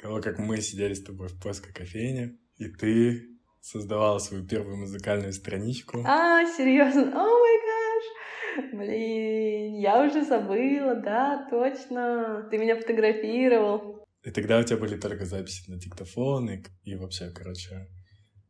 того, 0.00 0.20
как 0.20 0.38
мы 0.38 0.60
сидели 0.60 0.94
с 0.94 1.02
тобой 1.02 1.28
в 1.28 1.38
плоской 1.40 1.72
кофейне, 1.72 2.38
и 2.56 2.68
ты 2.68 3.28
создавала 3.60 4.18
свою 4.18 4.46
первую 4.46 4.78
музыкальную 4.78 5.32
страничку. 5.32 6.02
А, 6.06 6.44
серьезно? 6.56 7.02
О 7.02 7.38
май 7.38 7.58
гаш! 7.66 8.72
Блин, 8.72 9.74
я 9.80 10.04
уже 10.04 10.24
забыла, 10.24 10.94
да, 10.94 11.46
точно. 11.50 12.48
Ты 12.50 12.58
меня 12.58 12.76
фотографировал. 12.76 14.04
И 14.24 14.30
тогда 14.30 14.58
у 14.58 14.62
тебя 14.62 14.78
были 14.78 14.96
только 14.96 15.24
записи 15.24 15.70
на 15.70 15.78
диктофон 15.78 16.50
и, 16.50 16.62
и 16.84 16.96
вообще, 16.96 17.30
короче... 17.30 17.88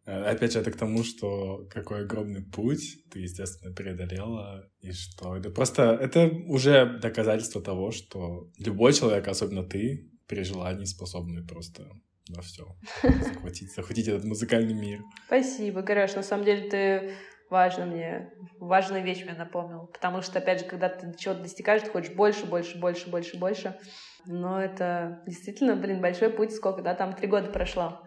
Э, 0.06 0.30
опять 0.30 0.52
же, 0.52 0.60
это 0.60 0.70
к 0.70 0.76
тому, 0.76 1.04
что 1.04 1.66
какой 1.70 2.04
огромный 2.04 2.42
путь 2.42 3.04
ты, 3.10 3.20
естественно, 3.20 3.74
преодолела, 3.74 4.66
и 4.80 4.92
что 4.92 5.36
это 5.36 5.50
просто... 5.50 5.98
Это 6.00 6.30
уже 6.46 6.98
доказательство 7.00 7.60
того, 7.60 7.90
что 7.90 8.48
любой 8.58 8.94
человек, 8.94 9.28
особенно 9.28 9.62
ты, 9.64 10.10
при 10.28 10.42
желании 10.42 10.84
способны 10.84 11.44
просто 11.44 11.88
на 12.28 12.42
все 12.42 12.76
захватить, 13.02 13.72
захватить 13.74 14.08
этот 14.08 14.24
музыкальный 14.24 14.74
мир. 14.74 15.00
Спасибо, 15.26 15.82
Гареш. 15.82 16.14
На 16.14 16.22
самом 16.22 16.44
деле 16.44 16.68
ты 16.68 17.14
важно 17.50 17.86
мне, 17.86 18.30
важную 18.58 19.02
вещь 19.02 19.24
мне 19.24 19.34
напомнил. 19.34 19.86
Потому 19.86 20.22
что, 20.22 20.38
опять 20.38 20.60
же, 20.60 20.66
когда 20.66 20.88
ты 20.88 21.14
чего-то 21.16 21.42
достигаешь, 21.42 21.82
ты 21.82 21.90
хочешь 21.90 22.12
больше, 22.12 22.46
больше, 22.46 22.78
больше, 22.78 23.08
больше, 23.08 23.38
больше. 23.38 23.78
Но 24.26 24.60
это 24.60 25.22
действительно, 25.26 25.76
блин, 25.76 26.00
большой 26.00 26.30
путь. 26.30 26.52
Сколько, 26.52 26.82
да, 26.82 26.94
там 26.94 27.14
три 27.14 27.26
года 27.26 27.50
прошло. 27.50 28.02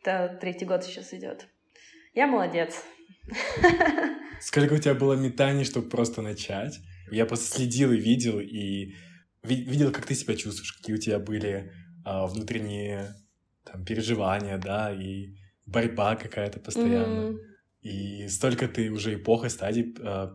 Это 0.00 0.38
третий 0.40 0.64
год 0.64 0.84
сейчас 0.84 1.12
идет. 1.12 1.48
Я 2.14 2.26
молодец. 2.26 2.84
Сколько 4.40 4.74
у 4.74 4.78
тебя 4.78 4.94
было 4.94 5.14
метаний, 5.14 5.64
чтобы 5.64 5.88
просто 5.88 6.22
начать? 6.22 6.78
Я 7.10 7.26
просто 7.26 7.56
следил 7.56 7.92
и 7.92 7.96
видел, 7.96 8.38
и 8.38 8.94
видел, 9.54 9.92
как 9.92 10.06
ты 10.06 10.14
себя 10.14 10.36
чувствуешь, 10.36 10.72
какие 10.72 10.96
у 10.96 11.00
тебя 11.00 11.18
были 11.18 11.72
а, 12.04 12.26
внутренние 12.26 13.14
там, 13.64 13.84
переживания, 13.84 14.58
да, 14.58 14.92
и 14.92 15.34
борьба 15.66 16.16
какая-то 16.16 16.60
постоянно. 16.60 17.30
Mm-hmm. 17.30 17.38
И 17.82 18.28
столько 18.28 18.68
ты 18.68 18.90
уже 18.90 19.14
эпох 19.14 19.44
и 19.44 19.48
стадий 19.48 19.94
а, 20.00 20.34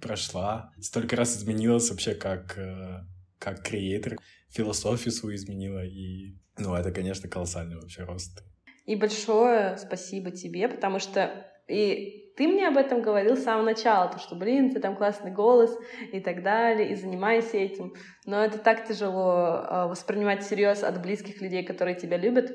прошла, 0.00 0.72
столько 0.80 1.16
раз 1.16 1.36
изменилась 1.36 1.90
вообще 1.90 2.14
как, 2.14 2.56
а, 2.58 3.06
как 3.38 3.62
креатор, 3.62 4.18
философию 4.48 5.12
свою 5.12 5.36
изменила, 5.36 5.84
и, 5.84 6.36
ну, 6.56 6.74
это, 6.74 6.90
конечно, 6.90 7.28
колоссальный 7.28 7.76
вообще 7.76 8.04
рост. 8.04 8.42
И 8.86 8.96
большое 8.96 9.76
спасибо 9.76 10.30
тебе, 10.30 10.68
потому 10.68 10.98
что 10.98 11.46
и 11.68 12.32
ты 12.36 12.46
мне 12.46 12.68
об 12.68 12.76
этом 12.76 13.02
говорил 13.02 13.36
с 13.36 13.42
самого 13.42 13.64
начала, 13.64 14.08
то, 14.08 14.18
что, 14.18 14.36
блин, 14.36 14.72
ты 14.72 14.80
там 14.80 14.96
классный 14.96 15.32
голос 15.32 15.76
и 16.12 16.20
так 16.20 16.42
далее, 16.42 16.90
и 16.90 16.94
занимайся 16.94 17.56
этим. 17.56 17.94
Но 18.26 18.44
это 18.44 18.58
так 18.58 18.86
тяжело 18.86 19.64
э, 19.68 19.86
воспринимать 19.88 20.44
всерьез 20.44 20.84
от 20.84 21.02
близких 21.02 21.40
людей, 21.40 21.64
которые 21.64 21.96
тебя 21.96 22.16
любят. 22.16 22.52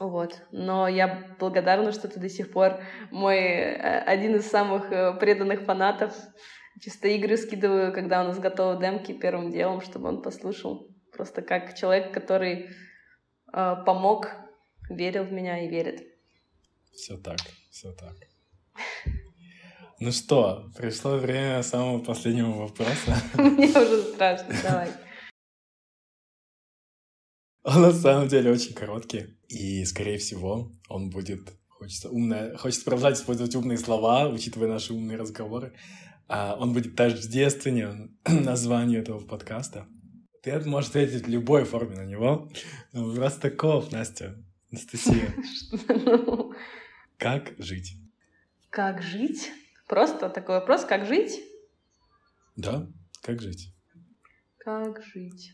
Вот. 0.00 0.42
Но 0.50 0.88
я 0.88 1.36
благодарна, 1.38 1.92
что 1.92 2.08
ты 2.08 2.18
до 2.18 2.28
сих 2.28 2.50
пор 2.50 2.80
мой 3.12 3.38
э, 3.38 4.00
один 4.00 4.34
из 4.34 4.50
самых 4.50 4.90
э, 4.90 5.14
преданных 5.18 5.62
фанатов. 5.62 6.12
Чисто 6.80 7.06
игры 7.08 7.36
скидываю, 7.36 7.92
когда 7.92 8.22
у 8.22 8.26
нас 8.26 8.38
готовы 8.38 8.80
демки 8.80 9.12
первым 9.12 9.50
делом, 9.50 9.80
чтобы 9.80 10.08
он 10.08 10.22
послушал. 10.22 10.88
Просто 11.12 11.42
как 11.42 11.74
человек, 11.74 12.12
который 12.12 12.70
э, 13.52 13.74
помог, 13.86 14.28
верил 14.90 15.24
в 15.24 15.32
меня 15.32 15.64
и 15.64 15.68
верит. 15.68 16.02
Все 16.92 17.16
так, 17.16 17.38
все 17.78 17.92
так. 17.92 18.16
Ну 20.00 20.10
что, 20.10 20.68
пришло 20.76 21.16
время 21.16 21.62
самого 21.62 22.00
последнего 22.00 22.50
вопроса. 22.50 23.16
Мне 23.34 23.68
уже 23.68 24.02
страшно, 24.14 24.54
давай. 24.64 24.90
Он 27.62 27.82
на 27.82 27.92
самом 27.92 28.26
деле 28.26 28.50
очень 28.50 28.74
короткий, 28.74 29.38
и, 29.48 29.84
скорее 29.84 30.18
всего, 30.18 30.72
он 30.88 31.10
будет... 31.10 31.52
Хочется, 31.68 32.10
умное, 32.10 32.56
хочется 32.56 32.84
продолжать 32.84 33.18
использовать 33.18 33.54
умные 33.54 33.78
слова, 33.78 34.28
учитывая 34.28 34.68
наши 34.68 34.92
умные 34.92 35.16
разговоры. 35.16 35.72
А 36.26 36.56
он 36.58 36.72
будет 36.72 36.96
тождественен 36.96 38.18
названию 38.26 39.02
этого 39.02 39.20
подкаста. 39.20 39.86
Ты 40.42 40.58
можешь 40.60 40.90
ответить 40.90 41.26
в 41.26 41.28
любой 41.28 41.64
форме 41.64 41.94
на 41.94 42.04
него. 42.04 42.50
Вопрос 42.92 43.34
таков, 43.34 43.92
Настя. 43.92 44.34
Анастасия. 44.72 45.32
Как 47.18 47.52
жить? 47.58 47.96
Как 48.70 49.02
жить? 49.02 49.50
Просто 49.88 50.28
такой 50.28 50.56
вопрос, 50.56 50.84
как 50.84 51.04
жить? 51.04 51.40
Да, 52.54 52.86
как 53.22 53.40
жить? 53.40 53.74
Как 54.58 55.02
жить? 55.02 55.52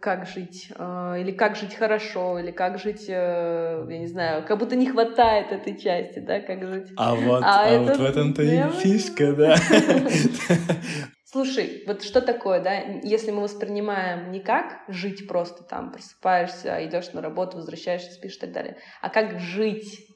Как 0.00 0.26
жить? 0.26 0.72
А, 0.76 1.16
или 1.16 1.30
как 1.30 1.54
жить 1.54 1.74
хорошо? 1.74 2.40
Или 2.40 2.50
как 2.50 2.80
жить, 2.80 3.04
э, 3.08 3.86
я 3.88 3.98
не 3.98 4.06
знаю, 4.08 4.44
как 4.44 4.58
будто 4.58 4.74
не 4.74 4.88
хватает 4.88 5.52
этой 5.52 5.78
части, 5.78 6.18
да, 6.18 6.40
как 6.40 6.66
жить? 6.66 6.88
А 6.96 7.14
вот, 7.14 7.42
а, 7.44 7.68
а 7.68 7.78
вот 7.78 7.96
в 7.96 8.04
этом-то 8.04 8.42
и 8.42 8.70
фишка, 8.80 9.32
да. 9.32 9.56
Слушай, 11.24 11.84
вот 11.86 12.02
что 12.02 12.20
такое, 12.20 12.60
да, 12.60 12.74
если 13.04 13.30
мы 13.30 13.42
воспринимаем 13.42 14.32
не 14.32 14.40
как 14.40 14.82
жить 14.88 15.28
просто 15.28 15.62
там, 15.62 15.92
просыпаешься, 15.92 16.84
идешь 16.84 17.12
на 17.12 17.22
работу, 17.22 17.58
возвращаешься, 17.58 18.10
спишь 18.12 18.36
и 18.36 18.40
так 18.40 18.52
далее, 18.52 18.76
а 19.00 19.10
как 19.10 19.38
жить, 19.38 20.09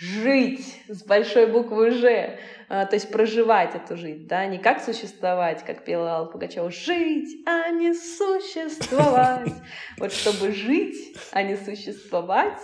жить 0.00 0.82
с 0.88 1.02
большой 1.04 1.46
буквы 1.46 1.90
«Ж», 1.90 2.38
а, 2.68 2.86
то 2.86 2.96
есть 2.96 3.10
проживать 3.12 3.74
эту 3.74 3.96
жизнь, 3.96 4.26
да, 4.26 4.46
не 4.46 4.58
как 4.58 4.82
существовать, 4.82 5.62
как 5.64 5.84
пела 5.84 6.12
Алла 6.12 6.26
Пугачева, 6.26 6.70
жить, 6.70 7.44
а 7.46 7.68
не 7.70 7.92
существовать. 7.94 9.52
Вот 9.98 10.12
чтобы 10.12 10.52
жить, 10.52 11.16
а 11.32 11.42
не 11.42 11.56
существовать, 11.56 12.62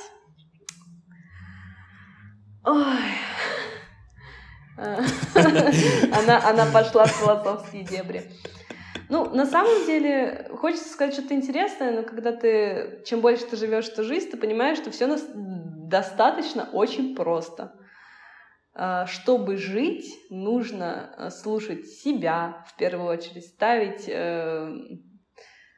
ой, 2.65 3.03
она, 4.79 6.49
она 6.49 6.67
пошла 6.73 7.05
в 7.05 7.11
философские 7.11 7.85
дебри. 7.85 8.31
Ну, 9.09 9.31
на 9.31 9.47
самом 9.47 9.87
деле, 9.87 10.51
хочется 10.59 10.89
сказать 10.89 11.15
что-то 11.15 11.35
интересное, 11.35 11.93
но 11.93 12.03
когда 12.03 12.33
ты, 12.33 13.03
чем 13.07 13.21
больше 13.21 13.47
ты 13.47 13.57
живешь 13.57 13.89
эту 13.89 14.03
жизнь, 14.03 14.31
ты 14.31 14.37
понимаешь, 14.37 14.79
что 14.79 14.91
все 14.91 15.07
нас 15.07 15.25
достаточно 15.35 16.69
очень 16.73 17.15
просто. 17.15 17.73
А, 18.79 19.07
чтобы 19.07 19.57
жить, 19.57 20.13
нужно 20.29 21.15
э, 21.17 21.31
слушать 21.31 21.87
себя 21.87 22.65
в 22.69 22.77
первую 22.77 23.09
очередь, 23.09 23.47
ставить 23.47 24.07
э, 24.07 24.71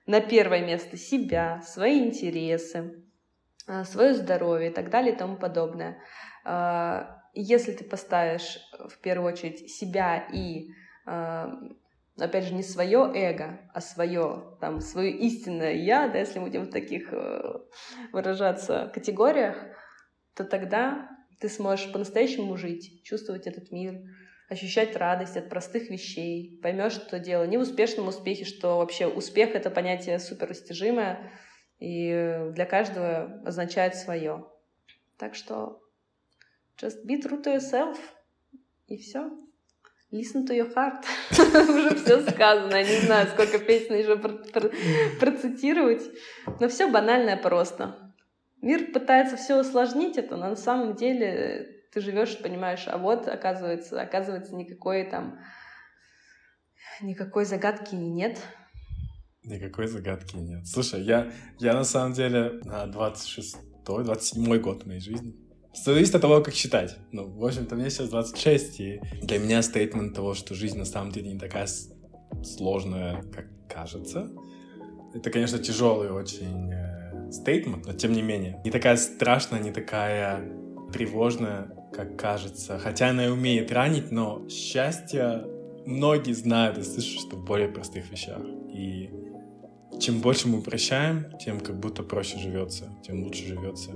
на 0.07 0.21
первое 0.21 0.67
место 0.67 0.97
себя, 0.97 1.63
свои 1.63 2.01
интересы, 2.09 3.05
э, 3.69 3.85
свое 3.85 4.15
здоровье 4.15 4.71
и 4.71 4.73
так 4.73 4.91
далее 4.91 5.15
и 5.15 5.17
тому 5.17 5.37
подобное. 5.37 6.03
А, 6.45 7.23
если 7.35 7.73
ты 7.73 7.85
поставишь 7.85 8.59
в 8.89 8.99
первую 9.01 9.33
очередь 9.33 9.71
себя 9.71 10.27
и 10.33 10.71
опять 12.21 12.45
же, 12.45 12.55
не 12.55 12.63
свое 12.63 13.11
эго, 13.15 13.61
а 13.73 13.81
свое, 13.81 14.57
там, 14.61 14.81
свое 14.81 15.11
истинное 15.11 15.75
я, 15.75 16.09
да, 16.09 16.19
если 16.19 16.39
мы 16.39 16.47
будем 16.47 16.65
в 16.65 16.71
таких 16.71 17.13
выражаться 18.13 18.91
категориях, 18.93 19.57
то 20.35 20.45
тогда 20.45 21.09
ты 21.41 21.49
сможешь 21.49 21.93
по-настоящему 21.93 22.57
жить, 22.57 23.03
чувствовать 23.05 23.47
этот 23.47 23.71
мир, 23.71 24.01
ощущать 24.49 24.97
радость 24.97 25.37
от 25.37 25.49
простых 25.49 25.91
вещей, 25.91 26.59
поймешь, 26.63 26.93
что 26.93 27.19
дело 27.19 27.45
не 27.45 27.59
в 27.59 27.61
успешном 27.61 28.09
успехе, 28.09 28.45
что 28.45 28.79
вообще 28.79 29.07
успех— 29.07 29.51
это 29.55 29.71
понятие 29.71 30.19
суперрастяжимое, 30.19 31.33
и 31.79 32.51
для 32.53 32.65
каждого 32.65 33.43
означает 33.45 33.95
свое. 33.95 34.47
Так 35.17 35.35
что 35.35 35.81
just 36.77 37.05
be 37.07 37.21
true 37.21 37.43
to 37.43 37.57
yourself, 37.57 37.99
и 38.87 38.97
все. 38.97 39.31
Listen 40.11 40.47
to 40.47 40.55
your 40.55 40.73
heart. 40.75 41.05
Уже 41.69 41.95
все 41.97 42.23
сказано. 42.23 42.75
Я 42.77 42.83
не 42.83 43.07
знаю, 43.07 43.29
сколько 43.29 43.59
песен 43.59 43.95
еще 43.95 44.17
процитировать. 45.21 46.03
Но 46.61 46.69
все 46.69 46.91
банальное 46.91 47.37
просто. 47.37 48.15
Мир 48.63 48.91
пытается 48.93 49.37
все 49.37 49.61
усложнить 49.61 50.17
это, 50.17 50.37
но 50.37 50.49
на 50.49 50.57
самом 50.57 50.97
деле 50.97 51.69
ты 51.93 52.01
живешь 52.01 52.39
понимаешь, 52.39 52.85
а 52.87 52.99
вот 52.99 53.29
оказывается, 53.29 54.01
оказывается 54.01 54.55
никакой 54.55 55.05
там 55.05 55.39
никакой 57.03 57.45
загадки 57.45 57.95
нет. 57.95 58.41
Никакой 59.45 59.87
загадки 59.87 60.37
нет. 60.37 60.67
Слушай, 60.67 61.03
я, 61.03 61.31
я 61.59 61.75
на 61.75 61.85
самом 61.85 62.13
деле 62.13 62.61
на 62.65 62.87
26-й, 62.87 63.59
27-й 63.87 64.59
год 64.59 64.87
моей 64.87 65.01
жизни. 65.01 65.48
Зависит 65.75 66.15
от 66.15 66.23
того, 66.23 66.41
как 66.41 66.55
считать. 66.55 66.97
Ну, 67.13 67.29
в 67.29 67.45
общем-то, 67.45 67.77
мне 67.77 67.91
сейчас 67.91 68.09
26, 68.09 68.81
и 68.81 69.01
для 69.23 69.39
меня 69.39 69.63
стейтмент 69.63 70.15
того, 70.15 70.35
что 70.35 70.55
жизнь 70.55 70.79
на 70.79 70.85
самом 70.85 71.13
деле 71.13 71.33
не 71.33 71.39
такая 71.39 71.69
сложная, 72.43 73.23
как 73.35 73.47
кажется. 73.69 74.31
Это, 75.15 75.31
конечно, 75.31 75.59
тяжелый 75.59 76.11
очень 76.11 76.73
э, 76.73 77.31
стейтмент, 77.31 77.87
но 77.87 77.93
тем 77.93 78.13
не 78.13 78.23
менее. 78.23 78.61
Не 78.65 78.71
такая 78.71 78.97
страшная, 78.97 79.61
не 79.61 79.71
такая 79.71 80.53
тревожная, 80.93 81.71
как 81.93 82.19
кажется. 82.19 82.79
Хотя 82.79 83.11
она 83.11 83.27
и 83.27 83.29
умеет 83.29 83.71
ранить, 83.73 84.11
но 84.11 84.49
счастье 84.49 85.45
многие 85.87 86.33
знают 86.33 86.79
и 86.79 86.83
слышат, 86.83 87.21
что 87.21 87.37
в 87.37 87.45
более 87.45 87.69
простых 87.69 88.11
вещах. 88.11 88.41
И 88.73 89.11
чем 90.01 90.21
больше 90.21 90.49
мы 90.49 90.59
упрощаем, 90.59 91.27
тем 91.39 91.61
как 91.61 91.79
будто 91.81 92.03
проще 92.03 92.39
живется, 92.39 92.91
тем 93.03 93.25
лучше 93.25 93.47
живется. 93.47 93.93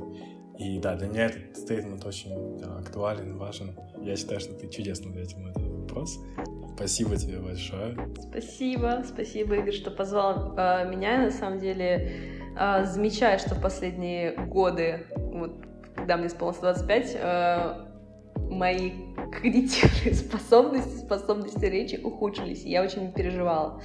И 0.59 0.79
да, 0.79 0.95
для 0.97 1.09
меня 1.09 1.27
этот 1.27 1.57
стейтмент 1.57 2.05
очень 2.05 2.59
да, 2.59 2.79
актуален, 2.79 3.37
важен. 3.37 3.75
Я 4.01 4.17
считаю, 4.17 4.41
что 4.41 4.55
ты 4.55 4.69
чудесно 4.69 5.11
ответил 5.11 5.39
на 5.39 5.51
этот 5.51 5.63
вопрос. 5.63 6.19
Спасибо 6.77 7.17
тебе 7.17 7.39
большое. 7.39 7.97
Спасибо, 8.31 9.03
спасибо, 9.07 9.57
Игорь, 9.57 9.73
что 9.73 9.91
позвал 9.91 10.55
э, 10.57 10.89
меня. 10.89 11.19
На 11.19 11.31
самом 11.31 11.59
деле 11.59 12.11
э, 12.59 12.85
замечаю, 12.85 13.39
что 13.39 13.55
последние 13.55 14.33
годы, 14.33 15.07
вот, 15.17 15.53
когда 15.95 16.17
мне 16.17 16.27
исполнилось 16.27 16.61
25, 16.61 17.17
э, 17.21 17.92
мои 18.53 18.93
когнитивные 19.33 20.15
способности, 20.15 20.99
способности 20.99 21.65
речи 21.65 22.01
ухудшились. 22.03 22.65
Я 22.65 22.83
очень 22.83 23.13
переживала 23.13 23.81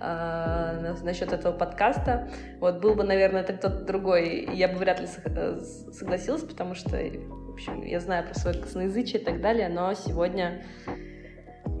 э, 0.00 0.94
насчет 1.02 1.32
этого 1.32 1.52
подкаста. 1.52 2.30
Вот 2.60 2.80
был 2.80 2.94
бы, 2.94 3.04
наверное, 3.04 3.42
это 3.42 3.52
кто-то 3.54 3.84
другой, 3.84 4.48
я 4.54 4.68
бы 4.68 4.76
вряд 4.76 5.00
ли 5.00 5.06
согласилась, 5.06 6.42
потому 6.42 6.74
что, 6.74 6.90
в 6.90 7.52
общем, 7.52 7.82
я 7.82 8.00
знаю 8.00 8.24
про 8.24 8.34
свое 8.34 8.58
косноязычие 8.58 9.20
и 9.20 9.24
так 9.24 9.40
далее, 9.40 9.68
но 9.68 9.92
сегодня 9.94 10.64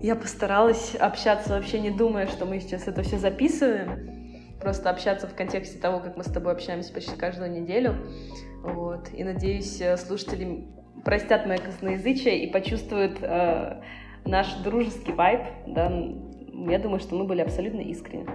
я 0.02 0.16
постаралась 0.16 0.96
общаться 0.96 1.50
вообще 1.50 1.80
не 1.80 1.90
думая, 1.90 2.26
что 2.26 2.44
мы 2.44 2.60
сейчас 2.60 2.88
это 2.88 3.02
все 3.02 3.18
записываем, 3.18 4.58
просто 4.60 4.90
общаться 4.90 5.26
в 5.26 5.34
контексте 5.34 5.78
того, 5.78 6.00
как 6.00 6.16
мы 6.16 6.24
с 6.24 6.30
тобой 6.30 6.52
общаемся 6.52 6.92
почти 6.92 7.16
каждую 7.16 7.50
неделю. 7.50 7.96
Вот. 8.62 9.08
И 9.12 9.24
надеюсь, 9.24 9.80
э, 9.80 9.96
слушатели 9.96 10.64
простят 11.04 11.46
мое 11.46 11.58
косноязычие 11.58 12.44
и 12.44 12.52
почувствуют 12.52 13.18
э, 13.22 13.82
наш 14.24 14.52
дружеский 14.62 15.12
вайб. 15.12 15.42
Да? 15.66 15.90
Я 16.70 16.78
думаю, 16.78 17.00
что 17.00 17.14
мы 17.14 17.24
были 17.24 17.40
абсолютно 17.40 17.80
искренни. 17.80 18.28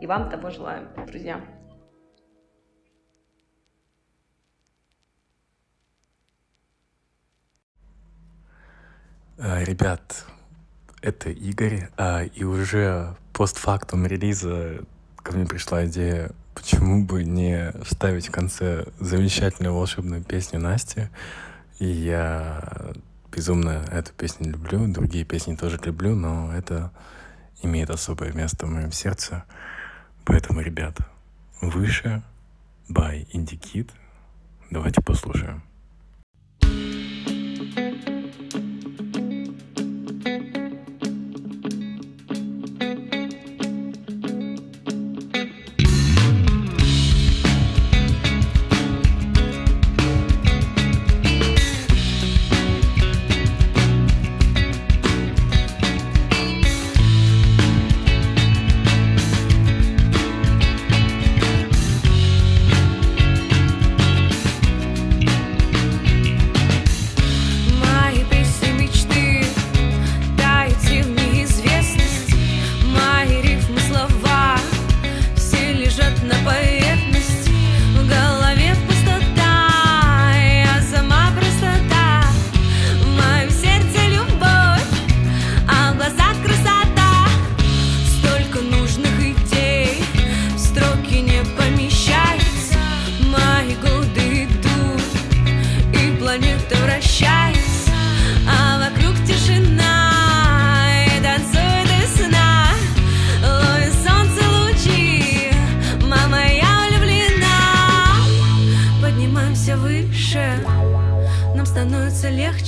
И 0.00 0.06
вам 0.06 0.30
того 0.30 0.50
желаю, 0.50 0.88
друзья. 1.06 1.40
Э, 9.38 9.64
ребят, 9.64 10.24
это 11.00 11.30
Игорь, 11.30 11.88
а, 11.96 12.22
и 12.22 12.44
уже 12.44 13.16
постфактум 13.32 14.06
релиза 14.06 14.84
ко 15.16 15.32
мне 15.32 15.46
пришла 15.46 15.86
идея, 15.86 16.30
почему 16.54 17.04
бы 17.04 17.24
не 17.24 17.72
вставить 17.82 18.28
в 18.28 18.30
конце 18.30 18.86
замечательную 19.00 19.74
волшебную 19.74 20.22
песню 20.22 20.60
Насти. 20.60 21.08
Я 21.84 22.92
безумно 23.34 23.84
эту 23.90 24.12
песню 24.12 24.52
люблю, 24.52 24.86
другие 24.86 25.24
песни 25.24 25.56
тоже 25.56 25.80
люблю, 25.84 26.14
но 26.14 26.54
это 26.54 26.92
имеет 27.60 27.90
особое 27.90 28.32
место 28.32 28.66
в 28.66 28.70
моем 28.70 28.92
сердце. 28.92 29.42
Поэтому, 30.24 30.60
ребят, 30.60 30.96
выше 31.60 32.22
by 32.88 33.26
Indie 33.32 33.90
Давайте 34.70 35.02
послушаем. 35.02 35.64
Поднимаемся 36.60 37.21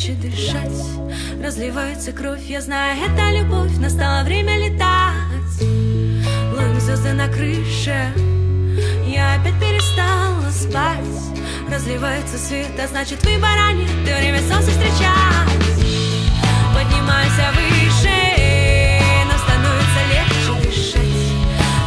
легче 0.04 0.12
дышать. 0.14 0.70
Разливается 1.42 2.12
кровь, 2.12 2.44
я 2.48 2.60
знаю, 2.60 2.98
это 3.02 3.30
любовь. 3.30 3.76
Настало 3.78 4.24
время 4.24 4.56
летать. 4.58 5.62
Ловим 6.54 6.80
звезды 6.80 7.12
на 7.12 7.28
крыше. 7.28 8.12
Я 9.06 9.34
опять 9.34 9.58
перестала 9.60 10.50
спать. 10.50 10.98
Разливается 11.70 12.38
свет, 12.38 12.72
а 12.82 12.86
значит 12.86 13.24
выбора 13.24 13.72
нет. 13.72 13.90
Ты 14.04 14.14
время 14.14 14.40
солнце 14.40 14.70
встречать. 14.70 15.44
Поднимайся 16.74 17.52
выше 17.54 18.10
Нам 19.28 19.38
становится 19.38 20.00
легче 20.12 20.68
дышать. 20.68 21.00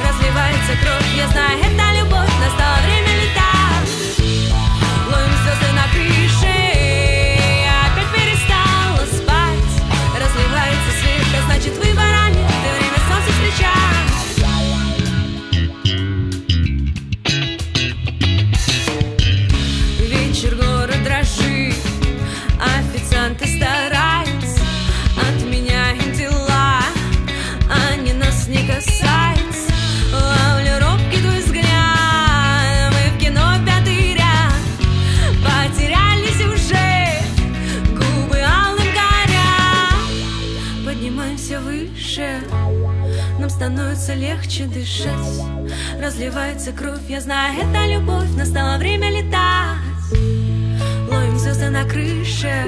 Разливается 0.07 0.73
кровь, 0.81 1.17
я 1.17 1.27
знаю, 1.27 1.59
это 1.59 1.99
любовь. 1.99 2.26
легче 44.57 44.65
дышать. 44.65 45.41
Разливается 46.01 46.71
кровь, 46.71 47.09
я 47.09 47.21
знаю, 47.21 47.59
это 47.59 47.85
любовь. 47.85 48.29
Настало 48.35 48.77
время 48.77 49.09
летать. 49.09 49.77
Ловим 51.09 51.37
звезды 51.37 51.69
на 51.69 51.83
крыше. 51.83 52.65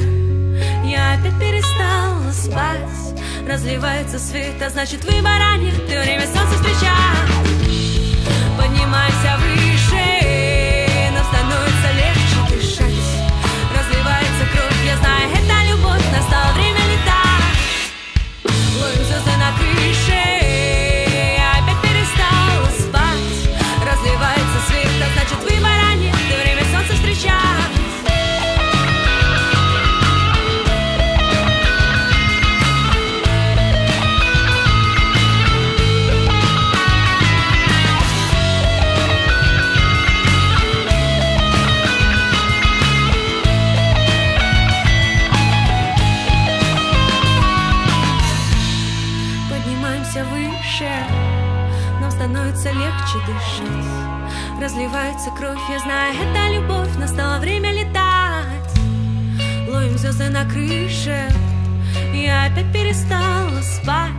Я 0.86 1.14
опять 1.14 1.40
перестала 1.40 2.32
спать. 2.32 3.16
Разливается 3.48 4.20
свет, 4.20 4.62
а 4.62 4.70
значит 4.70 5.04
выбора 5.04 5.58
нет. 5.58 5.74
Ты 5.88 6.00
время 6.00 6.28
солнца 6.28 6.56
встречать 6.56 6.90
Поднимайся 8.58 9.38
выше 9.40 10.06
Нам 11.14 11.24
становится 11.26 11.90
легче 11.98 12.56
дышать. 12.56 13.10
Разливается 13.76 14.44
кровь, 14.54 14.86
я 14.86 14.98
знаю, 14.98 15.30
это 15.32 15.72
любовь. 15.72 16.06
Настало 16.16 16.54
время 16.54 16.84
летать. 16.94 17.64
Ловим 18.80 19.06
звезды 19.06 19.32
на 19.38 19.52
крыше. 19.58 20.09
становится 52.70 52.74
легче 52.74 53.20
дышать. 53.26 54.62
Разливается 54.62 55.30
кровь, 55.32 55.60
я 55.70 55.80
знаю, 55.80 56.16
это 56.16 56.54
любовь. 56.54 56.96
Настало 56.98 57.40
время 57.40 57.72
летать. 57.72 58.74
Ловим 59.68 59.98
звезды 59.98 60.30
на 60.30 60.46
крыше. 60.46 61.30
Я 62.14 62.46
опять 62.46 62.72
перестала 62.72 63.62
спать. 63.62 64.14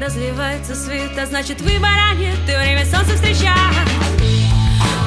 Разливается 0.00 0.74
свет, 0.74 1.16
а 1.18 1.26
значит 1.26 1.60
выбора 1.60 2.14
нет. 2.16 2.38
И 2.48 2.56
время 2.56 2.84
солнца 2.84 3.14
встречать. 3.14 3.54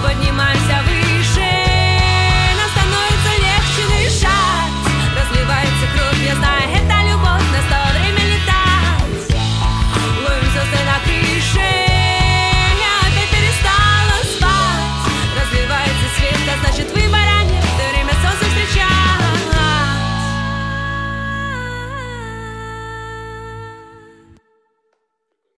Поднимаемся 0.04 0.80
выше. 0.88 1.50
Нам 2.58 2.70
становится 2.74 3.32
легче 3.46 3.84
дышать. 3.96 4.74
Разливается 5.18 5.86
кровь, 5.96 6.28
я 6.28 6.36
знаю, 6.36 6.70
это 6.76 6.97